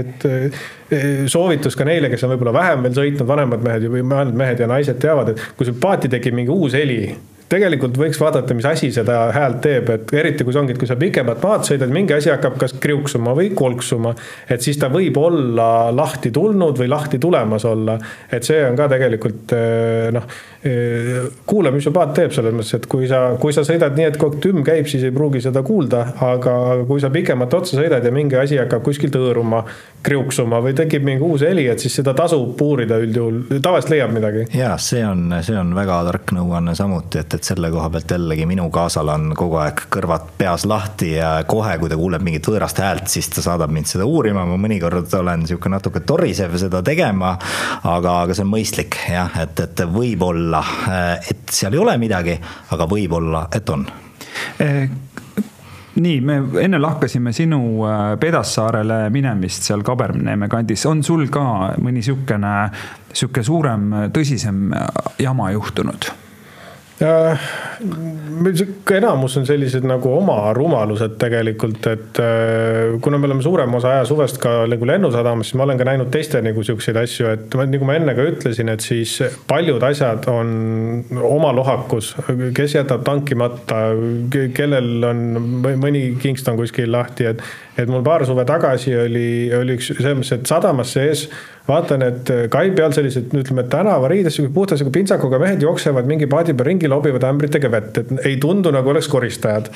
et 0.00 1.30
soovitus 1.30 1.78
ka 1.78 1.86
neile, 1.86 2.10
kes 2.10 2.26
on 2.26 2.34
võib-olla 2.34 2.56
vähem 2.56 2.82
veel 2.88 2.98
sõitnud, 2.98 3.28
vanemad 3.28 3.62
mehed 3.62 3.86
või 3.92 4.02
vanemad 4.02 4.42
mehed 4.42 4.64
ja 4.64 4.70
naised 4.70 4.98
teavad, 4.98 5.30
et 5.30 5.48
kui 5.54 5.68
sul 5.68 5.78
paati 5.78 6.10
tekib 6.10 6.34
mingi 6.34 6.50
uus 6.50 6.74
heli 6.74 7.14
tegelikult 7.52 7.98
võiks 7.98 8.18
vaadata, 8.20 8.54
mis 8.56 8.66
asi 8.66 8.90
seda 8.94 9.28
häält 9.34 9.60
teeb, 9.64 9.90
et 9.94 10.14
eriti 10.18 10.44
kui 10.44 10.54
see 10.54 10.62
ongi, 10.62 10.74
et 10.74 10.80
kui 10.80 10.88
sa 10.90 10.96
pikemat 10.98 11.42
maad 11.44 11.66
sõidad, 11.68 11.92
mingi 11.94 12.16
asi 12.16 12.32
hakkab 12.32 12.58
kas 12.60 12.74
kriuksuma 12.82 13.34
või 13.38 13.52
kolksuma. 13.56 14.14
et 14.50 14.62
siis 14.62 14.78
ta 14.80 14.90
võib 14.92 15.18
olla 15.20 15.92
lahti 15.94 16.32
tulnud 16.34 16.78
või 16.78 16.90
lahti 16.90 17.20
tulemas 17.22 17.64
olla. 17.64 17.98
et 18.30 18.44
see 18.44 18.62
on 18.66 18.76
ka 18.78 18.88
tegelikult 18.90 19.54
eh, 19.56 20.10
noh, 20.14 20.26
kuula, 21.46 21.70
mis 21.74 21.86
su 21.86 21.92
paat 21.94 22.14
teeb 22.16 22.34
selles 22.34 22.54
mõttes, 22.54 22.74
et 22.78 22.86
kui 22.90 23.08
sa, 23.10 23.22
kui 23.40 23.54
sa 23.54 23.64
sõidad 23.66 23.96
nii, 23.96 24.08
et 24.10 24.18
kogu 24.20 24.36
aeg 24.36 24.44
tümm 24.44 24.64
käib, 24.66 24.88
siis 24.90 25.04
ei 25.06 25.14
pruugi 25.14 25.42
seda 25.44 25.62
kuulda, 25.66 26.02
aga, 26.26 26.56
kui 26.88 27.02
sa 27.02 27.10
pikemat 27.14 27.54
otsa 27.60 27.78
sõidad 27.78 28.04
ja 28.04 28.12
mingi 28.14 28.38
asi 28.40 28.58
hakkab 28.60 28.84
kuskilt 28.86 29.16
hõõruma, 29.18 29.62
kriuksuma 30.06 30.60
või 30.62 30.74
tekib 30.78 31.04
mingi 31.06 31.24
uus 31.26 31.42
heli, 31.46 31.66
et 31.70 31.82
siis 31.82 31.96
seda 31.98 32.14
tasub 32.16 32.52
puurida 32.58 32.98
üldjuhul, 33.02 33.40
tavaliselt 33.62 33.94
leiab 33.94 34.14
midagi. 34.14 34.46
ja 34.56 34.76
see 34.80 35.02
on, 35.06 35.28
see 35.46 35.56
on 35.58 35.74
väga 35.76 35.98
tark 36.10 36.34
nõuanne 36.36 36.76
samuti, 36.78 37.22
et 37.22 37.36
et 37.36 37.50
selle 37.50 37.70
koha 37.72 37.90
pealt 37.92 38.16
jällegi 38.16 38.46
minu 38.48 38.68
kaasal 38.74 39.10
on 39.12 39.32
kogu 39.38 39.58
aeg 39.62 39.86
kõrvad 39.92 40.30
peas 40.38 40.66
lahti 40.68 41.12
ja 41.16 41.32
kohe, 41.48 41.76
kui 41.80 41.90
ta 41.92 41.98
kuuleb 41.98 42.24
mingit 42.26 42.46
võõrast 42.50 42.80
häält, 42.82 43.10
siis 43.12 43.28
ta 43.34 43.44
saadab 43.44 43.72
mind 43.74 43.90
seda 43.90 44.06
uurima, 44.08 44.46
ma 44.48 44.58
mõnikord 44.60 45.12
olen 45.18 45.44
niisugune 45.44 45.76
natuke 45.76 46.02
torisev 46.06 46.54
seda 46.60 46.82
tegema, 46.86 47.34
aga, 47.82 48.20
aga 48.22 48.36
see 48.36 48.46
on 48.46 48.52
mõistlik 48.54 48.98
jah, 49.10 49.34
et, 49.42 49.60
et 49.66 49.84
võib-olla, 49.90 50.55
et 51.30 51.50
seal 51.50 51.74
ei 51.74 51.82
ole 51.82 51.96
midagi, 51.98 52.36
aga 52.74 52.88
võib-olla, 52.90 53.46
et 53.54 53.70
on 53.70 53.86
eh, 54.60 54.88
nii, 55.96 56.20
me 56.20 56.36
enne 56.62 56.80
lahkasime 56.82 57.32
sinu 57.36 57.60
äh, 57.86 58.04
Pedassaarele 58.20 59.06
minemist 59.14 59.66
seal 59.68 59.84
Kaberneeme 59.86 60.48
kandis, 60.52 60.84
on 60.90 61.02
sul 61.06 61.26
ka 61.32 61.74
mõni 61.82 62.04
sihukene, 62.04 62.54
sihuke 63.12 63.44
suurem, 63.46 63.90
tõsisem 64.14 64.70
jama 65.22 65.50
juhtunud? 65.56 66.12
Enamus 68.96 69.36
on 69.40 69.46
sellised 69.48 69.84
nagu 69.86 70.10
oma 70.16 70.52
rumalused 70.56 71.16
tegelikult, 71.20 71.86
et 71.90 72.20
äh, 72.22 72.96
kuna 73.02 73.18
me 73.20 73.28
oleme 73.28 73.44
suurema 73.44 73.78
osa 73.78 73.96
aja 73.96 74.06
suvest 74.08 74.40
ka 74.42 74.54
nagu 74.70 74.88
lennusadamas, 74.88 75.50
siis 75.50 75.58
ma 75.58 75.66
olen 75.66 75.80
ka 75.80 75.88
näinud 75.88 76.10
teiste 76.14 76.40
nagu 76.44 76.64
siukseid 76.66 76.98
asju, 77.02 77.28
et 77.34 77.58
nagu 77.60 77.88
ma 77.88 77.98
enne 77.98 78.16
ka 78.16 78.26
ütlesin, 78.30 78.72
et 78.72 78.84
siis 78.84 79.18
paljud 79.48 79.82
asjad 79.86 80.28
on 80.32 80.54
oma 81.26 81.52
lohakus, 81.56 82.14
kes 82.56 82.78
jätab 82.78 83.04
tankimata, 83.06 83.82
kellel 84.56 85.08
on 85.10 85.24
mõni 85.66 86.08
Kingston 86.22 86.58
kuskil 86.60 86.92
lahti, 86.92 87.30
et 87.32 87.44
et 87.76 87.90
mul 87.92 88.00
paar 88.04 88.24
suve 88.24 88.44
tagasi 88.48 88.94
oli, 88.96 89.52
oli 89.52 89.76
üks 89.76 89.90
selles 89.92 90.16
mõttes, 90.16 90.32
et 90.32 90.48
sadamas 90.48 90.94
sees 90.96 91.26
vaatan, 91.66 92.04
et 92.06 92.30
kai 92.52 92.70
peal 92.76 92.94
sellised, 92.96 93.32
ütleme, 93.36 93.66
tänavariides 93.70 94.38
puhta 94.54 94.78
sihuke 94.78 94.94
pintsakuga 94.94 95.40
mehed 95.42 95.64
jooksevad 95.64 96.08
mingi 96.08 96.28
paadi 96.30 96.54
peal 96.56 96.70
ringi, 96.70 96.88
lobivad 96.88 97.26
ämbritega 97.28 97.65
vett, 97.72 97.98
et 98.00 98.12
ei 98.28 98.36
tundu 98.42 98.72
nagu 98.74 98.92
oleks 98.92 99.08
koristajad. 99.12 99.70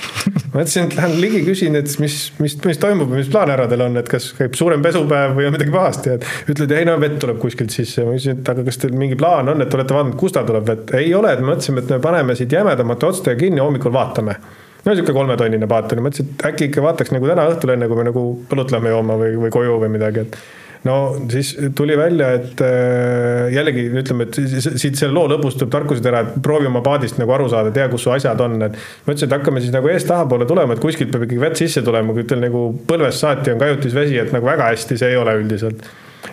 mõtlesin, 0.55 0.89
et 0.89 0.97
lähen 0.99 1.17
ligi, 1.23 1.43
küsin, 1.47 1.77
et 1.79 1.91
mis, 2.03 2.17
mis, 2.39 2.57
mis 2.67 2.81
toimub, 2.83 3.13
mis 3.15 3.31
plaan 3.33 3.53
härra 3.53 3.69
teil 3.71 3.85
on, 3.87 3.99
et 4.01 4.09
kas 4.11 4.31
käib 4.39 4.57
suurem 4.59 4.83
pesupäev 4.85 5.37
või 5.39 5.49
on 5.49 5.57
midagi 5.57 5.75
pahasti, 5.75 6.17
et. 6.17 6.27
ütled, 6.53 6.73
ei 6.77 6.89
no 6.89 6.97
vett 7.03 7.19
tuleb 7.23 7.41
kuskilt 7.43 7.75
sisse, 7.75 8.07
ma 8.07 8.17
küsisin, 8.17 8.41
et 8.41 8.55
aga 8.55 8.65
kas 8.67 8.81
teil 8.83 8.97
mingi 8.97 9.19
plaan 9.21 9.53
on, 9.53 9.63
et 9.65 9.79
olete 9.79 9.97
vaadanud, 9.97 10.19
kust 10.21 10.39
ta 10.39 10.47
tuleb 10.47 10.67
vett, 10.69 10.95
ei 10.99 11.13
ole, 11.17 11.35
et 11.37 11.45
mõtlesime, 11.45 11.85
et 11.85 11.95
me 11.95 12.01
paneme 12.03 12.39
siit 12.39 12.53
jämedamate 12.59 13.11
otstega 13.11 13.41
kinni, 13.41 13.63
hommikul 13.63 13.95
vaatame 13.95 14.39
no 14.85 14.95
sihuke 14.95 15.13
kolmetonnine 15.13 15.69
paat 15.69 15.93
oli, 15.93 16.05
mõtlesin, 16.07 16.33
et 16.33 16.47
äkki 16.51 16.71
ikka 16.71 16.85
vaataks 16.85 17.13
nagu 17.13 17.29
täna 17.29 17.45
õhtul, 17.51 17.75
enne 17.75 17.89
kui 17.91 17.99
me 18.01 18.07
nagu 18.09 18.25
õlut 18.49 18.73
lähme 18.73 18.95
jooma 18.95 19.19
või, 19.21 19.35
või 19.45 19.53
koju 19.53 19.77
või 19.83 19.93
midagi, 19.93 20.25
et 20.25 20.39
no 20.85 20.97
siis 21.33 21.53
tuli 21.77 21.97
välja, 21.99 22.31
et 22.39 22.61
äh, 22.65 23.51
jällegi 23.55 23.87
ütleme, 24.03 24.27
et 24.27 24.39
siit 24.81 24.97
selle 24.97 25.13
loo 25.13 25.27
lõpust 25.31 25.61
tuleb 25.61 25.73
tarkusetera, 25.75 26.25
et 26.25 26.37
proovi 26.45 26.71
oma 26.71 26.83
paadist 26.85 27.21
nagu 27.21 27.35
aru 27.37 27.51
saada, 27.53 27.73
tea, 27.75 27.89
kus 27.93 28.07
su 28.07 28.15
asjad 28.15 28.41
on, 28.45 28.57
et. 28.69 28.77
ma 29.07 29.15
ütlesin, 29.15 29.29
et 29.29 29.39
hakkame 29.39 29.65
siis 29.65 29.75
nagu 29.75 29.91
eest 29.93 30.09
tahapoole 30.11 30.49
tulema, 30.49 30.77
et 30.77 30.85
kuskilt 30.85 31.13
peab 31.13 31.27
ikkagi 31.29 31.43
vett 31.43 31.61
sisse 31.61 31.85
tulema, 31.87 32.17
kui 32.17 32.29
teil 32.29 32.45
nagu 32.47 32.69
põlvest 32.89 33.27
saati 33.27 33.55
on 33.55 33.61
kajutisvesi, 33.61 34.21
et 34.25 34.33
nagu 34.37 34.49
väga 34.49 34.73
hästi 34.73 35.01
see 35.01 35.13
ei 35.13 35.21
ole 35.21 35.37
üldiselt 35.43 35.85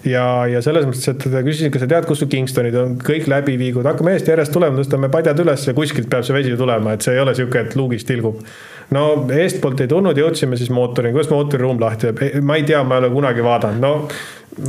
ja, 0.06 0.24
ja 0.50 0.62
selles 0.64 0.88
mõttes, 0.88 1.06
et 1.12 1.22
ta 1.24 1.42
küsis, 1.46 1.70
kas 1.74 1.84
sa 1.84 1.90
tead, 1.90 2.08
kus 2.08 2.22
su 2.22 2.28
Kingstonid 2.32 2.76
on, 2.80 2.96
kõik 3.04 3.28
läbi 3.32 3.58
viigud, 3.60 3.88
hakkame 3.88 4.16
eest 4.16 4.30
järjest 4.30 4.54
tulema, 4.56 4.80
tõstame 4.80 5.10
padjad 5.14 5.40
üles 5.44 5.68
ja 5.68 5.76
kuskilt 5.78 6.10
peab 6.12 6.26
see 6.28 6.36
vesi 6.36 6.56
tulema, 6.60 6.96
et 6.96 7.06
see 7.06 7.16
ei 7.16 7.24
ole 7.24 7.36
sihuke, 7.38 7.66
et 7.68 7.78
luugist 7.80 8.08
tilgub. 8.10 8.42
No 8.96 9.04
eestpoolt 9.36 9.84
ei 9.84 9.92
tulnud, 9.92 10.18
jõudsime 10.18 10.60
siis 10.60 10.72
mootorini, 10.74 11.16
kuidas 11.16 11.32
mootoriruum 11.34 11.80
lahti 11.82 12.12
jääb, 12.12 12.26
ma 12.46 12.60
ei 12.60 12.68
tea, 12.68 12.84
ma 12.88 12.98
ei 12.98 13.06
ole 13.06 13.14
kunagi 13.14 13.44
vaadanud, 13.46 13.84
no 13.84 13.94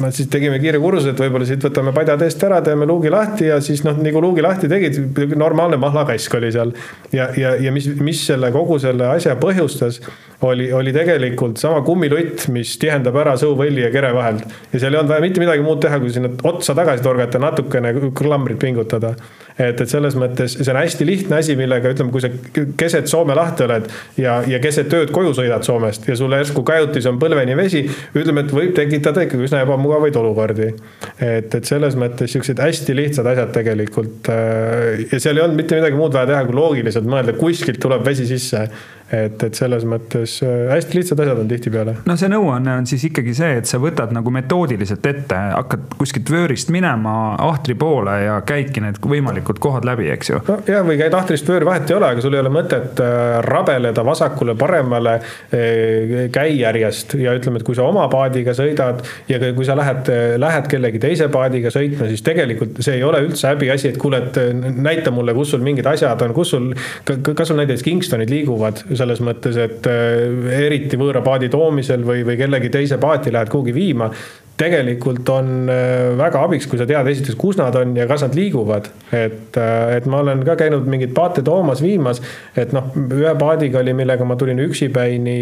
me 0.03 0.11
siis 0.12 0.29
tegime 0.29 0.59
kiire 0.61 0.81
kursuse, 0.83 1.12
et 1.14 1.21
võib-olla 1.23 1.47
siit 1.49 1.62
võtame 1.64 1.93
padjad 1.97 2.23
eest 2.27 2.43
ära, 2.45 2.59
teeme 2.64 2.87
luugi 2.89 3.12
lahti 3.12 3.49
ja 3.49 3.59
siis 3.64 3.85
noh, 3.87 3.97
nagu 4.03 4.21
luugi 4.21 4.45
lahti 4.45 4.69
tegid, 4.71 4.99
normaalne 5.39 5.79
mahlakask 5.81 6.35
oli 6.39 6.51
seal. 6.53 6.75
ja, 7.14 7.31
ja, 7.39 7.55
ja 7.62 7.73
mis, 7.73 7.89
mis 8.03 8.21
selle 8.27 8.51
kogu 8.55 8.79
selle 8.83 9.09
asja 9.09 9.37
põhjustas, 9.41 10.01
oli, 10.45 10.69
oli 10.75 10.93
tegelikult 10.95 11.59
sama 11.59 11.81
kummilutt, 11.87 12.49
mis 12.55 12.77
tihendab 12.79 13.16
ära 13.23 13.35
sõuvõlli 13.41 13.87
ja 13.87 13.93
kere 13.95 14.12
vahelt. 14.16 14.45
ja 14.73 14.83
seal 14.83 14.93
ei 14.93 15.01
olnud 15.01 15.14
vaja 15.14 15.25
mitte 15.25 15.43
midagi 15.43 15.64
muud 15.64 15.81
teha, 15.83 16.01
kui 16.03 16.12
sinna 16.14 16.31
otsa 16.51 16.77
tagasi 16.79 17.05
torgata, 17.07 17.41
natukene 17.43 17.95
klamrit 18.19 18.61
pingutada 18.62 19.14
et, 19.59 19.81
et 19.81 19.91
selles 19.91 20.15
mõttes 20.19 20.55
see 20.59 20.73
on 20.73 20.79
hästi 20.79 21.07
lihtne 21.09 21.39
asi, 21.41 21.57
millega 21.59 21.93
ütleme, 21.95 22.13
kui 22.15 22.23
sa 22.23 22.31
keset 22.79 23.11
Soome 23.11 23.35
lahti 23.39 23.65
oled 23.67 23.89
ja, 24.21 24.39
ja 24.47 24.61
keset 24.63 24.93
ööd 24.95 25.13
koju 25.15 25.35
sõidad 25.39 25.67
Soomest 25.67 26.07
ja 26.09 26.17
sulle 26.19 26.41
järsku 26.41 26.63
kajutis 26.67 27.09
on 27.11 27.19
põlveni 27.21 27.57
vesi, 27.59 27.85
ütleme, 28.15 28.45
et 28.47 28.55
võib 28.55 28.75
tekitada 28.77 29.27
ikkagi 29.27 29.49
üsna 29.49 29.63
ebamugavaid 29.67 30.17
olukordi. 30.21 30.71
et, 31.19 31.55
et 31.55 31.69
selles 31.69 31.97
mõttes 31.99 32.33
siuksed 32.33 32.61
hästi 32.63 32.97
lihtsad 32.97 33.27
asjad 33.33 33.53
tegelikult 33.57 34.31
äh, 34.33 35.07
ja 35.13 35.21
seal 35.21 35.39
ei 35.39 35.47
olnud 35.47 35.59
mitte 35.59 35.79
midagi 35.79 35.99
muud 35.99 36.15
vaja 36.15 36.33
teha, 36.33 36.45
kui 36.47 36.59
loogiliselt 36.59 37.09
mõelda, 37.09 37.35
kuskilt 37.39 37.83
tuleb 37.83 38.07
vesi 38.07 38.29
sisse 38.31 38.69
et, 39.13 39.43
et 39.43 39.57
selles 39.57 39.85
mõttes 39.89 40.39
äh, 40.45 40.69
hästi 40.73 40.99
lihtsad 40.99 41.21
asjad 41.23 41.41
on 41.41 41.49
tihtipeale. 41.49 41.95
no 42.05 42.17
see 42.21 42.29
nõuanne 42.29 42.75
on 42.81 42.89
siis 42.89 43.07
ikkagi 43.09 43.33
see, 43.37 43.59
et 43.63 43.69
sa 43.71 43.81
võtad 43.81 44.13
nagu 44.15 44.33
metoodiliselt 44.35 45.07
ette, 45.09 45.39
hakkad 45.55 45.97
kuskilt 46.01 46.29
vöörist 46.33 46.73
minema 46.75 47.15
ahtri 47.49 47.77
poole 47.79 48.19
ja 48.27 48.39
käidki 48.47 48.83
need 48.85 49.01
võimalikud 49.01 49.61
kohad 49.65 49.89
läbi, 49.89 50.11
eks 50.13 50.33
ju. 50.33 50.41
no 50.49 50.59
ja, 50.69 50.83
või 50.87 50.99
käid 51.01 51.17
ahtrist 51.17 51.49
vööri, 51.49 51.69
vahet 51.69 51.89
ei 51.89 51.97
ole, 51.97 52.11
aga 52.13 52.25
sul 52.25 52.37
ei 52.37 52.43
ole 52.43 52.53
mõtet 52.53 53.01
äh, 53.05 53.39
rabeleda 53.47 54.05
vasakule-paremale 54.05 55.15
äh, 55.17 56.29
käijärjest 56.35 57.17
ja 57.23 57.33
ütleme, 57.39 57.63
et 57.63 57.67
kui 57.67 57.79
sa 57.79 57.89
oma 57.89 58.05
paadiga 58.13 58.53
sõidad 58.57 59.01
ja 59.31 59.41
kui 59.57 59.65
sa 59.65 59.77
lähed, 59.79 60.13
lähed 60.41 60.69
kellegi 60.69 61.01
teise 61.01 61.31
paadiga 61.33 61.73
sõitma, 61.73 62.11
siis 62.13 62.25
tegelikult 62.27 62.83
see 62.85 62.99
ei 62.99 63.07
ole 63.07 63.23
üldse 63.25 63.49
häbiasi, 63.49 63.95
et 63.95 64.01
kuule, 64.01 64.21
et 64.29 64.39
näita 64.77 65.13
mulle, 65.15 65.33
kus 65.37 65.55
sul 65.55 65.65
mingid 65.65 65.89
asjad 65.89 66.21
on, 66.27 66.37
kus 66.37 66.53
sul, 66.53 66.71
kas 67.09 67.49
sul 67.49 67.59
näiteks 67.61 67.85
Kingstonid 67.87 68.31
liiguvad 68.33 68.85
selles 68.99 69.22
mõttes, 69.24 69.57
et 69.61 69.88
äh, 69.90 70.51
eriti 70.66 71.01
võõra 71.01 71.22
paadi 71.24 71.51
toomisel 71.53 72.05
või, 72.07 72.26
või 72.26 72.36
kellegi 72.40 72.72
teise 72.74 73.01
paati 73.03 73.32
lähed 73.34 73.51
kuhugi 73.53 73.74
viima 73.76 74.11
tegelikult 74.59 75.28
on 75.30 75.68
äh, 75.70 76.16
väga 76.18 76.42
abiks, 76.46 76.66
kui 76.66 76.80
sa 76.80 76.86
tead 76.88 77.07
esiteks, 77.12 77.36
kus 77.38 77.59
nad 77.61 77.76
on 77.78 77.94
ja 77.96 78.09
kas 78.11 78.24
nad 78.26 78.34
liiguvad. 78.34 78.90
et, 79.12 79.57
äh, 79.57 79.96
et 79.96 80.09
ma 80.11 80.22
olen 80.24 80.42
ka 80.46 80.57
käinud 80.59 80.88
mingeid 80.90 81.14
paate 81.16 81.44
toomas, 81.46 81.82
viimas, 81.84 82.22
et 82.59 82.74
noh, 82.74 82.90
ühe 82.96 83.34
paadiga 83.38 83.82
oli, 83.82 83.94
millega 83.96 84.26
ma 84.26 84.36
tulin 84.40 84.59
üksipäini 84.66 85.38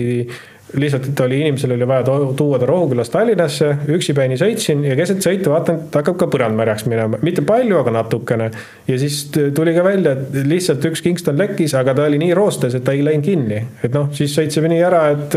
lihtsalt, 0.74 1.06
et 1.10 1.20
oli, 1.20 1.38
inimesel 1.40 1.72
oli 1.76 1.86
vaja 1.86 2.04
tuua 2.36 2.58
ta 2.58 2.66
Rohukülast 2.66 3.12
Tallinnasse, 3.14 3.68
üksipäini 3.94 4.38
sõitsin 4.40 4.82
ja 4.86 4.96
keset 4.98 5.22
sõitu 5.22 5.52
vaatan, 5.52 5.78
et 5.86 5.98
hakkab 6.00 6.16
ka 6.18 6.28
põrand 6.32 6.58
märjaks 6.58 6.86
minema, 6.90 7.20
mitte 7.22 7.44
palju, 7.46 7.78
aga 7.78 7.92
natukene. 8.00 8.48
ja 8.88 8.98
siis 8.98 9.28
tuli 9.30 9.74
ka 9.76 9.84
välja, 9.86 10.16
et 10.16 10.34
lihtsalt 10.50 10.84
üks 10.90 11.04
Kingston 11.04 11.38
lekkis, 11.38 11.74
aga 11.78 11.94
ta 11.94 12.08
oli 12.10 12.18
nii 12.18 12.34
roostes, 12.34 12.74
et 12.74 12.84
ta 12.84 12.96
ei 12.96 13.04
läinud 13.06 13.24
kinni. 13.24 13.60
et 13.86 13.94
noh, 13.94 14.08
siis 14.16 14.34
sõitsime 14.34 14.70
nii 14.72 14.82
ära, 14.88 15.04
et, 15.14 15.36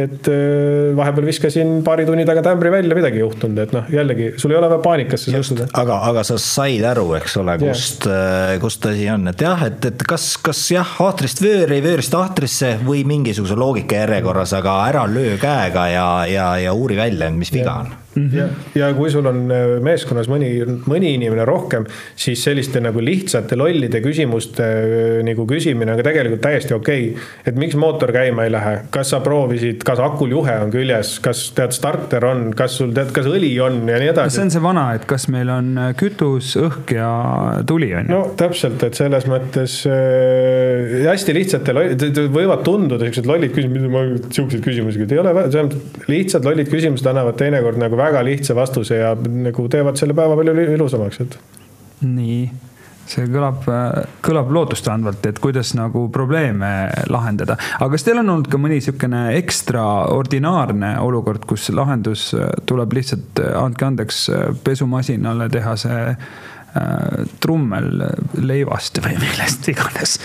et 0.00 0.30
äh, 0.32 0.96
vahepeal 0.96 1.28
viskasin 1.28 1.76
paari 1.84 2.08
tunni 2.08 2.24
tagant 2.28 2.48
ämbri 2.54 2.72
välja, 2.72 2.96
midagi 2.96 3.20
ei 3.20 3.24
juhtunud, 3.26 3.60
et 3.60 3.76
noh, 3.76 3.92
jällegi 3.92 4.32
sul 4.40 4.54
ei 4.54 4.60
ole 4.62 4.72
vaja 4.72 4.84
paanikasse 4.86 5.34
sattuda. 5.36 5.68
aga, 5.76 6.00
aga 6.08 6.24
sa 6.24 6.38
said 6.40 6.88
aru, 6.88 7.06
eks 7.20 7.36
ole, 7.42 7.58
kust 7.60 8.08
yeah., 8.08 8.54
äh, 8.54 8.56
kust 8.64 8.88
asi 8.88 9.10
on, 9.12 9.28
et 9.28 9.44
jah, 9.44 9.68
et, 9.68 9.90
et 9.92 10.08
kas, 10.08 10.32
kas 10.40 10.64
jah, 10.72 10.96
ahtrist 11.04 11.44
vööri, 11.44 11.82
vöörist 11.84 12.16
ahtrisse 12.16 12.78
või 12.86 13.04
mingisuguse 13.08 13.60
loogika 13.60 14.00
järjekorras, 14.04 14.56
aga 14.56 14.69
ära 14.88 15.06
löö 15.06 15.38
käega 15.40 15.88
ja, 15.88 16.08
ja, 16.26 16.50
ja 16.58 16.72
uuri 16.72 16.96
välja, 16.96 17.30
mis 17.30 17.52
viga 17.54 17.74
on 17.82 17.94
mm. 18.20 18.28
-hmm. 18.28 18.78
ja, 18.78 18.86
ja 18.86 18.94
kui 18.94 19.10
sul 19.10 19.26
on 19.26 19.42
äh, 19.50 19.76
meeskonnas 19.82 20.28
mõni, 20.30 20.50
mõni 20.88 21.14
inimene 21.16 21.44
rohkem, 21.48 21.86
siis 22.16 22.42
selliste 22.44 22.80
nagu 22.80 23.02
lihtsate 23.04 23.56
lollide 23.58 24.00
küsimuste 24.04 24.66
äh, 24.66 25.20
nagu 25.26 25.46
küsimine 25.48 25.94
on 25.94 26.00
ka 26.00 26.06
tegelikult 26.10 26.42
täiesti 26.44 26.74
okei 26.76 27.10
okay.. 27.10 27.28
et 27.46 27.58
miks 27.60 27.76
mootor 27.80 28.12
käima 28.14 28.46
ei 28.46 28.52
lähe, 28.52 28.74
kas 28.94 29.12
sa 29.14 29.20
proovisid, 29.24 29.84
kas 29.86 30.02
akul 30.02 30.34
juhe 30.36 30.56
on 30.64 30.72
küljes, 30.72 31.16
kas 31.24 31.50
tead, 31.56 31.74
starter 31.76 32.24
on, 32.28 32.50
kas 32.56 32.76
sul 32.80 32.94
tead, 32.96 33.12
kas 33.16 33.28
õli 33.30 33.52
on 33.62 33.82
ja 33.88 34.00
nii 34.02 34.12
edasi. 34.12 34.36
see 34.36 34.46
on 34.48 34.54
see 34.56 34.64
vana, 34.64 34.86
et 34.98 35.06
kas 35.10 35.28
meil 35.32 35.50
on 35.52 35.72
kütus, 36.00 36.54
õhk 36.60 36.94
ja 36.96 37.10
tuli 37.66 37.92
on 37.94 38.06
ju. 38.06 38.14
no 38.14 38.22
täpselt, 38.40 38.82
et 38.86 38.98
selles 38.98 39.26
mõttes 39.30 39.80
äh, 39.88 41.00
hästi 41.08 41.36
lihtsate, 41.36 41.76
võivad 42.32 42.64
tunduda 42.66 43.08
siuksed 43.08 43.28
lollid 43.30 43.54
küsimused, 43.56 44.30
siukseid 44.34 44.64
küsimusi, 44.64 45.06
ei 45.10 45.22
ole, 45.22 45.32
lihtsad 46.10 46.46
lollid 46.46 46.70
küsimused 46.70 47.06
annavad 47.10 47.38
teinekord 47.40 47.80
nagu 47.80 47.98
väga 47.98 48.09
lihtsa 48.26 48.56
vastuse 48.58 48.98
ja 49.00 49.14
nagu 49.14 49.68
teevad 49.70 50.00
selle 50.00 50.16
päeva 50.16 50.36
palju 50.38 50.54
ilusamaks, 50.74 51.20
et. 51.24 51.38
nii, 52.04 52.42
see 53.10 53.26
kõlab, 53.30 53.64
kõlab 54.24 54.52
lootustandvalt, 54.54 55.26
et 55.30 55.40
kuidas 55.42 55.72
nagu 55.78 56.06
probleeme 56.12 56.70
lahendada. 57.10 57.56
aga 57.78 57.90
kas 57.94 58.06
teil 58.06 58.22
on 58.22 58.34
olnud 58.36 58.50
ka 58.50 58.60
mõni 58.60 58.78
niisugune 58.80 59.24
ekstraordinaarne 59.40 60.94
olukord, 61.04 61.44
kus 61.50 61.68
lahendus 61.74 62.30
tuleb 62.70 62.96
lihtsalt, 62.98 63.42
andke 63.60 63.88
andeks, 63.88 64.24
pesumasinale 64.64 65.50
teha 65.52 65.76
see 65.80 66.00
äh, 66.10 66.18
trummel 67.42 67.92
leivast 68.40 69.02
või 69.04 69.18
millest 69.20 69.70
iganes, 69.72 70.18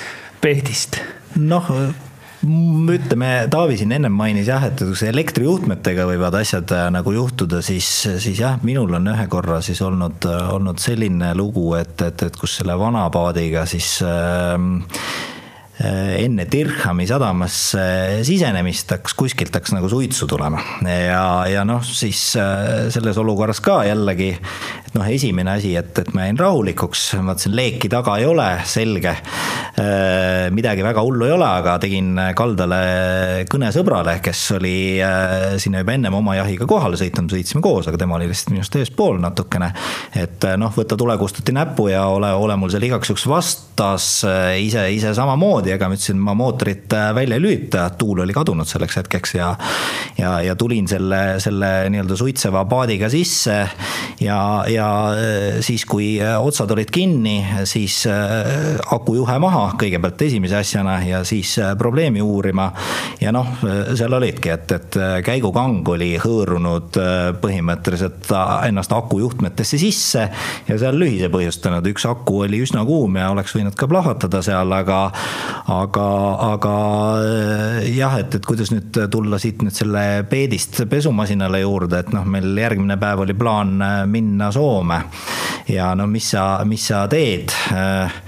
peedist? 0.43 1.01
noh 1.35 1.71
ütleme, 2.45 3.29
Taavi 3.51 3.77
siin 3.79 3.93
ennem 3.95 4.13
mainis 4.15 4.49
jah, 4.49 4.63
et 4.67 4.81
kui 4.81 5.07
elektrijuhtmetega 5.09 6.05
võivad 6.09 6.37
asjad 6.41 6.71
äh, 6.75 6.87
nagu 6.93 7.13
juhtuda, 7.15 7.61
siis, 7.65 7.87
siis 8.23 8.41
jah, 8.41 8.59
minul 8.65 8.93
on 8.99 9.13
ühe 9.13 9.27
korra 9.31 9.61
siis 9.65 9.81
olnud, 9.85 10.27
äh, 10.29 10.49
olnud 10.55 10.81
selline 10.81 11.33
lugu, 11.37 11.71
et, 11.79 11.95
et, 12.05 12.27
et 12.27 12.39
kus 12.39 12.59
selle 12.59 12.77
vana 12.79 13.07
paadiga 13.13 13.65
siis 13.69 13.97
äh, 14.05 14.57
enne 15.75 16.45
Dirhami 16.51 17.03
sadamasse 17.07 17.81
sisenemist 18.23 18.93
hakkas 18.95 19.15
kuskilt 19.19 19.55
hakkas 19.55 19.73
nagu 19.75 19.89
suitsu 19.91 20.27
tulema 20.29 20.61
ja, 20.87 21.25
ja 21.51 21.65
noh, 21.67 21.83
siis 21.83 22.21
selles 22.95 23.17
olukorras 23.19 23.59
ka 23.63 23.81
jällegi, 23.87 24.29
et 24.35 24.95
noh, 24.95 25.05
esimene 25.11 25.55
asi, 25.57 25.73
et, 25.75 25.91
et 25.99 26.11
ma 26.15 26.27
jäin 26.27 26.39
rahulikuks, 26.39 27.03
vaatasin 27.25 27.55
leeki 27.57 27.89
taga 27.91 28.15
ei 28.21 28.27
ole, 28.29 28.47
selge. 28.69 29.11
Äh, 29.75 30.47
midagi 30.55 30.83
väga 30.85 31.03
hullu 31.03 31.27
ei 31.27 31.33
ole, 31.35 31.47
aga 31.61 31.75
tegin 31.83 32.13
kaldale 32.37 32.79
kõne 33.51 33.71
sõbrale, 33.75 34.17
kes 34.23 34.43
oli 34.55 34.75
sinna 35.61 35.81
juba 35.83 35.95
ennem 35.95 36.15
oma 36.15 36.37
jahiga 36.37 36.67
kohale 36.69 36.99
sõitnud, 36.99 37.33
sõitsime 37.33 37.63
koos, 37.65 37.89
aga 37.89 37.99
tema 37.99 38.17
oli 38.19 38.29
lihtsalt 38.29 38.53
minust 38.55 38.77
eespool 38.79 39.19
natukene. 39.23 39.71
et 40.15 40.47
noh, 40.59 40.71
võta 40.75 40.97
tulekustuti 40.99 41.55
näppu 41.55 41.89
ja 41.91 42.05
ole, 42.11 42.31
ole 42.33 42.55
mul 42.59 42.71
seal 42.73 42.85
igaks 42.87 43.11
juhuks 43.11 43.27
vastas 43.29 44.07
ise, 44.61 44.87
ise 44.95 45.13
samamoodi, 45.17 45.64
aga 45.73 45.89
ma 45.89 45.97
ütlesin, 45.97 46.19
ma 46.21 46.35
mootorit 46.37 46.93
välja 47.15 47.39
ei 47.39 47.43
lülita, 47.43 47.89
tuul 47.97 48.23
oli 48.25 48.35
kadunud 48.35 48.69
selleks 48.69 48.99
hetkeks 49.01 49.35
ja 49.37 49.51
ja, 50.17 50.37
ja 50.41 50.55
tulin 50.55 50.87
selle, 50.87 51.39
selle 51.43 51.71
nii-öelda 51.89 52.15
suitseva 52.19 52.65
paadiga 52.69 53.09
sisse 53.11 53.57
ja, 54.21 54.39
ja 54.71 54.87
siis, 55.65 55.85
kui 55.89 56.15
otsad 56.21 56.71
olid 56.71 56.91
kinni, 56.93 57.39
siis 57.67 58.03
akujuhe 58.91 59.39
maha 59.41 59.65
kõigepealt 59.79 60.21
esimese 60.27 60.59
asjana 60.59 60.99
ja 61.05 61.23
siis 61.27 61.57
äh, 61.59 61.77
probleemi 61.77 62.21
uurima. 62.21 62.71
ja 63.21 63.31
noh, 63.31 63.47
seal 63.95 64.13
olidki, 64.13 64.49
et, 64.49 64.71
et 64.71 64.97
äh, 64.99 65.17
käigukang 65.25 65.87
oli 65.89 66.15
hõõrunud 66.21 66.99
äh, 67.01 67.29
põhimõtteliselt 67.41 68.29
ennast 68.67 68.93
akujuhtmetesse 68.95 69.79
sisse 69.81 70.27
ja 70.67 70.77
seal 70.79 70.99
lühise 70.99 71.29
põhjustanud, 71.33 71.85
üks 71.91 72.07
aku 72.09 72.43
oli 72.45 72.61
üsna 72.65 72.85
kuum 72.87 73.19
ja 73.19 73.29
oleks 73.33 73.55
võinud 73.55 73.77
ka 73.77 73.89
plahvatada 73.91 74.41
seal, 74.45 74.71
aga, 74.75 74.99
aga, 75.71 76.07
aga 76.51 76.75
jah, 77.89 78.17
et, 78.21 78.37
et 78.37 78.45
kuidas 78.45 78.71
nüüd 78.73 78.99
tulla 79.11 79.39
siit 79.41 79.63
nüüd 79.65 79.75
selle 79.75 80.05
peedist 80.29 80.83
pesumasinale 80.89 81.63
juurde, 81.63 82.01
et 82.03 82.13
noh, 82.15 82.25
meil 82.27 82.55
järgmine 82.59 82.97
päev 83.01 83.25
oli 83.25 83.37
plaan 83.37 83.77
minna 84.11 84.51
Soome. 84.55 85.01
Ja 85.71 85.93
no 85.97 86.07
mis 86.07 86.31
sa, 86.35 86.63
mis 86.67 86.87
sa 86.91 87.05
teed? 87.11 87.53
Äh, 87.73 88.19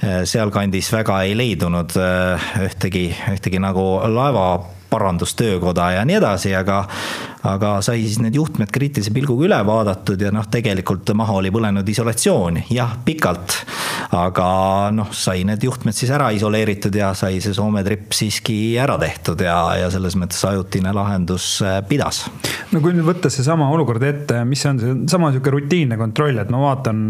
sealkandis 0.00 0.88
väga 0.94 1.18
ei 1.28 1.34
leidunud 1.36 1.92
ühtegi, 2.64 3.10
ühtegi 3.34 3.58
nagu 3.60 3.82
laeva 4.08 4.46
parandustöökoda 4.90 5.90
ja 5.90 6.04
nii 6.08 6.16
edasi, 6.18 6.54
aga 6.56 6.84
aga 7.48 7.78
sai 7.84 8.02
siis 8.04 8.18
need 8.20 8.36
juhtmed 8.36 8.70
kriitilise 8.72 9.12
pilguga 9.14 9.46
üle 9.48 9.58
vaadatud 9.66 10.20
ja 10.20 10.32
noh, 10.34 10.46
tegelikult 10.50 11.12
maha 11.16 11.38
oli 11.40 11.52
põlenud 11.54 11.88
isolatsioon, 11.88 12.62
jah, 12.74 12.96
pikalt. 13.04 13.56
aga 14.16 14.46
noh, 14.94 15.10
sai 15.14 15.44
need 15.48 15.62
juhtmed 15.64 15.96
siis 15.96 16.10
ära 16.12 16.30
isoleeritud 16.34 16.94
ja 16.96 17.12
sai 17.16 17.40
see 17.40 17.54
Soome 17.56 17.82
tripp 17.86 18.14
siiski 18.16 18.76
ära 18.80 18.96
tehtud 19.00 19.40
ja, 19.44 19.56
ja 19.78 19.90
selles 19.92 20.16
mõttes 20.18 20.42
ajutine 20.48 20.92
lahendus 20.96 21.60
äh, 21.64 21.80
pidas. 21.88 22.24
no 22.72 22.82
kui 22.84 22.94
nüüd 22.96 23.08
võtta 23.08 23.30
seesama 23.32 23.70
olukord 23.72 24.04
ette, 24.04 24.42
mis 24.48 24.64
on 24.68 24.82
see 24.82 24.96
sama 25.10 25.32
sihuke 25.32 25.54
rutiinne 25.54 25.98
kontroll, 26.00 26.38
et 26.42 26.52
ma 26.52 26.62
vaatan, 26.66 27.02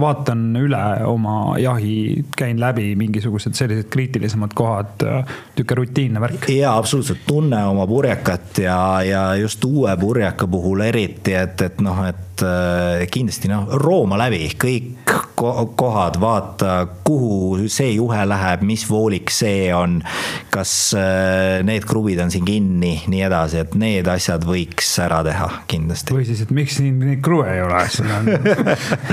vaatan 0.00 0.44
üle 0.60 0.82
oma 1.08 1.56
jahi, 1.60 1.96
käin 2.36 2.60
läbi 2.60 2.92
mingisugused 3.00 3.56
sellised 3.56 3.88
kriitilisemad 3.92 4.54
kohad, 4.58 5.00
niisugune 5.00 5.80
rutiinne 5.80 6.20
värk. 6.22 6.48
jaa, 6.52 6.76
absoluutselt 6.76 7.24
tunne 7.28 7.62
oma 7.70 7.86
purjekat 7.88 8.62
ja, 8.66 8.78
ja 9.06 9.24
just 9.40 9.60
uue 9.70 9.94
purjeka 10.00 10.48
puhul 10.50 10.82
eriti, 10.84 11.34
et, 11.38 11.60
et 11.62 11.80
noh, 11.84 12.02
et 12.08 12.44
äh, 12.46 13.06
kindlasti 13.12 13.50
noh, 13.50 13.68
rooma 13.80 14.18
läbi 14.20 14.48
kõik 14.60 15.14
kohad, 15.40 16.18
vaata, 16.20 16.74
kuhu 17.06 17.68
see 17.72 17.94
juhe 17.94 18.20
läheb, 18.28 18.64
mis 18.66 18.84
voolik 18.88 19.32
see 19.32 19.70
on. 19.74 20.00
kas 20.50 20.72
äh, 20.98 21.60
need 21.66 21.86
kruvid 21.88 22.20
on 22.20 22.32
siin 22.32 22.44
kinni, 22.44 22.92
nii 23.08 23.24
edasi, 23.28 23.62
et 23.64 23.76
need 23.78 24.08
asjad 24.10 24.44
võiks 24.46 24.90
ära 25.02 25.22
teha 25.26 25.48
kindlasti. 25.70 26.16
või 26.16 26.26
siis, 26.28 26.44
et 26.44 26.54
miks 26.54 26.80
siin 26.80 26.98
neid 27.00 27.22
kruve 27.24 27.48
ei 27.54 27.64
ole, 27.64 27.82
siin 27.92 28.12
on 28.18 28.30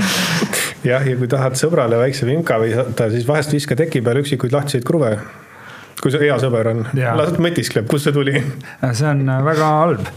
jah, 0.90 1.04
ja 1.06 1.18
kui 1.18 1.30
tahad 1.30 1.58
sõbrale 1.60 2.00
väikse 2.00 2.28
vimka 2.28 2.58
visata, 2.62 3.10
siis 3.14 3.28
vahest 3.28 3.54
viska 3.54 3.78
teki 3.78 4.02
peale 4.04 4.24
üksikuid 4.26 4.56
lahtiseid 4.58 4.86
kruve 4.88 5.16
kui 6.02 6.12
see 6.14 6.22
hea 6.26 6.36
sõber 6.40 6.70
on, 6.72 6.84
las 6.94 7.34
mõtiskleb, 7.42 7.86
kust 7.90 8.08
see 8.08 8.14
tuli. 8.14 8.34
see 8.92 9.08
on 9.08 9.24
äh, 9.28 9.40
väga 9.44 9.68
halb 9.80 10.08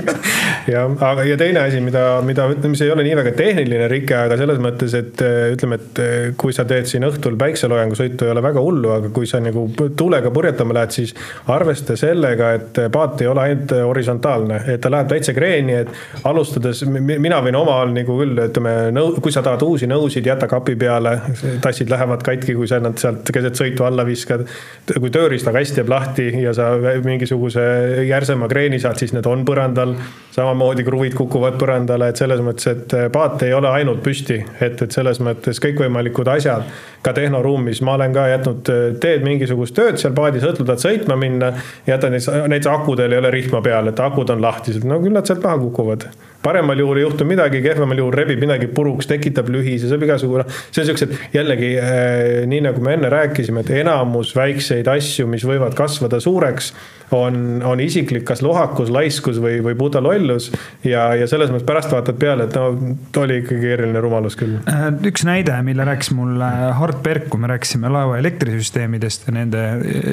jah, 0.72 0.92
aga 1.08 1.24
ja 1.28 1.36
teine 1.40 1.62
asi, 1.66 1.80
mida, 1.84 2.04
mida, 2.24 2.48
mis 2.64 2.82
ei 2.84 2.92
ole 2.92 3.04
nii 3.06 3.16
väga 3.18 3.32
tehniline 3.38 3.88
rike, 3.90 4.16
aga 4.16 4.38
selles 4.40 4.60
mõttes, 4.62 4.94
et 4.98 5.22
äh, 5.24 5.52
ütleme, 5.54 5.78
et 5.80 6.00
äh, 6.02 6.14
kui 6.40 6.54
sa 6.56 6.64
teed 6.68 6.88
siin 6.90 7.06
õhtul 7.08 7.38
päikseloojangusõitu, 7.40 8.26
ei 8.26 8.34
ole 8.34 8.44
väga 8.44 8.62
hullu, 8.64 8.92
aga 8.96 9.12
kui 9.14 9.28
sa 9.30 9.40
nagu 9.44 9.66
tuulega 9.76 10.32
purjetama 10.34 10.78
lähed, 10.78 10.94
siis 10.96 11.14
arvesta 11.52 11.96
sellega, 11.98 12.52
et 12.58 12.82
paat 12.94 13.24
ei 13.24 13.30
ole 13.30 13.44
ainult 13.44 13.74
horisontaalne, 13.88 14.62
et 14.74 14.82
ta 14.84 14.92
läheb 14.92 15.12
täitsa 15.12 15.34
kreeni, 15.36 15.80
et 15.82 16.24
alustades, 16.28 16.84
mina 16.88 17.42
võin 17.44 17.58
omal 17.58 17.92
nagu 17.94 18.18
küll, 18.22 18.44
ütleme, 18.48 18.74
nõu-, 18.94 19.18
kui 19.22 19.34
sa 19.34 19.44
tahad 19.44 19.62
uusi 19.66 19.88
nõusid, 19.90 20.26
jäta 20.28 20.48
kapi 20.50 20.76
peale, 20.78 21.16
tassid 21.64 21.90
lähevad 21.92 22.24
katki, 22.26 22.56
kui 22.58 22.68
sa 22.70 22.80
nad 22.82 22.98
sealt 23.00 23.28
keset 23.34 23.58
sõitu 23.58 23.86
alla 23.88 24.06
viskad. 24.08 24.46
kui 24.88 25.10
tööriistakast 25.18 25.80
jääb 25.80 25.90
lahti 25.92 26.28
ja 26.42 26.52
sa 26.56 26.70
mingisuguse 27.04 27.62
järsema 28.08 28.48
kreeni 28.50 28.78
saad, 28.82 28.98
siis 29.00 29.14
need 29.16 29.26
on 29.28 29.44
põrandal. 29.48 29.96
samamoodi 30.38 30.84
kruvid 30.86 31.16
kukuvad 31.18 31.56
põrandale, 31.58 32.12
et 32.12 32.20
selles 32.20 32.40
mõttes, 32.44 32.68
et 32.70 32.94
paat 33.12 33.42
ei 33.42 33.54
ole 33.56 33.70
ainult 33.74 34.04
püsti, 34.04 34.38
et, 34.60 34.82
et 34.82 34.94
selles 34.94 35.18
mõttes 35.24 35.58
kõikvõimalikud 35.64 36.30
asjad. 36.30 36.62
ka 37.02 37.12
tehnoruumis 37.12 37.82
ma 37.82 37.96
olen 37.98 38.14
ka 38.14 38.28
jätnud, 38.28 38.72
teed 39.00 39.26
mingisugust 39.26 39.74
tööd 39.74 39.98
seal 39.98 40.14
paadis, 40.14 40.46
õhtul 40.46 40.66
tahad 40.68 40.84
sõitma 40.84 41.18
minna. 41.18 41.52
jätad 41.86 42.14
näiteks, 42.14 42.30
näiteks 42.46 42.72
akudel 42.72 43.12
ei 43.12 43.18
ole 43.18 43.30
rihma 43.34 43.62
peal, 43.62 43.90
et 43.90 44.00
akud 44.00 44.30
on 44.30 44.42
lahtised, 44.42 44.86
no 44.86 45.00
küll 45.02 45.14
nad 45.14 45.26
sealt 45.26 45.42
maha 45.42 45.58
kukuvad 45.66 46.10
paremal 46.42 46.78
juhul 46.78 47.00
ei 47.00 47.06
juhtu 47.06 47.26
midagi, 47.28 47.62
kehvemal 47.64 47.98
juhul 47.98 48.14
rebib 48.14 48.40
midagi 48.42 48.68
puruks, 48.72 49.08
tekitab 49.10 49.50
lühise, 49.52 49.90
saab 49.90 50.04
igasugu, 50.06 50.42
noh. 50.42 50.60
see 50.70 50.84
on 50.84 50.90
siuksed 50.92 51.16
jällegi 51.34 51.72
äh, 51.82 52.46
nii 52.50 52.62
nagu 52.68 52.84
me 52.84 52.94
enne 52.98 53.10
rääkisime, 53.12 53.64
et 53.64 53.74
enamus 53.82 54.34
väikseid 54.38 54.88
asju, 54.92 55.26
mis 55.30 55.46
võivad 55.48 55.76
kasvada 55.78 56.20
suureks 56.22 56.72
on, 57.10 57.62
on 57.64 57.80
isiklik 57.80 58.24
kas 58.28 58.42
lohakus, 58.44 58.90
laiskus 58.92 59.38
või, 59.40 59.58
või 59.64 59.76
puda 59.78 60.00
lollus. 60.04 60.50
ja, 60.84 61.08
ja 61.16 61.26
selles 61.30 61.50
mõttes 61.52 61.66
pärast 61.68 61.92
vaatad 61.92 62.18
peale, 62.20 62.48
et 62.48 62.56
no 62.56 63.22
oli 63.22 63.40
ikkagi 63.42 63.60
keeruline 63.62 64.02
rumalus 64.04 64.36
küll. 64.38 64.58
Äh, 64.70 64.88
üks 65.08 65.24
näide, 65.28 65.56
mille 65.66 65.86
rääkis 65.88 66.12
mulle 66.16 66.48
Hart 66.78 67.02
Berk, 67.04 67.28
kui 67.32 67.40
me 67.40 67.50
rääkisime 67.52 67.90
laeva 67.92 68.18
elektrisüsteemidest 68.20 69.28
ja 69.28 69.36
nende 69.36 69.64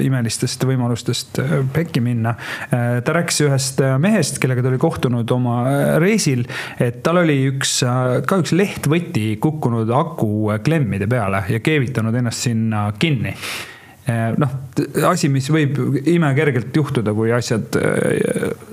imelistest 0.05 0.63
võimalustest 0.67 1.41
äh, 1.43 1.55
pekki 1.75 2.03
minna. 2.05 2.35
Äh, 2.69 3.01
ta 3.05 3.17
rääkis 3.19 3.41
ühest 3.45 3.83
mehest, 4.01 4.39
kellega 4.43 4.63
ta 4.63 4.71
oli 4.71 4.81
kohtunud 4.81 5.35
oma 5.35 5.57
reisil, 6.15 6.45
et 6.79 7.01
tal 7.05 7.21
oli 7.23 7.37
üks, 7.51 7.77
ka 8.25 8.41
üks 8.41 8.55
lehtvõti 8.55 9.35
kukkunud 9.43 9.91
aku 9.91 10.57
klemmide 10.65 11.09
peale 11.11 11.45
ja 11.51 11.61
keevitanud 11.63 12.15
ennast 12.15 12.47
sinna 12.47 12.87
kinni 12.99 13.35
noh, 14.37 14.51
asi, 15.09 15.29
mis 15.33 15.47
võib 15.49 15.79
imekergelt 16.05 16.75
juhtuda, 16.77 17.13
kui 17.17 17.31
asjad 17.33 17.73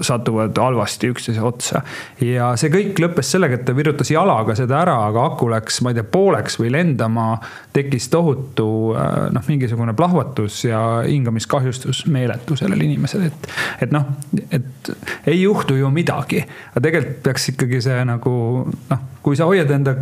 satuvad 0.04 0.58
halvasti 0.60 1.08
üksteise 1.12 1.40
otsa. 1.46 1.80
ja 2.20 2.50
see 2.60 2.72
kõik 2.72 3.00
lõppes 3.00 3.32
sellega, 3.32 3.56
et 3.56 3.64
ta 3.64 3.74
virutas 3.76 4.12
jalaga 4.12 4.56
seda 4.58 4.82
ära, 4.82 4.98
aga 5.08 5.24
aku 5.30 5.48
läks, 5.54 5.80
ma 5.84 5.92
ei 5.92 5.98
tea, 5.98 6.04
pooleks 6.04 6.58
või 6.60 6.74
lendama. 6.76 7.38
tekkis 7.72 8.10
tohutu 8.12 8.68
noh, 9.32 9.48
mingisugune 9.48 9.96
plahvatus 9.96 10.64
ja 10.66 10.82
hingamiskahjustus 11.06 12.04
meeletu 12.12 12.56
sellele 12.60 12.84
inimesele, 12.84 13.32
et, 13.32 13.50
et 13.86 13.94
noh, 13.94 14.12
et 14.50 14.94
ei 15.26 15.40
juhtu 15.40 15.80
ju 15.80 15.90
midagi. 15.90 16.44
aga 16.74 16.84
tegelikult 16.88 17.22
peaks 17.24 17.52
ikkagi 17.54 17.80
see 17.80 18.04
nagu 18.04 18.34
noh, 18.68 19.04
kui 19.24 19.38
sa 19.38 19.48
hoiad 19.48 19.70
enda 19.72 19.96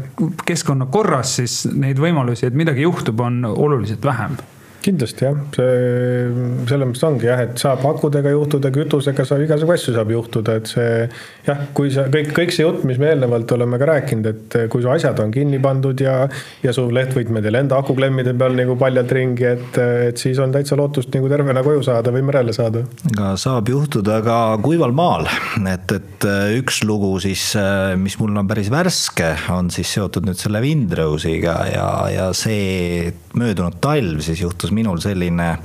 keskkonna 0.46 0.90
korras, 0.90 1.36
siis 1.38 1.66
neid 1.70 2.00
võimalusi, 2.02 2.48
et 2.48 2.56
midagi 2.56 2.82
juhtub, 2.82 3.20
on 3.22 3.44
oluliselt 3.44 4.02
vähem 4.04 4.40
kindlasti 4.84 5.26
jah, 5.26 5.36
see 5.54 5.70
selles 6.70 6.88
mõttes 6.88 7.04
ongi 7.06 7.28
jah, 7.28 7.42
et 7.44 7.60
saab 7.60 7.84
akudega 7.90 8.32
juhtuda, 8.32 8.70
kütusega 8.74 9.26
saab 9.28 9.44
igasugu 9.44 9.74
asju 9.74 9.94
saab 9.96 10.12
juhtuda, 10.14 10.56
et 10.60 10.70
see 10.70 10.92
jah, 11.46 11.64
kui 11.76 11.92
sa 11.92 12.06
kõik, 12.12 12.32
kõik 12.36 12.54
see 12.54 12.64
jutt, 12.64 12.84
mis 12.88 13.00
me 13.00 13.10
eelnevalt 13.12 13.52
oleme 13.56 13.80
ka 13.80 13.90
rääkinud, 13.92 14.30
et 14.30 14.58
kui 14.72 14.84
su 14.84 14.92
asjad 14.92 15.20
on 15.22 15.34
kinni 15.34 15.60
pandud 15.62 16.00
ja 16.00 16.16
ja 16.64 16.74
su 16.76 16.86
lehtvõtmed 16.92 17.46
ei 17.46 17.54
lenda 17.54 17.78
akuklemmide 17.80 18.34
peal 18.40 18.56
nagu 18.56 18.76
paljalt 18.80 19.12
ringi, 19.16 19.46
et, 19.50 19.80
et 20.10 20.20
siis 20.20 20.40
on 20.42 20.52
täitsa 20.54 20.78
lootust 20.80 21.12
nagu 21.14 21.28
tervena 21.32 21.64
koju 21.66 21.84
saada 21.86 22.12
või 22.14 22.24
merele 22.26 22.54
saada. 22.56 22.84
aga 23.12 23.34
saab 23.40 23.68
juhtuda 23.72 24.20
ka 24.24 24.38
kuival 24.64 24.94
maal, 24.96 25.28
et, 25.60 25.96
et 25.96 26.28
üks 26.56 26.82
lugu 26.88 27.12
siis, 27.22 27.50
mis 28.00 28.16
mul 28.20 28.40
on 28.40 28.48
päris 28.50 28.70
värske, 28.72 29.34
on 29.52 29.70
siis 29.72 29.92
seotud 29.96 30.28
nüüd 30.28 30.40
selle 30.40 30.62
Windrowsiga 30.64 31.56
ja, 31.70 31.88
ja 32.12 32.30
see 32.36 33.10
möödunud 33.38 33.78
talv 33.82 34.24
siis 34.24 34.42
juhtus 34.42 34.69
juhtus 34.70 34.74
minul 34.74 35.00
selline 35.00 35.58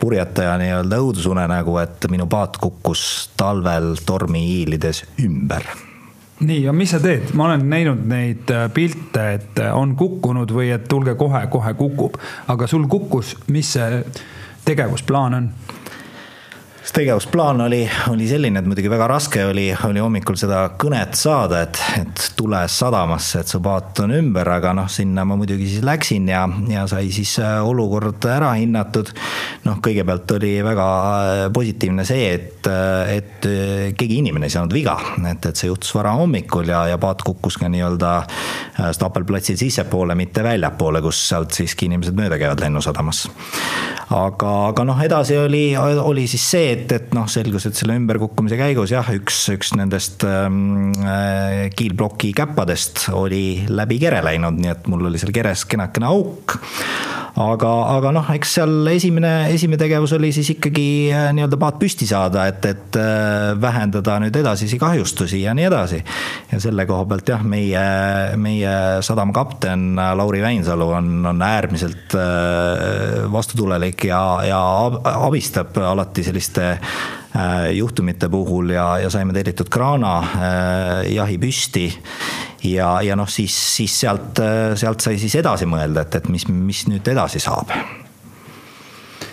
purjetaja 0.00 0.58
nii-öelda 0.58 0.98
õudusunenägu, 1.00 1.78
et 1.80 2.06
minu 2.10 2.26
paat 2.26 2.56
kukkus 2.58 3.30
talvel 3.36 3.96
tormihiilides 4.06 5.04
ümber. 5.24 5.64
Nii, 6.40 6.64
ja 6.66 6.72
mis 6.72 6.90
sa 6.90 7.00
teed, 7.00 7.32
ma 7.34 7.46
olen 7.46 7.64
näinud 7.70 8.04
neid 8.06 8.50
äh, 8.52 8.68
pilte, 8.70 9.34
et 9.34 9.58
äh, 9.58 9.72
on 9.74 9.96
kukkunud 9.96 10.52
või 10.52 10.68
et 10.74 10.84
tulge 10.88 11.14
kohe, 11.16 11.46
kohe 11.48 11.72
kukub, 11.74 12.18
aga 12.46 12.66
sul 12.66 12.84
kukkus, 12.86 13.36
mis 13.48 13.72
see 13.72 14.02
tegevusplaan 14.66 15.34
on? 15.34 15.48
See 16.86 16.94
tegevusplaan 16.94 17.60
oli, 17.60 17.80
oli 18.10 18.28
selline, 18.30 18.60
et 18.62 18.66
muidugi 18.68 18.90
väga 18.90 19.08
raske 19.10 19.42
oli, 19.44 19.64
oli 19.88 20.02
hommikul 20.02 20.36
seda 20.38 20.60
kõnet 20.78 21.16
saada, 21.18 21.64
et, 21.66 21.80
et 21.98 22.26
tule 22.38 22.60
sadamasse, 22.70 23.42
et 23.42 23.50
su 23.50 23.58
paat 23.62 24.04
on 24.04 24.14
ümber, 24.14 24.46
aga 24.54 24.70
noh, 24.76 24.86
sinna 24.90 25.24
ma 25.26 25.34
muidugi 25.38 25.66
siis 25.66 25.82
läksin 25.86 26.28
ja, 26.30 26.44
ja 26.70 26.84
sai 26.86 27.10
siis 27.14 27.32
äh, 27.42 27.58
olukord 27.66 28.22
ära 28.30 28.52
hinnatud. 28.54 29.10
noh, 29.66 29.80
kõigepealt 29.82 30.36
oli 30.36 30.52
väga 30.62 30.86
äh, 30.86 31.42
positiivne 31.54 32.06
see, 32.06 32.28
et, 32.36 32.70
äh, 32.70 33.16
et 33.16 33.50
keegi 33.98 34.20
inimene 34.22 34.46
ei 34.46 34.54
saanud 34.54 34.74
viga, 34.76 34.94
et, 35.26 35.50
et 35.50 35.58
see 35.58 35.72
juhtus 35.72 35.90
varahommikul 35.96 36.70
ja, 36.70 36.84
ja 36.92 37.00
paat 37.02 37.26
kukkus 37.26 37.58
ka 37.58 37.70
nii-öelda 37.72 38.14
Stapelplatsil 38.94 39.56
sissepoole, 39.58 40.14
mitte 40.18 40.42
väljapoole, 40.44 41.00
kus 41.02 41.18
sealt 41.32 41.56
siiski 41.56 41.88
inimesed 41.90 42.14
mööda 42.14 42.38
käivad 42.38 42.62
Lennusadamas. 42.62 43.26
aga, 44.14 44.54
aga 44.70 44.86
noh, 44.86 45.02
edasi 45.02 45.38
oli, 45.40 45.64
oli 45.76 46.26
siis 46.30 46.46
see, 46.50 46.75
et, 46.76 46.92
et 46.96 47.16
noh, 47.16 47.26
selgus, 47.30 47.68
et 47.68 47.78
selle 47.78 47.96
ümberkukkumise 47.98 48.58
käigus 48.60 48.94
jah, 48.94 49.08
üks, 49.16 49.42
üks 49.54 49.74
nendest 49.78 50.26
ähm, 50.28 50.92
äh, 51.02 51.66
kiilploki 51.76 52.32
käppadest 52.36 53.08
oli 53.16 53.66
läbi 53.68 54.00
kere 54.02 54.22
läinud, 54.26 54.60
nii 54.60 54.72
et 54.72 54.90
mul 54.92 55.08
oli 55.10 55.20
seal 55.22 55.34
keres 55.36 55.66
kenakene 55.70 56.10
auk 56.10 56.58
aga, 57.36 57.70
aga 57.96 58.12
noh, 58.16 58.28
eks 58.36 58.54
seal 58.58 58.88
esimene, 58.90 59.32
esimene 59.52 59.78
tegevus 59.80 60.14
oli 60.16 60.30
siis 60.34 60.48
ikkagi 60.54 60.86
äh, 61.12 61.28
nii-öelda 61.36 61.58
paat 61.60 61.78
püsti 61.80 62.08
saada, 62.08 62.46
et, 62.48 62.64
et 62.68 62.98
äh, 63.00 63.52
vähendada 63.60 64.16
nüüd 64.22 64.36
edasisi 64.40 64.78
kahjustusi 64.80 65.42
ja 65.44 65.54
nii 65.56 65.66
edasi. 65.68 66.00
ja 66.52 66.60
selle 66.62 66.86
koha 66.88 67.04
pealt 67.10 67.28
jah, 67.34 67.44
meie, 67.44 67.84
meie 68.40 68.72
sadama 69.04 69.34
kapten 69.36 70.00
Lauri 70.16 70.40
Väinsalu 70.44 70.88
on, 70.98 71.10
on 71.28 71.42
äärmiselt 71.44 72.16
äh, 72.16 73.26
vastutulelik 73.32 74.08
ja, 74.08 74.22
ja 74.46 74.62
abistab 75.26 75.76
alati 75.76 76.24
selliste 76.26 76.65
juhtumite 77.76 78.30
puhul 78.32 78.70
ja, 78.72 78.86
ja 79.02 79.10
saime 79.12 79.34
tellitud 79.36 79.68
kraana 79.68 80.14
jahi 81.04 81.36
püsti. 81.42 81.90
Ja, 82.64 82.94
ja 83.04 83.18
noh, 83.18 83.28
siis, 83.28 83.52
siis 83.76 84.00
sealt, 84.00 84.40
sealt 84.80 85.04
sai 85.04 85.20
siis 85.20 85.36
edasi 85.42 85.68
mõelda, 85.68 86.06
et, 86.06 86.16
et 86.22 86.32
mis, 86.32 86.48
mis 86.48 86.86
nüüd 86.88 87.12
edasi 87.12 87.42
saab 87.44 87.74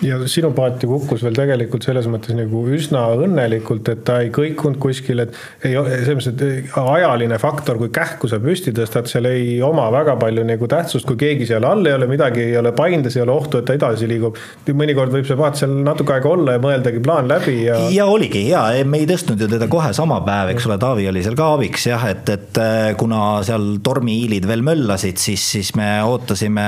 ja 0.02 0.18
sinu 0.30 0.50
paati 0.56 0.88
kukkus 0.90 1.22
veel 1.24 1.36
tegelikult 1.36 1.86
selles 1.86 2.08
mõttes 2.10 2.36
nagu 2.36 2.64
üsna 2.74 3.04
õnnelikult, 3.18 3.90
et 3.92 4.04
ta 4.06 4.18
ei 4.24 4.30
kõikunud 4.34 4.78
kuskil, 4.82 5.22
et 5.24 5.34
ei, 5.62 5.76
selles 5.76 6.18
mõttes, 6.18 6.30
et 6.32 6.78
ajaline 6.80 7.38
faktor, 7.42 7.78
kui 7.80 7.92
kähku 7.94 8.30
sa 8.30 8.40
püsti 8.42 8.74
tõstad, 8.74 9.08
seal 9.10 9.28
ei 9.30 9.58
oma 9.64 9.86
väga 9.94 10.16
palju 10.20 10.44
nagu 10.46 10.68
tähtsust, 10.70 11.06
kui 11.08 11.20
keegi 11.20 11.48
seal 11.50 11.66
all 11.68 11.86
ei 11.86 11.96
ole, 11.96 12.08
midagi 12.10 12.42
ei 12.48 12.56
ole 12.60 12.74
paindes, 12.76 13.16
ei 13.18 13.24
ole 13.24 13.34
ohtu, 13.34 13.60
et 13.60 13.68
ta 13.68 13.76
edasi 13.78 14.08
liigub. 14.10 14.38
mõnikord 14.74 15.12
võib 15.14 15.28
see 15.28 15.38
paat 15.38 15.60
seal 15.60 15.76
natuke 15.84 16.16
aega 16.16 16.30
olla 16.30 16.56
ja 16.56 16.62
mõeldagi 16.62 17.02
plaan 17.04 17.28
läbi 17.30 17.56
ja. 17.66 17.78
ja 17.92 18.06
oligi 18.10 18.46
ja 18.48 18.64
me 18.88 19.02
ei 19.02 19.08
tõstnud 19.08 19.40
ju 19.40 19.48
teda 19.50 19.68
kohe 19.70 19.92
sama 19.96 20.20
päev, 20.26 20.54
eks 20.54 20.66
ole, 20.68 20.78
Taavi 20.80 21.06
oli 21.10 21.22
seal 21.24 21.36
ka 21.38 21.52
abiks 21.54 21.86
jah, 21.88 22.02
et, 22.10 22.28
et 22.32 22.60
äh, 22.60 22.90
kuna 22.98 23.20
seal 23.46 23.78
tormihiilid 23.84 24.48
veel 24.48 24.64
möllasid, 24.66 25.20
siis, 25.20 25.44
siis 25.54 25.72
me 25.78 25.88
ootasime, 26.04 26.66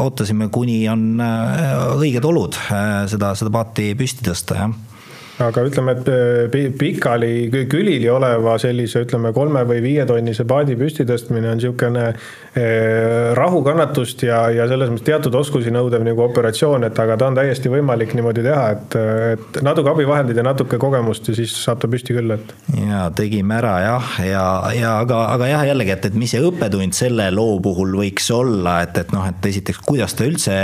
ootasime, 0.00 0.48
kuni 0.54 0.80
on 0.92 1.20
äh, 1.22 1.82
õiged 1.98 2.21
olud 2.28 2.58
äh, 2.70 3.04
seda, 3.10 3.34
seda 3.38 3.52
paati 3.54 3.92
püsti 3.98 4.26
tõsta, 4.28 4.58
jah 4.62 4.91
aga 5.40 5.62
ütleme, 5.64 5.94
et 5.96 6.08
äh, 6.12 6.68
pikali 6.76 7.48
külili 7.70 8.08
oleva 8.12 8.58
sellise, 8.60 9.04
ütleme, 9.06 9.32
kolme 9.32 9.62
või 9.68 9.80
viietonnise 9.84 10.44
paadi 10.48 10.76
püstitõstmine 10.76 11.48
on 11.52 11.60
niisugune 11.60 12.04
äh, 12.10 13.32
rahukannatust 13.38 14.26
ja, 14.26 14.44
ja 14.52 14.66
selles 14.70 14.92
mõttes 14.92 15.06
teatud 15.08 15.34
oskusi 15.38 15.72
nõudev 15.72 16.04
nagu 16.04 16.24
operatsioon, 16.26 16.84
et 16.88 17.00
aga 17.00 17.16
ta 17.18 17.30
on 17.30 17.38
täiesti 17.38 17.72
võimalik 17.72 18.12
niimoodi 18.18 18.44
teha, 18.44 18.66
et, 18.76 18.96
et 19.36 19.60
natuke 19.64 19.92
abivahendeid 19.94 20.40
ja 20.42 20.44
natuke 20.46 20.80
kogemust 20.82 21.32
ja 21.32 21.36
siis 21.38 21.54
saab 21.56 21.80
ta 21.82 21.90
püsti 21.90 22.16
küll, 22.16 22.36
et. 22.36 22.52
ja 22.76 23.06
tegime 23.16 23.56
ära 23.56 23.74
jah, 23.86 24.12
ja, 24.26 24.44
ja 24.76 24.94
aga, 25.00 25.22
aga 25.32 25.48
jah, 25.48 25.66
jällegi, 25.72 25.94
et, 25.96 26.10
et 26.10 26.18
mis 26.18 26.34
see 26.34 26.44
õppetund 26.44 26.96
selle 26.96 27.30
loo 27.32 27.56
puhul 27.64 27.96
võiks 28.02 28.28
olla, 28.34 28.82
et, 28.84 29.00
et 29.00 29.16
noh, 29.16 29.24
et 29.32 29.50
esiteks, 29.52 29.80
kuidas 29.86 30.16
ta 30.18 30.28
üldse 30.28 30.58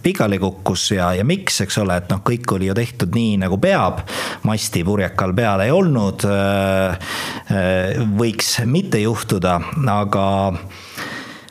pikali 0.00 0.40
kukkus 0.40 0.90
ja, 0.96 1.12
ja 1.18 1.26
miks, 1.28 1.60
eks 1.66 1.80
ole, 1.84 2.00
et 2.00 2.10
noh, 2.12 2.24
kõik 2.24 2.56
oli 2.56 2.70
ju 2.70 2.76
tehtud 2.78 3.14
nii 3.16 3.36
nagu 3.44 3.49
peab, 3.58 4.04
masti 4.46 4.84
purjekal 4.86 5.34
peal 5.34 5.64
ei 5.64 5.72
olnud, 5.74 6.24
äh, 6.28 7.12
äh, 7.50 8.00
võiks 8.18 8.58
mitte 8.66 9.00
juhtuda, 9.02 9.58
aga 9.90 10.26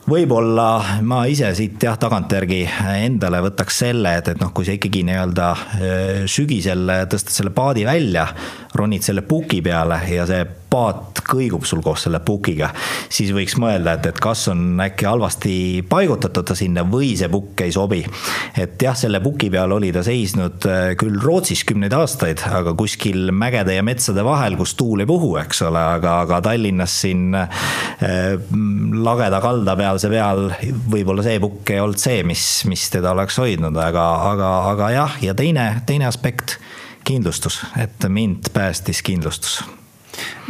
võib-olla 0.09 0.69
ma 1.05 1.23
ise 1.29 1.51
siit 1.57 1.83
jah, 1.83 1.97
tagantjärgi 2.01 2.63
endale 3.03 3.43
võtaks 3.45 3.81
selle, 3.83 4.15
et, 4.21 4.31
et 4.33 4.39
noh, 4.41 4.53
kui 4.55 4.65
sa 4.65 4.77
ikkagi 4.77 5.03
nii-öelda 5.09 5.49
äh, 5.51 6.23
sügisel 6.29 6.95
tõstad 7.11 7.35
selle 7.35 7.53
paadi 7.55 7.85
välja, 7.89 8.29
ronid 8.79 9.05
selle 9.05 9.25
puki 9.27 9.61
peale 9.65 10.01
ja 10.13 10.25
see 10.29 10.45
paat 10.69 11.21
kõigub 11.29 11.65
sul 11.67 11.81
koos 11.85 12.05
selle 12.05 12.21
pukiga, 12.25 12.69
siis 13.11 13.31
võiks 13.33 13.55
mõelda, 13.61 13.95
et, 13.97 14.09
et 14.11 14.19
kas 14.21 14.47
on 14.51 14.79
äkki 14.83 15.07
halvasti 15.09 15.53
paigutatud 15.89 16.47
ta 16.49 16.57
sinna 16.57 16.83
või 16.87 17.11
see 17.19 17.29
pukk 17.31 17.63
ei 17.65 17.73
sobi. 17.73 18.01
et 18.57 18.81
jah, 18.81 18.97
selle 18.97 19.21
puki 19.23 19.49
peal 19.53 19.71
oli 19.75 19.91
ta 19.95 20.03
seisnud 20.05 20.65
äh, 20.69 20.93
küll 20.99 21.19
Rootsis 21.21 21.63
kümneid 21.67 21.93
aastaid, 21.97 22.43
aga 22.45 22.73
kuskil 22.77 23.33
mägede 23.35 23.75
ja 23.75 23.85
metsade 23.85 24.23
vahel, 24.25 24.57
kus 24.59 24.75
tuul 24.79 25.03
ei 25.03 25.09
puhu, 25.09 25.35
eks 25.41 25.63
ole, 25.67 25.81
aga, 25.97 26.19
aga 26.25 26.41
Tallinnas 26.49 26.99
siin 27.03 27.33
äh, 27.37 27.65
lageda 29.09 29.41
kalda 29.43 29.77
pealse 29.79 30.11
peal 30.11 30.49
võib-olla 30.89 31.25
see 31.25 31.41
pukk 31.41 31.73
ei 31.73 31.81
olnud 31.83 32.01
see, 32.01 32.21
mis, 32.27 32.45
mis 32.69 32.85
teda 32.93 33.13
oleks 33.15 33.39
hoidnud, 33.41 33.77
aga, 33.89 34.05
aga, 34.33 34.53
aga 34.73 34.93
jah, 34.95 35.17
ja 35.25 35.37
teine, 35.37 35.71
teine 35.89 36.09
aspekt 36.09 36.59
kindlustus, 37.09 37.63
et 37.79 38.05
mind 38.11 38.51
päästis 38.53 39.01
kindlustus 39.05 39.59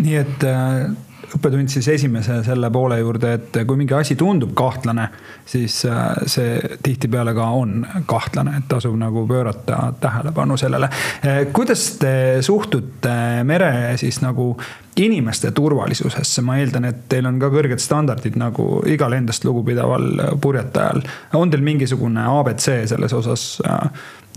nii 0.03 0.15
et 0.19 0.43
äh, 0.47 0.89
õppetund 1.35 1.69
siis 1.71 1.87
esimese 1.93 2.39
selle 2.45 2.69
poole 2.73 2.99
juurde, 2.99 3.33
et 3.37 3.59
kui 3.67 3.77
mingi 3.79 3.93
asi 3.97 4.15
tundub 4.19 4.53
kahtlane, 4.57 5.07
siis 5.49 5.81
äh, 5.89 6.11
see 6.29 6.57
tihtipeale 6.83 7.33
ka 7.37 7.49
on 7.55 7.83
kahtlane, 8.09 8.57
et 8.59 8.69
tasub 8.71 8.97
nagu 8.99 9.25
pöörata 9.29 9.93
tähelepanu 10.01 10.57
sellele. 10.57 10.89
Äh, 11.25 11.41
kuidas 11.53 11.85
te 12.01 12.13
suhtute 12.45 13.43
mere 13.47 13.97
siis 14.01 14.21
nagu 14.25 14.53
inimeste 14.99 15.53
turvalisusesse, 15.55 16.41
ma 16.43 16.57
eeldan, 16.59 16.89
et 16.89 17.05
teil 17.11 17.27
on 17.29 17.37
ka 17.39 17.51
kõrged 17.53 17.79
standardid 17.79 18.35
nagu 18.39 18.81
igal 18.89 19.15
endast 19.15 19.45
lugupidaval 19.47 20.09
purjetajal. 20.41 21.05
on 21.39 21.51
teil 21.51 21.63
mingisugune 21.63 22.25
abc 22.27 22.67
selles 22.89 23.13
osas, 23.13 23.45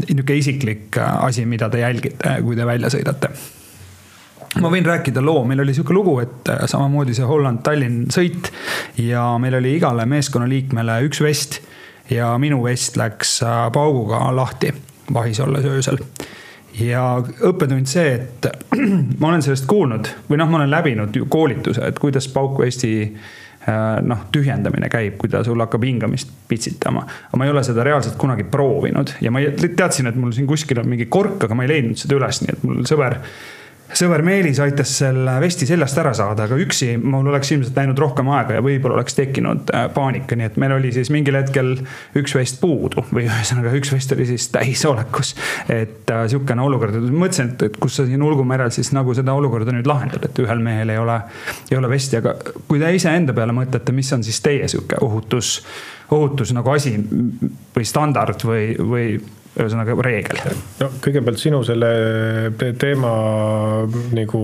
niisugune 0.05 0.39
isiklik 0.39 1.01
asi, 1.03 1.47
mida 1.47 1.71
te 1.71 1.83
jälgite, 1.83 2.39
kui 2.47 2.57
te 2.57 2.69
välja 2.69 2.93
sõidate? 2.95 3.33
Ma 4.61 4.71
võin 4.73 4.87
rääkida 4.87 5.23
loo, 5.25 5.45
meil 5.49 5.63
oli 5.65 5.75
sihuke 5.77 5.95
lugu, 5.97 6.19
et 6.25 6.53
äh, 6.53 6.65
samamoodi 6.71 7.17
see 7.17 7.29
Holland-Tallinn 7.29 8.11
sõit 8.13 8.53
ja 9.01 9.25
meil 9.43 9.57
oli 9.61 9.77
igale 9.79 10.07
meeskonnaliikmele 10.11 11.01
üks 11.09 11.23
vest 11.25 11.61
ja 12.11 12.35
minu 12.43 12.61
vest 12.65 12.99
läks 13.01 13.39
pauguga 13.73 14.27
lahti 14.37 14.75
vahis 15.13 15.41
olles 15.41 15.65
öösel 15.69 16.01
ja 16.81 17.05
õppetund 17.21 17.89
see, 17.91 18.17
et 18.17 18.49
ma 19.21 19.31
olen 19.31 19.45
sellest 19.45 19.69
kuulnud 19.71 20.11
või 20.29 20.41
noh, 20.41 20.51
ma 20.51 20.63
olen 20.63 20.73
läbinud 20.73 21.17
koolituse, 21.33 21.85
et 21.89 22.01
kuidas 22.03 22.29
pauku 22.33 22.65
Eesti 22.67 22.93
äh, 23.07 24.01
noh, 24.05 24.27
tühjendamine 24.33 24.89
käib, 24.93 25.19
kui 25.21 25.33
ta 25.33 25.43
sul 25.47 25.61
hakkab 25.65 25.85
hingamist 25.87 26.33
pitsitama. 26.49 27.05
aga 27.29 27.41
ma 27.41 27.49
ei 27.49 27.55
ole 27.55 27.65
seda 27.67 27.85
reaalselt 27.87 28.17
kunagi 28.21 28.47
proovinud 28.49 29.17
ja 29.21 29.33
ma 29.35 29.45
teadsin, 29.63 30.09
et 30.11 30.17
mul 30.19 30.33
siin 30.37 30.49
kuskil 30.51 30.81
on 30.83 30.89
mingi 30.89 31.09
kork, 31.13 31.45
aga 31.45 31.59
ma 31.59 31.67
ei 31.67 31.75
leidnud 31.75 32.01
seda 32.01 32.17
üles, 32.21 32.43
nii 32.45 32.57
et 32.57 32.65
mul 32.69 32.87
sõber 32.89 33.21
sõber 33.97 34.23
Meelis 34.25 34.61
aitas 34.63 34.93
selle 35.03 35.35
vesti 35.43 35.67
seljast 35.69 35.99
ära 36.01 36.13
saada, 36.17 36.47
aga 36.47 36.57
üksi 36.61 36.95
mul 37.01 37.29
oleks 37.31 37.53
ilmselt 37.55 37.77
läinud 37.77 37.99
rohkem 38.01 38.29
aega 38.33 38.57
ja 38.57 38.65
võib-olla 38.65 38.99
oleks 38.99 39.17
tekkinud 39.19 39.73
äh, 39.75 39.87
paanika, 39.95 40.37
nii 40.39 40.49
et 40.49 40.59
meil 40.61 40.77
oli 40.77 40.93
siis 40.95 41.11
mingil 41.13 41.37
hetkel 41.39 41.75
üks 42.19 42.37
vest 42.39 42.61
puudu 42.63 43.05
või 43.15 43.27
ühesõnaga 43.29 43.75
üks 43.79 43.93
vest 43.95 44.15
oli 44.17 44.27
siis 44.31 44.49
täisolekus. 44.55 45.35
et 45.73 46.11
äh, 46.13 46.25
sihukene 46.33 46.65
olukord, 46.65 46.97
mõtlesin, 47.11 47.53
et, 47.55 47.67
et 47.69 47.79
kus 47.83 48.01
sa 48.01 48.07
siin 48.09 48.23
Ulgumerel 48.23 48.73
siis 48.75 48.93
nagu 48.97 49.15
seda 49.17 49.35
olukorda 49.39 49.75
nüüd 49.75 49.89
lahendad, 49.89 50.25
et 50.29 50.43
ühel 50.45 50.65
mehel 50.65 50.95
ei 50.95 51.01
ole, 51.03 51.19
ei 51.71 51.79
ole 51.79 51.93
vesti, 51.93 52.21
aga 52.23 52.37
kui 52.69 52.81
te 52.83 52.95
iseenda 52.97 53.37
peale 53.37 53.55
mõtlete, 53.57 53.95
mis 53.97 54.13
on 54.17 54.25
siis 54.25 54.41
teie 54.45 54.69
sihuke 54.71 55.01
ohutus, 55.05 55.59
ohutus 56.13 56.53
nagu 56.57 56.73
asi 56.73 56.97
või 57.77 57.87
standard 57.89 58.45
või, 58.47 58.67
või 58.79 59.07
ühesõnaga 59.53 59.95
reegel. 60.05 60.39
no 60.81 60.89
kõigepealt 61.05 61.41
sinu 61.41 61.61
selle 61.67 61.91
teema 62.81 63.13
nagu 64.17 64.41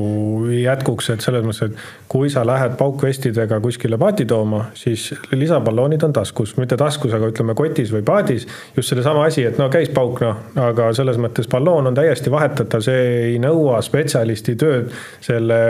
jätkuks, 0.52 1.09
et 1.14 1.24
selles 1.24 1.46
mõttes, 1.46 1.70
et 1.70 2.09
kui 2.12 2.28
sa 2.32 2.44
lähed 2.46 2.76
paukvestidega 2.80 3.61
kuskile 3.64 3.98
paati 4.00 4.26
tooma, 4.28 4.66
siis 4.78 5.09
lisaballoonid 5.32 6.04
on 6.04 6.14
taskus, 6.20 6.54
mitte 6.61 6.76
taskus, 6.80 7.14
aga 7.16 7.32
ütleme 7.32 7.56
kotis 7.59 7.92
või 7.94 8.04
paadis. 8.04 8.46
just 8.76 8.92
sellesama 8.92 9.24
asi, 9.24 9.46
et 9.48 9.59
no 9.61 9.70
käis 9.72 9.88
pauk, 9.94 10.20
noh, 10.24 10.44
aga 10.68 10.90
selles 10.96 11.20
mõttes 11.20 11.48
balloon 11.48 11.88
on 11.88 11.96
täiesti 11.96 12.32
vahetatav, 12.32 12.84
see 12.84 13.04
ei 13.32 13.38
nõua 13.42 13.80
spetsialisti 13.84 14.56
tööd. 14.61 14.92
selle 15.24 15.61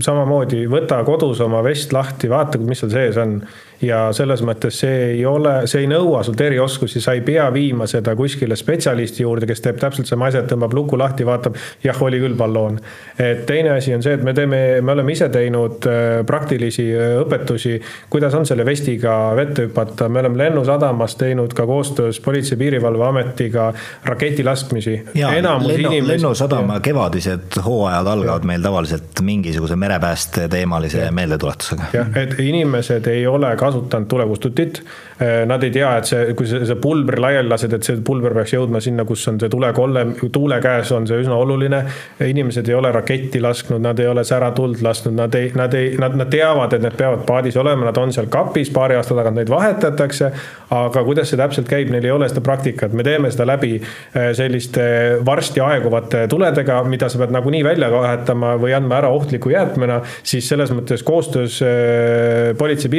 samamoodi 0.00 0.66
võta 0.70 1.00
kodus 1.04 1.40
oma 1.40 1.62
vest 1.64 1.92
lahti, 1.92 2.28
vaata, 2.28 2.60
mis 2.60 2.84
seal 2.84 2.92
sees 2.92 3.16
on 3.20 3.40
ja 3.82 4.12
selles 4.12 4.42
mõttes 4.46 4.78
see 4.84 5.00
ei 5.14 5.24
ole, 5.26 5.64
see 5.70 5.84
ei 5.84 5.88
nõua 5.90 6.22
sult 6.26 6.40
erioskusi, 6.40 7.00
sa 7.02 7.14
ei 7.16 7.22
pea 7.26 7.46
viima 7.54 7.86
seda 7.90 8.14
kuskile 8.16 8.56
spetsialisti 8.56 9.24
juurde, 9.24 9.48
kes 9.50 9.62
teeb 9.64 9.80
täpselt 9.80 10.08
sama 10.08 10.28
asja, 10.30 10.44
et 10.44 10.50
tõmbab 10.50 10.74
luku 10.76 10.98
lahti, 10.98 11.26
vaatab, 11.26 11.58
jah, 11.84 12.00
oli 12.02 12.20
küll 12.22 12.36
balloon. 12.38 12.78
et 13.18 13.44
teine 13.46 13.74
asi 13.74 13.94
on 13.94 14.02
see, 14.02 14.14
et 14.14 14.22
me 14.24 14.34
teeme, 14.34 14.80
me 14.80 14.92
oleme 14.92 15.12
ise 15.12 15.28
teinud 15.32 15.88
äh, 15.90 16.22
praktilisi 16.26 16.86
äh, 16.94 17.16
õpetusi, 17.22 17.76
kuidas 18.10 18.34
on 18.34 18.46
selle 18.46 18.66
vestiga 18.66 19.34
vette 19.36 19.68
hüpata, 19.68 20.08
me 20.08 20.22
oleme 20.24 20.38
Lennusadamas 20.44 21.16
teinud 21.20 21.54
ka 21.54 21.66
koostöös 21.66 22.20
Politsei- 22.20 22.54
ja 22.54 22.58
Piirivalveametiga 22.58 23.72
raketilaskmisi. 24.04 24.94
Lennu, 25.14 26.06
lennusadama 26.06 26.80
kevadised 26.80 27.58
hooajad 27.64 28.06
algavad 28.06 28.44
meil 28.48 28.62
tavaliselt 28.62 29.20
mingisuguse 29.22 29.76
merepääste 29.76 30.48
teemalise 30.48 31.10
meeldetuletusega. 31.10 31.90
jah, 31.92 32.16
et 32.16 32.38
inimesed 32.38 33.06
ei 33.06 33.26
ole 33.26 33.56
kasutanud 33.56 33.63
kasutanud 33.64 34.08
tulekustutit. 34.10 34.80
Eh, 35.20 35.44
nad 35.46 35.62
ei 35.62 35.70
tea, 35.74 35.90
et 35.98 36.08
see, 36.08 36.34
kui 36.36 36.48
sa 36.48 36.60
see 36.66 36.78
pulbri 36.80 37.20
laiali 37.22 37.50
lased, 37.50 37.72
et 37.76 37.86
see 37.86 38.00
pulber 38.04 38.34
peaks 38.36 38.54
jõudma 38.56 38.80
sinna, 38.82 39.04
kus 39.08 39.22
on 39.30 39.38
see 39.40 39.50
tulekolle, 39.52 40.06
tuule 40.34 40.58
käes 40.62 40.90
on 40.94 41.06
see 41.08 41.20
üsna 41.22 41.36
oluline. 41.38 41.84
inimesed 42.24 42.68
ei 42.68 42.74
ole 42.74 42.90
raketti 42.92 43.40
lasknud, 43.40 43.82
nad 43.82 43.98
ei 43.98 44.08
ole 44.10 44.24
säratuld 44.24 44.82
lasknud, 44.82 45.14
nad 45.14 45.34
ei, 45.34 45.52
nad 45.54 45.74
ei, 45.74 45.94
nad, 46.00 46.16
nad 46.18 46.30
teavad, 46.30 46.72
et 46.74 46.82
need 46.82 46.96
peavad 46.98 47.24
paadis 47.26 47.56
olema, 47.60 47.86
nad 47.88 47.98
on 48.00 48.12
seal 48.12 48.26
kapis, 48.32 48.70
paari 48.74 48.98
aasta 48.98 49.14
tagant 49.14 49.38
neid 49.38 49.50
vahetatakse. 49.52 50.30
aga 50.74 51.04
kuidas 51.06 51.28
see 51.30 51.38
täpselt 51.38 51.68
käib, 51.70 51.90
neil 51.92 52.04
ei 52.08 52.10
ole 52.10 52.26
seda 52.28 52.40
praktikat, 52.42 52.92
me 52.96 53.04
teeme 53.06 53.30
seda 53.30 53.46
läbi 53.46 53.76
eh, 53.78 54.32
selliste 54.34 54.84
varsti 55.26 55.62
aeguvate 55.62 56.24
tuledega, 56.30 56.80
mida 56.88 57.08
sa 57.08 57.20
pead 57.20 57.34
nagunii 57.34 57.62
välja 57.64 57.90
vahetama 57.92 58.54
või 58.60 58.74
andma 58.74 58.98
ära 58.98 59.12
ohtliku 59.14 59.52
jäätmena. 59.52 60.00
siis 60.22 60.48
selles 60.48 60.72
mõttes 60.74 61.04
koostöös 61.06 61.60
eh, 61.62 62.54
Politsei- 62.58 62.88
ja 62.88 62.90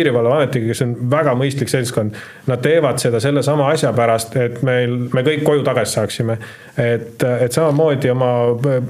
Piirivalveametiga 0.56 0.74
kes 0.74 0.84
on 0.86 0.93
väga 1.12 1.34
mõistlik 1.38 1.72
seltskond. 1.72 2.16
Nad 2.49 2.62
teevad 2.64 2.99
seda 3.01 3.20
sellesama 3.24 3.70
asja 3.74 3.91
pärast, 3.95 4.36
et 4.39 4.62
meil, 4.66 4.95
me 5.14 5.24
kõik 5.26 5.43
koju 5.45 5.64
tagasi 5.66 5.99
saaksime. 5.99 6.38
et, 6.78 7.24
et 7.24 7.53
samamoodi 7.56 8.10
oma 8.12 8.30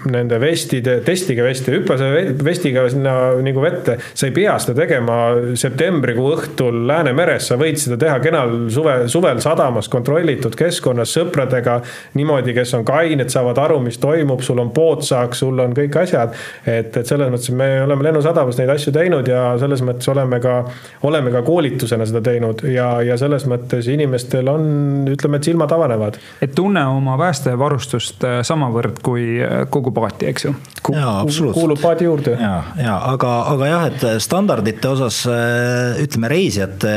nende 0.09 0.39
vestide, 0.41 0.99
testige 1.05 1.43
vesti, 1.45 1.69
hüppa 1.69 1.99
selle 1.99 2.33
vestiga 2.43 2.87
sinna 2.89 3.35
nagu 3.45 3.61
vette. 3.61 3.97
sa 4.13 4.25
ei 4.25 4.33
pea 4.33 4.55
seda 4.59 4.73
tegema 4.81 5.17
septembrikuu 5.53 6.31
õhtul 6.33 6.87
Läänemeres, 6.89 7.47
sa 7.51 7.57
võid 7.61 7.77
seda 7.77 7.97
teha 8.01 8.17
kenal 8.23 8.55
suve, 8.73 8.95
suvel 9.11 9.41
sadamas 9.43 9.89
kontrollitud 9.89 10.55
keskkonnas 10.57 11.13
sõpradega. 11.13 11.81
niimoodi, 12.13 12.55
kes 12.57 12.73
on 12.73 12.85
kained, 12.85 13.29
saavad 13.29 13.61
aru, 13.61 13.79
mis 13.85 14.01
toimub, 14.01 14.41
sul 14.41 14.59
on 14.59 14.73
poodsaak, 14.73 15.35
sul 15.37 15.59
on 15.61 15.77
kõik 15.77 16.01
asjad. 16.01 16.33
et, 16.65 16.97
et 16.97 17.05
selles 17.05 17.29
mõttes 17.29 17.53
me 17.53 17.69
oleme 17.83 18.09
Lennusadamas 18.09 18.57
neid 18.57 18.73
asju 18.73 18.93
teinud 18.95 19.29
ja 19.29 19.45
selles 19.61 19.85
mõttes 19.85 20.09
oleme 20.09 20.41
ka, 20.41 20.57
oleme 21.05 21.31
ka 21.31 21.45
koolitusena 21.55 22.05
seda 22.07 22.21
teinud 22.25 22.63
ja, 22.67 22.87
ja 23.05 23.15
selles 23.19 23.45
mõttes 23.49 23.87
inimestel 23.91 24.49
on, 24.51 24.65
ütleme, 25.11 25.39
et 25.39 25.47
silmad 25.47 25.71
avanevad. 25.71 26.19
et 26.43 26.55
tunne 26.55 26.83
oma 26.91 27.15
päästevarustust 27.19 28.25
äh, 28.27 28.39
samavõrd 28.47 28.99
kui 29.05 29.39
äh, 29.43 29.63
kogu 29.71 29.93
paati, 29.95 30.27
eks 30.31 30.47
ju? 30.47 30.53
kuulub 30.83 31.79
paadi 31.81 32.09
juurde. 32.09 32.35
ja, 32.39 32.55
ja 32.81 32.97
aga, 33.13 33.31
aga 33.53 33.69
jah, 33.69 33.85
et 33.91 34.05
standardite 34.23 34.91
osas 34.91 35.21
äh, 35.31 36.01
ütleme 36.03 36.31
reisijate 36.31 36.95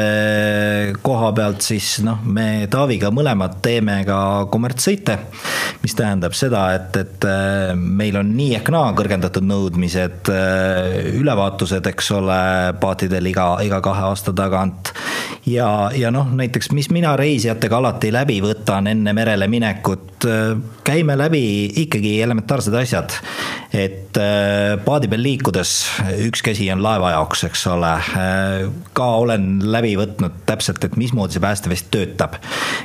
koha 1.02 1.30
pealt 1.36 1.64
siis 1.66 1.98
noh, 2.06 2.22
me 2.24 2.66
Taaviga 2.70 3.12
mõlemad 3.14 3.60
teeme 3.64 4.00
ka 4.08 4.18
kommertssõite. 4.50 5.18
mis 5.82 5.94
tähendab 5.94 6.34
seda, 6.36 6.64
et, 6.74 6.96
et 6.98 7.26
meil 7.78 8.16
on 8.18 8.32
nii 8.34 8.56
ehk 8.58 8.72
naa 8.74 8.90
kõrgendatud 8.98 9.44
nõudmised, 9.46 10.30
ülevaatused, 11.18 11.86
eks 11.92 12.10
ole, 12.16 12.40
paatidel 12.80 13.30
iga, 13.30 13.46
iga 13.64 13.80
kahe 13.84 14.08
aasta 14.08 14.32
tagant. 14.34 14.47
Ja, 15.48 15.90
ja 15.94 16.10
noh, 16.10 16.28
näiteks, 16.34 16.70
mis 16.76 16.90
mina 16.94 17.16
reisijatega 17.16 17.78
alati 17.78 18.12
läbi 18.12 18.40
võtan 18.44 18.90
enne 18.90 19.12
merele 19.16 19.48
minekut, 19.50 20.26
käime 20.84 21.16
läbi 21.18 21.42
ikkagi 21.84 22.18
elementaarsed 22.22 22.74
asjad. 22.74 23.12
et 23.72 24.16
äh, 24.16 24.78
paadi 24.84 25.10
peal 25.12 25.20
liikudes 25.22 25.70
üks 26.24 26.40
käsi 26.42 26.70
on 26.72 26.80
laeva 26.82 27.10
jaoks, 27.12 27.42
eks 27.44 27.66
ole. 27.68 27.90
Äh, 28.16 28.70
ka 28.96 29.08
olen 29.20 29.58
läbi 29.72 29.92
võtnud 30.00 30.38
täpselt, 30.48 30.84
et 30.84 30.96
mismoodi 30.96 31.36
see 31.36 31.42
päästevest 31.44 31.90
töötab. 31.92 32.38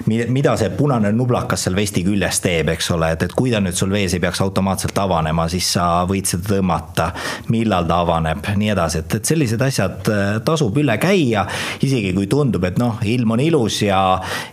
mida 0.08 0.58
see 0.60 0.70
punane 0.76 1.12
nublakas 1.16 1.64
seal 1.64 1.76
vesti 1.76 2.04
küljes 2.04 2.42
teeb, 2.44 2.74
eks 2.76 2.92
ole, 2.92 3.14
et, 3.16 3.24
et 3.24 3.34
kui 3.34 3.52
ta 3.52 3.62
nüüd 3.64 3.78
sul 3.80 3.92
vees 3.96 4.14
ei 4.14 4.20
peaks 4.20 4.42
automaatselt 4.44 4.98
avanema, 5.00 5.48
siis 5.48 5.72
sa 5.78 6.04
võid 6.10 6.28
seda 6.28 6.58
tõmmata. 6.58 7.12
millal 7.48 7.88
ta 7.88 8.02
avaneb, 8.04 8.52
nii 8.60 8.74
edasi, 8.76 9.04
et, 9.06 9.16
et 9.20 9.34
sellised 9.34 9.62
asjad 9.64 10.12
äh, 10.12 10.26
tasub 10.46 10.78
üle 10.84 10.98
käia, 11.00 11.48
isegi 11.82 12.14
kui 12.16 12.28
tundub, 12.32 12.64
et 12.68 12.80
noh, 12.82 13.02
ilm 13.04 13.36
on 13.36 13.44
ilus 13.44 13.82
ja, 13.88 14.02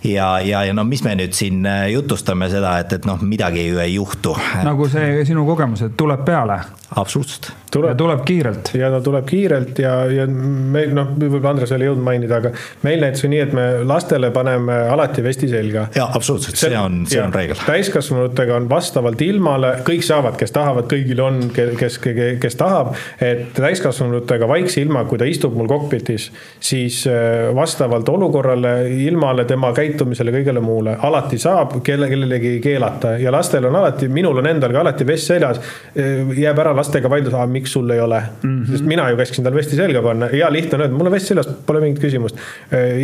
ja, 0.05 0.32
ja, 0.44 0.64
ja 0.68 0.76
no 0.76 0.84
mis 0.88 1.05
me 1.07 1.16
nüüd 1.18 1.36
siin 1.36 1.66
jutustame 1.92 2.51
seda, 2.53 2.78
et, 2.84 2.98
et 2.98 3.09
noh, 3.09 3.20
midagi 3.22 3.68
ju 3.68 3.80
ei 3.82 3.94
juhtu. 3.96 4.36
nagu 4.66 4.88
see 4.90 5.24
sinu 5.28 5.46
kogemus, 5.48 5.86
et 5.88 5.98
tuleb 5.98 6.24
peale. 6.26 6.61
Absoluutselt 6.97 7.53
tuleb, 7.70 7.97
tuleb 7.97 8.24
kiirelt. 8.26 8.70
ja 8.74 8.91
ta 8.91 9.01
tuleb 9.05 9.26
kiirelt 9.26 9.78
ja, 9.82 9.95
ja 10.11 10.26
meil 10.26 10.93
noh, 10.95 11.12
võib-olla 11.18 11.55
Andres 11.55 11.72
ei 11.74 11.86
jõudnud 11.86 12.05
mainida, 12.07 12.41
aga 12.41 12.53
meil 12.86 13.03
näiteks 13.03 13.26
on 13.26 13.34
nii, 13.34 13.43
et 13.45 13.55
me 13.57 13.66
lastele 13.86 14.30
paneme 14.34 14.76
alati 14.91 15.24
vesti 15.24 15.49
selga. 15.51 15.86
ja 15.95 16.09
absoluutselt, 16.14 16.59
see 16.61 16.76
on, 16.78 17.03
see 17.11 17.20
on 17.22 17.34
reegel. 17.34 17.59
täiskasvanutega 17.66 18.57
on 18.59 18.68
vastavalt 18.70 19.22
ilmale, 19.24 19.74
kõik 19.86 20.05
saavad, 20.07 20.36
kes 20.41 20.55
tahavad, 20.57 20.88
kõigil 20.91 21.22
on, 21.24 21.41
kes, 21.55 21.99
kes, 22.03 22.20
kes 22.43 22.59
tahab. 22.61 22.95
et 23.22 23.53
täiskasvanutega 23.57 24.49
vaikse 24.51 24.82
ilma, 24.84 25.05
kui 25.09 25.20
ta 25.20 25.28
istub 25.28 25.57
mul 25.59 25.70
kokpitis, 25.70 26.30
siis 26.59 27.03
äh, 27.11 27.51
vastavalt 27.57 28.09
olukorrale, 28.11 28.74
ilmale, 29.07 29.47
tema 29.49 29.72
käitumisele, 29.76 30.34
kõigele 30.34 30.62
muule, 30.64 30.97
alati 31.07 31.38
saab 31.41 31.78
kelle, 31.86 32.11
kellelegi 32.11 32.57
keelata 32.62 33.16
ja 33.20 33.32
lastel 33.34 33.70
on 33.70 33.78
alati, 33.82 34.11
minul 34.11 34.43
on 34.43 34.51
endal 34.51 34.74
ka 34.74 34.82
alati 34.84 35.07
vest 35.07 35.30
seljas. 35.30 35.62
Äh, 35.95 36.34
jääb 36.41 36.59
ära 36.59 36.74
lastega 36.81 37.11
vaidlus, 37.12 37.37
miks 37.53 37.76
sul 37.76 37.91
ei 37.91 38.01
ole 38.01 38.20
mm. 38.20 38.51
-hmm. 38.51 38.72
sest 38.72 38.89
mina 38.89 39.09
ju 39.11 39.20
käsksin 39.20 39.47
tal 39.47 39.55
vesti 39.55 39.76
selga 39.78 40.03
panna, 40.03 40.28
hea 40.33 40.51
lihtne 40.53 40.78
on 40.78 40.87
öelda, 40.87 40.97
mul 40.97 41.12
on 41.12 41.16
vest 41.16 41.31
seljas, 41.31 41.49
pole 41.66 41.81
mingit 41.85 42.03
küsimust. 42.03 42.39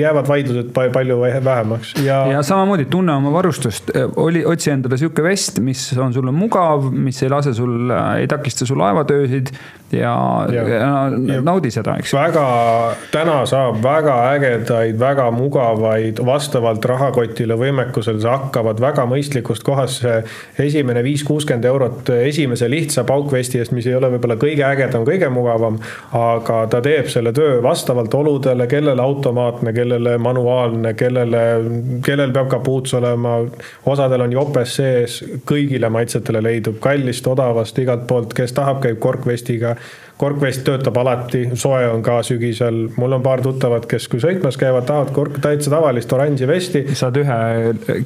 jäävad 0.01 0.29
vaidlused 0.29 0.73
palju 0.75 1.21
vähemaks 1.45 1.95
ja. 2.05 2.27
ja 2.33 2.43
samamoodi 2.43 2.85
tunne 2.91 3.13
oma 3.13 3.33
varustust, 3.33 3.91
oli, 4.17 4.45
otsi 4.45 4.71
endale 4.71 4.99
sihuke 4.99 5.23
vest, 5.23 5.61
mis 5.61 5.89
on 5.99 6.13
sulle 6.13 6.33
mugav, 6.33 6.91
mis 6.93 7.23
ei 7.23 7.31
lase 7.31 7.55
sul, 7.55 7.91
ei 8.19 8.27
takista 8.31 8.67
su 8.67 8.79
laevatöösid 8.79 9.53
ja, 9.93 10.47
ja, 10.53 10.69
ja, 10.69 10.79
ja 11.35 11.41
naudi 11.45 11.71
seda, 11.71 11.97
eks. 12.01 12.13
väga, 12.17 12.47
täna 13.13 13.39
saab 13.47 13.79
väga 13.85 14.17
ägedaid, 14.35 14.99
väga 15.01 15.29
mugavaid, 15.35 16.21
vastavalt 16.27 16.85
rahakotile, 16.91 17.55
võimekusele, 17.61 18.23
hakkavad 18.27 18.81
väga 18.83 19.07
mõistlikust 19.09 19.65
kohast. 19.67 20.05
esimene 20.59 21.03
viis, 21.07 21.23
kuuskümmend 21.27 21.65
eurot 21.69 22.11
esimese 22.17 22.69
lihtsa 22.71 23.05
paukvesti 23.07 23.63
vestidest, 23.67 23.73
mis 23.73 23.87
ei 23.87 23.97
ole 23.97 24.11
võib-olla 24.15 24.37
kõige 24.39 24.65
ägedam, 24.65 25.05
kõige 25.07 25.29
mugavam, 25.31 25.79
aga 26.13 26.67
ta 26.71 26.81
teeb 26.81 27.09
selle 27.09 27.33
töö 27.33 27.61
vastavalt 27.63 28.15
oludele, 28.15 28.67
kellele 28.67 29.03
automaatne, 29.03 29.73
kellele 29.73 30.19
manuaalne, 30.19 30.95
kellele, 30.95 31.43
kellel 32.05 32.33
peab 32.33 32.49
kapuuts 32.49 32.95
olema, 32.95 33.39
osadel 33.87 34.23
on 34.23 34.33
jopes 34.33 34.77
sees, 34.77 35.23
kõigile 35.47 35.91
maitsetele 35.91 36.43
leidub 36.43 36.79
kallist, 36.81 37.27
odavast, 37.27 37.79
igalt 37.79 38.07
poolt, 38.07 38.35
kes 38.35 38.53
tahab, 38.53 38.83
käib 38.83 38.99
korkvestiga 38.99 39.77
korkvest 40.17 40.63
töötab 40.65 40.97
alati, 40.97 41.43
soe 41.61 41.83
on 41.91 42.01
ka 42.05 42.19
sügisel, 42.25 42.87
mul 42.97 43.17
on 43.19 43.25
paar 43.25 43.43
tuttavat, 43.45 43.85
kes 43.91 44.07
kui 44.09 44.21
sõitmas 44.23 44.57
käivad, 44.61 44.87
tahavad 44.89 45.13
kork, 45.17 45.37
täitsa 45.45 45.73
tavalist 45.75 46.13
oranži 46.17 46.49
vesti. 46.49 46.83
saad 46.97 47.19
ühe 47.21 47.37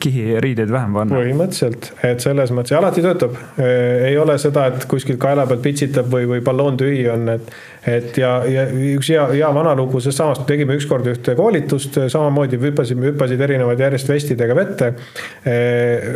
kihi 0.03 0.41
riideid 0.43 0.73
vähem 0.75 0.99
panna. 0.99 1.21
põhimõtteliselt, 1.21 1.93
et 2.11 2.27
selles 2.27 2.51
mõttes 2.57 2.75
ja 2.75 2.81
alati 2.83 3.05
töötab. 3.07 3.39
ei 3.61 4.19
ole 4.19 4.39
seda, 4.43 4.67
et 4.73 4.89
kuskilt 4.91 5.23
kaela 5.23 5.47
pealt 5.47 5.63
pitsitab 5.63 6.11
või, 6.11 6.27
või 6.35 6.43
balloon 6.51 6.81
tühi 6.83 7.07
on, 7.13 7.29
et, 7.37 7.55
et 7.87 8.19
ja, 8.19 8.35
ja 8.51 8.67
üks 8.97 9.15
hea, 9.15 9.29
hea 9.37 9.55
vana 9.55 9.77
lugu, 9.79 10.03
sest 10.03 10.19
samast 10.19 10.47
tegime 10.51 10.75
ükskord 10.81 11.07
ühte 11.15 11.39
koolitust, 11.39 12.03
samamoodi 12.11 12.59
hüppasime, 12.59 13.13
hüppasid 13.13 13.41
erinevad 13.47 13.87
järjest 13.87 14.11
vestidega 14.11 14.59
vette. 14.59 14.95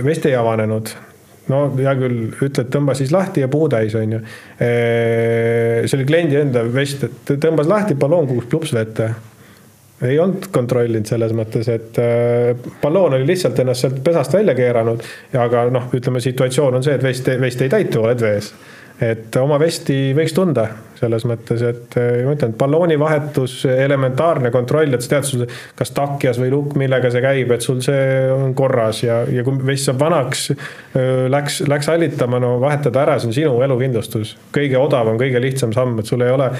vest 0.04 0.26
ei 0.26 0.34
avanenud 0.34 0.96
no 1.52 1.60
hea 1.76 1.92
küll, 1.98 2.18
ütled, 2.32 2.70
tõmba 2.72 2.96
siis 2.98 3.12
lahti 3.14 3.44
ja 3.44 3.50
puu 3.52 3.68
täis, 3.72 3.94
on 3.98 4.16
ju. 4.16 4.20
see 4.58 5.98
oli 5.98 6.08
kliendi 6.08 6.40
enda 6.40 6.64
vest, 6.72 7.04
et 7.08 7.32
tõmbas 7.42 7.68
lahti, 7.70 7.96
balloon 8.00 8.28
kukkus 8.30 8.50
plups 8.50 8.74
vette. 8.76 9.10
ei 10.04 10.18
olnud 10.20 10.48
kontrollinud 10.52 11.08
selles 11.08 11.32
mõttes, 11.36 11.68
et 11.72 12.00
balloon 12.82 13.18
oli 13.18 13.28
lihtsalt 13.28 13.60
ennast 13.60 13.84
sealt 13.84 14.00
pesast 14.04 14.34
välja 14.34 14.54
keeranud. 14.54 15.04
aga 15.46 15.66
noh, 15.70 15.90
ütleme 15.92 16.20
situatsioon 16.20 16.80
on 16.80 16.86
see, 16.86 16.96
et 16.96 17.02
vest, 17.02 17.28
vest 17.40 17.62
ei 17.62 17.72
täitu, 17.72 18.02
oled 18.02 18.24
vees 18.24 18.54
et 19.04 19.36
oma 19.40 19.58
vesti 19.60 20.12
võiks 20.16 20.34
tunda 20.36 20.68
selles 21.04 21.24
mõttes, 21.28 21.62
et 21.66 21.96
eh, 22.00 22.22
ma 22.24 22.34
ütlen, 22.36 22.52
et 22.54 22.58
ballooni 22.58 22.96
vahetus, 23.00 23.56
elementaarne 23.68 24.50
kontroll, 24.54 24.94
et 24.94 25.04
sa 25.04 25.14
tead, 25.14 25.26
sul 25.28 25.44
kas 25.76 25.92
takjas 25.96 26.38
või 26.40 26.52
lukk, 26.52 26.76
millega 26.80 27.10
see 27.12 27.22
käib, 27.24 27.52
et 27.54 27.66
sul 27.66 27.82
see 27.84 28.06
on 28.32 28.54
korras 28.56 29.02
ja, 29.04 29.20
ja 29.30 29.44
kui 29.46 29.58
vest 29.66 29.90
saab 29.90 30.00
vanaks, 30.00 30.46
läks, 31.34 31.60
läks 31.70 31.90
hallitama, 31.90 32.40
no 32.42 32.54
vahetada 32.62 33.04
ära, 33.04 33.18
see 33.18 33.30
on 33.30 33.36
sinu 33.36 33.54
elukindlustus. 33.66 34.34
kõige 34.54 34.80
odavam, 34.80 35.18
kõige 35.20 35.42
lihtsam 35.42 35.74
samm, 35.76 35.98
et 36.00 36.10
sul 36.10 36.24
ei 36.24 36.34
ole, 36.34 36.50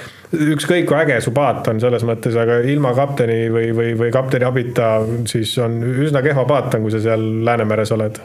ükskõik 0.55 0.89
kui 0.91 1.01
äge 1.01 1.21
su 1.25 1.35
paat 1.37 1.71
on 1.73 1.83
selles 1.83 2.05
mõttes, 2.07 2.37
aga 2.41 2.61
ilma 2.69 2.95
kapteni 2.97 3.45
või, 3.55 3.71
või, 3.77 3.93
või 3.99 4.15
kapteni 4.15 4.49
abita, 4.49 4.97
siis 5.31 5.57
on 5.63 5.81
üsna 5.95 6.25
kehva 6.25 6.47
paat 6.49 6.75
on, 6.75 6.87
kui 6.87 6.95
sa 6.95 7.03
seal 7.05 7.31
Läänemeres 7.45 7.93
oled 7.95 8.21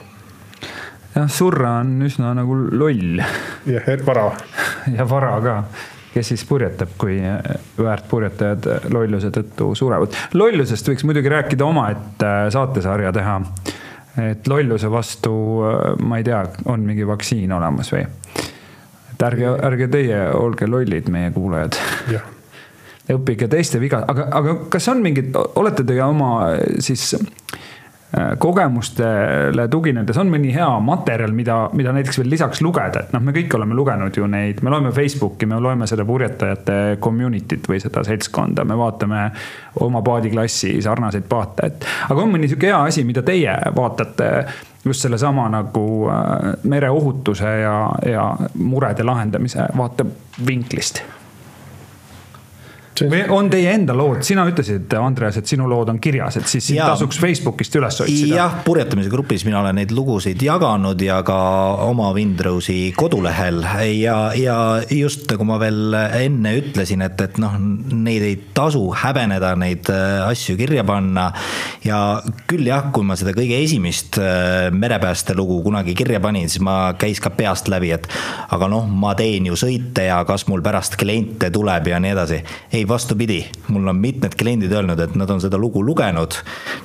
jah, 1.16 1.30
surra 1.32 1.80
on 1.84 1.96
üsna 2.06 2.34
nagu 2.38 2.56
loll. 2.72 3.22
jah, 3.70 3.90
vara. 4.06 4.30
ja 4.98 5.06
vara 5.10 5.34
ka, 5.44 5.56
kes 6.14 6.32
siis 6.34 6.46
purjetab, 6.50 6.94
kui 7.00 7.20
väärtpurjetajad 7.78 8.90
lolluse 8.94 9.32
tõttu 9.34 9.74
surevad. 9.78 10.16
lollusest 10.34 10.92
võiks 10.92 11.06
muidugi 11.08 11.32
rääkida 11.34 11.66
omaette 11.66 12.34
saatesarja 12.54 13.14
teha. 13.16 13.38
et 14.30 14.48
lolluse 14.48 14.92
vastu, 14.92 15.36
ma 16.02 16.20
ei 16.20 16.28
tea, 16.28 16.44
on 16.66 16.86
mingi 16.88 17.08
vaktsiin 17.08 17.54
olemas 17.58 17.94
või? 17.94 18.06
et 19.14 19.30
ärge, 19.32 19.54
ärge 19.72 19.88
teie 19.92 20.26
olge 20.34 20.68
lollid, 20.68 21.10
meie 21.10 21.32
kuulajad. 21.36 21.80
õppige 23.10 23.48
teiste 23.50 23.80
viga, 23.82 24.04
aga, 24.08 24.28
aga 24.38 24.52
kas 24.70 24.86
on 24.92 25.00
mingid, 25.02 25.34
olete 25.58 25.82
te 25.82 25.96
oma 26.06 26.34
siis 26.78 27.16
Äh, 27.18 27.69
kogemustele 28.42 29.68
tuginedes 29.70 30.18
on 30.18 30.32
mõni 30.34 30.50
hea 30.54 30.70
materjal, 30.82 31.34
mida, 31.36 31.58
mida 31.78 31.92
näiteks 31.94 32.18
veel 32.18 32.32
lisaks 32.34 32.64
lugeda, 32.66 33.04
et 33.04 33.12
noh, 33.14 33.22
me 33.22 33.34
kõik 33.36 33.54
oleme 33.54 33.78
lugenud 33.78 34.18
ju 34.18 34.26
neid, 34.30 34.64
me 34.66 34.74
loeme 34.74 34.90
Facebooki, 34.96 35.46
me 35.50 35.60
loeme 35.62 35.86
seda 35.90 36.06
purjetajate 36.10 36.80
community't 37.04 37.70
või 37.70 37.78
seda 37.84 38.02
seltskonda, 38.08 38.66
me 38.66 38.80
vaatame 38.80 39.28
oma 39.86 40.02
paadiklassi 40.06 40.80
sarnaseid 40.82 41.30
paate, 41.30 41.70
et. 41.70 41.88
aga 42.10 42.26
on 42.26 42.34
mõni 42.34 42.50
sihuke 42.50 42.72
hea 42.72 42.82
asi, 42.90 43.06
mida 43.06 43.22
teie 43.26 43.54
vaatate 43.78 44.32
just 44.86 45.06
sellesama 45.06 45.46
nagu 45.54 45.86
äh, 46.10 46.50
mereohutuse 46.64 47.56
ja, 47.62 47.78
ja 48.10 48.26
murede 48.58 49.06
lahendamise 49.06 49.70
vaatevinklist 49.78 51.04
või 53.08 53.22
on 53.34 53.50
teie 53.52 53.72
enda 53.74 53.96
lood, 53.98 54.22
sina 54.28 54.44
ütlesid, 54.50 54.92
Andreas, 55.00 55.38
et 55.40 55.50
sinu 55.50 55.68
lood 55.70 55.92
on 55.92 56.00
kirjas, 56.02 56.40
et 56.40 56.50
siis 56.50 56.72
ja, 56.76 56.90
tasuks 56.94 57.20
Facebookist 57.22 57.76
üles 57.80 58.00
otsida. 58.04 58.36
jah, 58.36 58.58
purjetamise 58.66 59.12
grupis 59.12 59.46
mina 59.48 59.62
olen 59.62 59.80
neid 59.80 59.94
lugusid 59.96 60.42
jaganud 60.44 61.00
ja 61.04 61.22
ka 61.28 61.38
oma 61.86 62.12
Windrowsi 62.16 62.94
kodulehel 62.98 63.62
ja, 64.00 64.18
ja 64.38 64.58
just 64.94 65.28
nagu 65.32 65.48
ma 65.48 65.60
veel 65.62 65.96
enne 65.96 66.56
ütlesin, 66.60 67.04
et, 67.06 67.22
et 67.24 67.40
noh, 67.42 67.56
neid 67.60 68.26
ei 68.26 68.38
tasu 68.56 68.84
häbeneda, 68.98 69.54
neid 69.60 69.90
äh, 69.94 70.26
asju 70.28 70.58
kirja 70.60 70.84
panna. 70.88 71.30
ja 71.86 72.00
küll 72.50 72.68
jah, 72.68 72.90
kui 72.94 73.06
ma 73.08 73.18
seda 73.20 73.34
kõige 73.38 73.60
esimest 73.64 74.20
äh, 74.22 74.70
merepääste 74.76 75.36
lugu 75.38 75.62
kunagi 75.66 75.96
kirja 75.98 76.22
panin, 76.24 76.50
siis 76.50 76.64
ma 76.66 76.94
käis 77.00 77.22
ka 77.24 77.32
peast 77.36 77.70
läbi, 77.72 77.94
et 77.96 78.10
aga 78.50 78.70
noh, 78.72 78.88
ma 78.90 79.16
teen 79.20 79.48
ju 79.50 79.58
sõite 79.60 80.10
ja 80.10 80.22
kas 80.28 80.48
mul 80.50 80.64
pärast 80.66 80.98
kliente 81.00 81.52
tuleb 81.54 81.88
ja 81.92 82.00
nii 82.02 82.14
edasi. 82.16 82.42
ei 82.74 82.86
vastupidi, 82.90 83.40
mul 83.68 83.88
on 83.88 84.00
mitmed 84.02 84.36
kliendid 84.38 84.74
öelnud, 84.74 85.00
et 85.00 85.16
nad 85.20 85.30
on 85.30 85.42
seda 85.42 85.58
lugu 85.58 85.84
lugenud. 85.86 86.36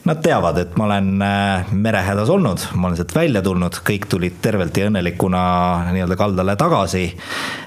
Nad 0.05 0.21
teavad, 0.25 0.61
et 0.61 0.77
ma 0.79 0.89
olen 0.89 1.11
äh, 1.25 1.73
merehädas 1.73 2.31
olnud, 2.31 2.69
ma 2.75 2.89
olen 2.89 3.01
sealt 3.01 3.15
välja 3.17 3.43
tulnud, 3.45 3.81
kõik 3.87 4.09
tulid 4.13 4.39
tervelt 4.45 4.77
ja 4.77 4.91
õnnelikuna 4.91 5.45
nii-öelda 5.95 6.21
kaldale 6.21 6.57
tagasi. 6.61 7.07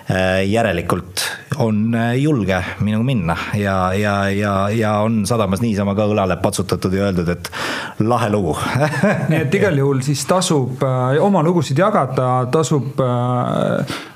Äh, 0.08 0.46
järelikult 0.48 1.26
on 1.64 1.96
äh, 1.96 2.14
julge 2.22 2.60
minuga 2.80 3.04
minna 3.08 3.38
ja, 3.58 3.94
ja, 3.94 4.16
ja, 4.30 4.54
ja 4.70 4.94
on 5.06 5.26
sadamas 5.30 5.62
niisama 5.62 5.96
ka 5.98 6.08
õlale 6.10 6.40
patsutatud 6.42 6.94
ja 6.94 7.10
öeldud, 7.10 7.30
et 7.34 7.52
lahe 8.00 8.32
lugu. 8.34 8.56
Nii 9.32 9.44
et 9.44 9.60
igal 9.60 9.78
juhul 9.78 10.02
siis 10.06 10.26
tasub 10.30 10.84
oma 11.22 11.44
lugusid 11.46 11.80
jagada, 11.80 12.32
tasub 12.54 13.00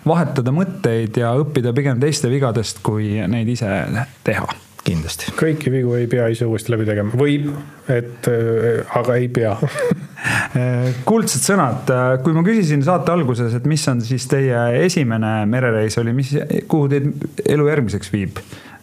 vahetada 0.07 0.55
mõtteid 0.55 1.21
ja 1.21 1.35
õppida 1.39 1.75
pigem 1.77 2.01
teiste 2.01 2.31
vigadest, 2.31 2.83
kui 2.85 3.15
neid 3.27 3.49
ise 3.55 3.71
teha 4.25 4.49
kindlasti. 4.85 5.33
kõiki 5.37 5.73
vigu 5.73 5.95
ei 5.99 6.07
pea 6.11 6.27
ise 6.33 6.47
uuesti 6.49 6.73
läbi 6.73 6.87
tegema, 6.89 7.13
võib, 7.17 7.51
et 7.91 8.29
äh, 8.31 8.97
aga 8.97 9.19
ei 9.19 9.29
pea 9.33 9.55
kuldsed 11.09 11.45
sõnad, 11.45 11.93
kui 12.25 12.35
ma 12.35 12.43
küsisin 12.45 12.83
saate 12.85 13.13
alguses, 13.13 13.55
et 13.57 13.69
mis 13.69 13.85
on 13.91 14.01
siis 14.05 14.27
teie 14.31 14.65
esimene 14.85 15.41
merereis 15.49 15.97
oli, 16.01 16.13
mis, 16.17 16.33
kuhu 16.69 16.91
teid 16.91 17.47
elu 17.49 17.71
järgmiseks 17.71 18.13
viib? 18.13 18.41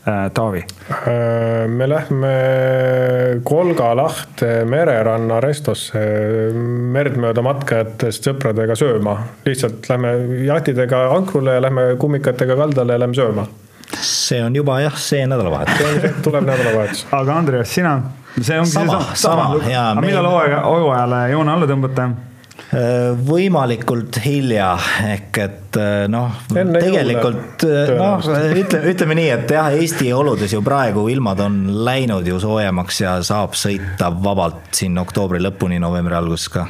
Äh, 0.08 0.30
Taavi? 0.34 0.64
Äh, 0.90 1.68
me 1.68 1.88
lähme 1.88 3.40
Kolga 3.44 3.90
lahte 3.96 4.64
mereranna 4.64 5.40
restosse 5.42 6.00
merd 6.94 7.18
mööda 7.20 7.42
matkajatest 7.44 8.28
sõpradega 8.30 8.76
sööma. 8.78 9.18
lihtsalt 9.44 9.88
lähme 9.90 10.14
jahtidega 10.46 11.08
ankrule 11.16 11.58
ja 11.58 11.64
lähme 11.66 11.90
kummikatega 12.00 12.56
kaldale 12.56 12.96
ja 12.96 13.02
lähme 13.04 13.18
sööma 13.18 13.48
see 14.28 14.44
on 14.44 14.56
juba 14.56 14.80
jah, 14.84 14.96
see 15.00 15.26
nädalavahetus 15.30 16.22
tuleb 16.26 16.46
nädalavahetus. 16.48 17.04
aga 17.18 17.36
Andreas, 17.42 17.74
sina? 17.74 17.98
see 18.40 18.60
ongi 18.60 18.72
sama, 18.76 19.00
sama, 19.00 19.14
sama, 19.14 19.50
sama. 19.64 19.90
aga 19.90 20.00
millal 20.04 20.32
hooaja, 20.32 20.64
hooajale 20.68 21.22
joone 21.34 21.54
alla 21.56 21.70
tõmbate? 21.70 22.08
Äh, 22.68 23.14
võimalikult 23.24 24.18
hilja, 24.20 24.72
ehk 25.08 25.38
et 25.40 25.76
äh, 25.80 26.02
noh, 26.10 26.34
tegelikult 26.52 27.64
äh, 27.64 27.92
noh, 27.96 28.26
ütle, 28.60 28.82
ütleme 28.90 29.16
nii, 29.16 29.28
et 29.38 29.54
jah, 29.54 29.70
Eesti 29.72 30.10
oludes 30.12 30.52
ju 30.52 30.60
praegu 30.66 31.06
ilmad 31.08 31.40
on 31.46 31.56
läinud 31.86 32.28
ju 32.28 32.36
soojemaks 32.42 33.00
ja 33.00 33.14
saab 33.24 33.56
sõita 33.56 34.10
vabalt 34.12 34.68
siin 34.76 35.00
oktoobri 35.00 35.40
lõpuni, 35.40 35.80
novembri 35.80 36.18
alguses 36.18 36.50
ka 36.52 36.66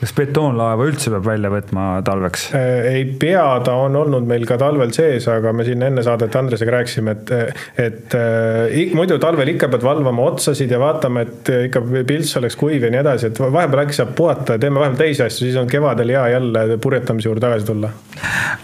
kas 0.00 0.12
betoonlaeva 0.16 0.86
üldse 0.88 1.12
peab 1.12 1.26
välja 1.26 1.50
võtma 1.52 1.86
talveks? 2.06 2.48
Äh, 2.56 2.88
ei 2.92 3.04
pea, 3.20 3.44
ta 3.64 3.74
on 3.78 3.96
olnud 3.98 4.26
meil 4.28 4.46
ka 4.48 4.58
talvel 4.60 4.92
sees, 4.96 5.26
aga 5.30 5.52
me 5.56 5.66
siin 5.66 5.82
enne 5.86 6.04
saadet 6.06 6.36
Andresega 6.38 6.76
rääkisime, 6.78 7.14
et, 7.16 7.32
et 7.80 8.16
äh, 8.18 8.94
muidu 8.96 9.18
talvel 9.22 9.52
ikka 9.54 9.70
pead 9.72 9.84
valvama 9.86 10.28
otsasid 10.30 10.72
ja 10.72 10.80
vaatama, 10.82 11.24
et 11.26 11.52
ikka 11.68 11.82
pilts 12.08 12.36
oleks 12.40 12.58
kuiv 12.58 12.86
ja 12.86 12.92
nii 12.94 13.02
edasi, 13.02 13.30
et 13.30 13.42
vahepeal 13.42 13.84
äkki 13.84 13.98
saab 13.98 14.14
puhata 14.18 14.56
ja 14.56 14.64
teeme 14.64 14.82
vahepeal 14.82 15.02
teisi 15.04 15.26
asju, 15.26 15.46
siis 15.46 15.60
on 15.60 15.70
kevadel 15.70 16.14
hea 16.14 16.24
jälle 16.36 16.78
purjetamise 16.82 17.28
juurde 17.28 17.46
tagasi 17.46 17.68
tulla. 17.68 17.92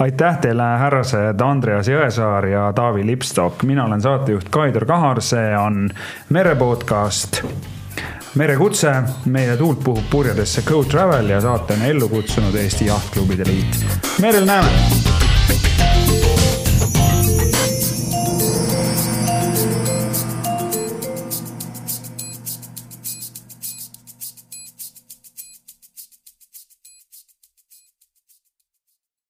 aitäh 0.05 0.41
teile, 0.47 0.71
härrased 0.85 1.45
Andreas 1.45 1.91
Jõesaar 1.91 2.49
ja 2.51 2.67
Taavi 2.77 3.07
Lipstok, 3.07 3.63
mina 3.69 3.87
olen 3.89 4.03
saatejuht 4.05 4.51
Kaidar 4.55 4.89
Kahar, 4.89 5.23
see 5.23 5.55
on 5.59 5.89
Mere 6.35 6.57
podcast 6.59 7.43
merekutse, 8.35 8.93
meile 9.25 9.57
tuult 9.57 9.85
puhub 9.85 10.11
purjedesse 10.11 10.63
Go 10.67 10.85
Travel 10.85 11.31
ja 11.31 11.41
saate 11.41 11.75
on 11.79 11.83
ellu 11.83 12.09
kutsunud 12.09 12.55
Eesti 12.55 12.87
Jahtklubide 12.87 13.45
Liit. 13.47 13.85
merel 14.21 14.47
näeme 14.47 15.04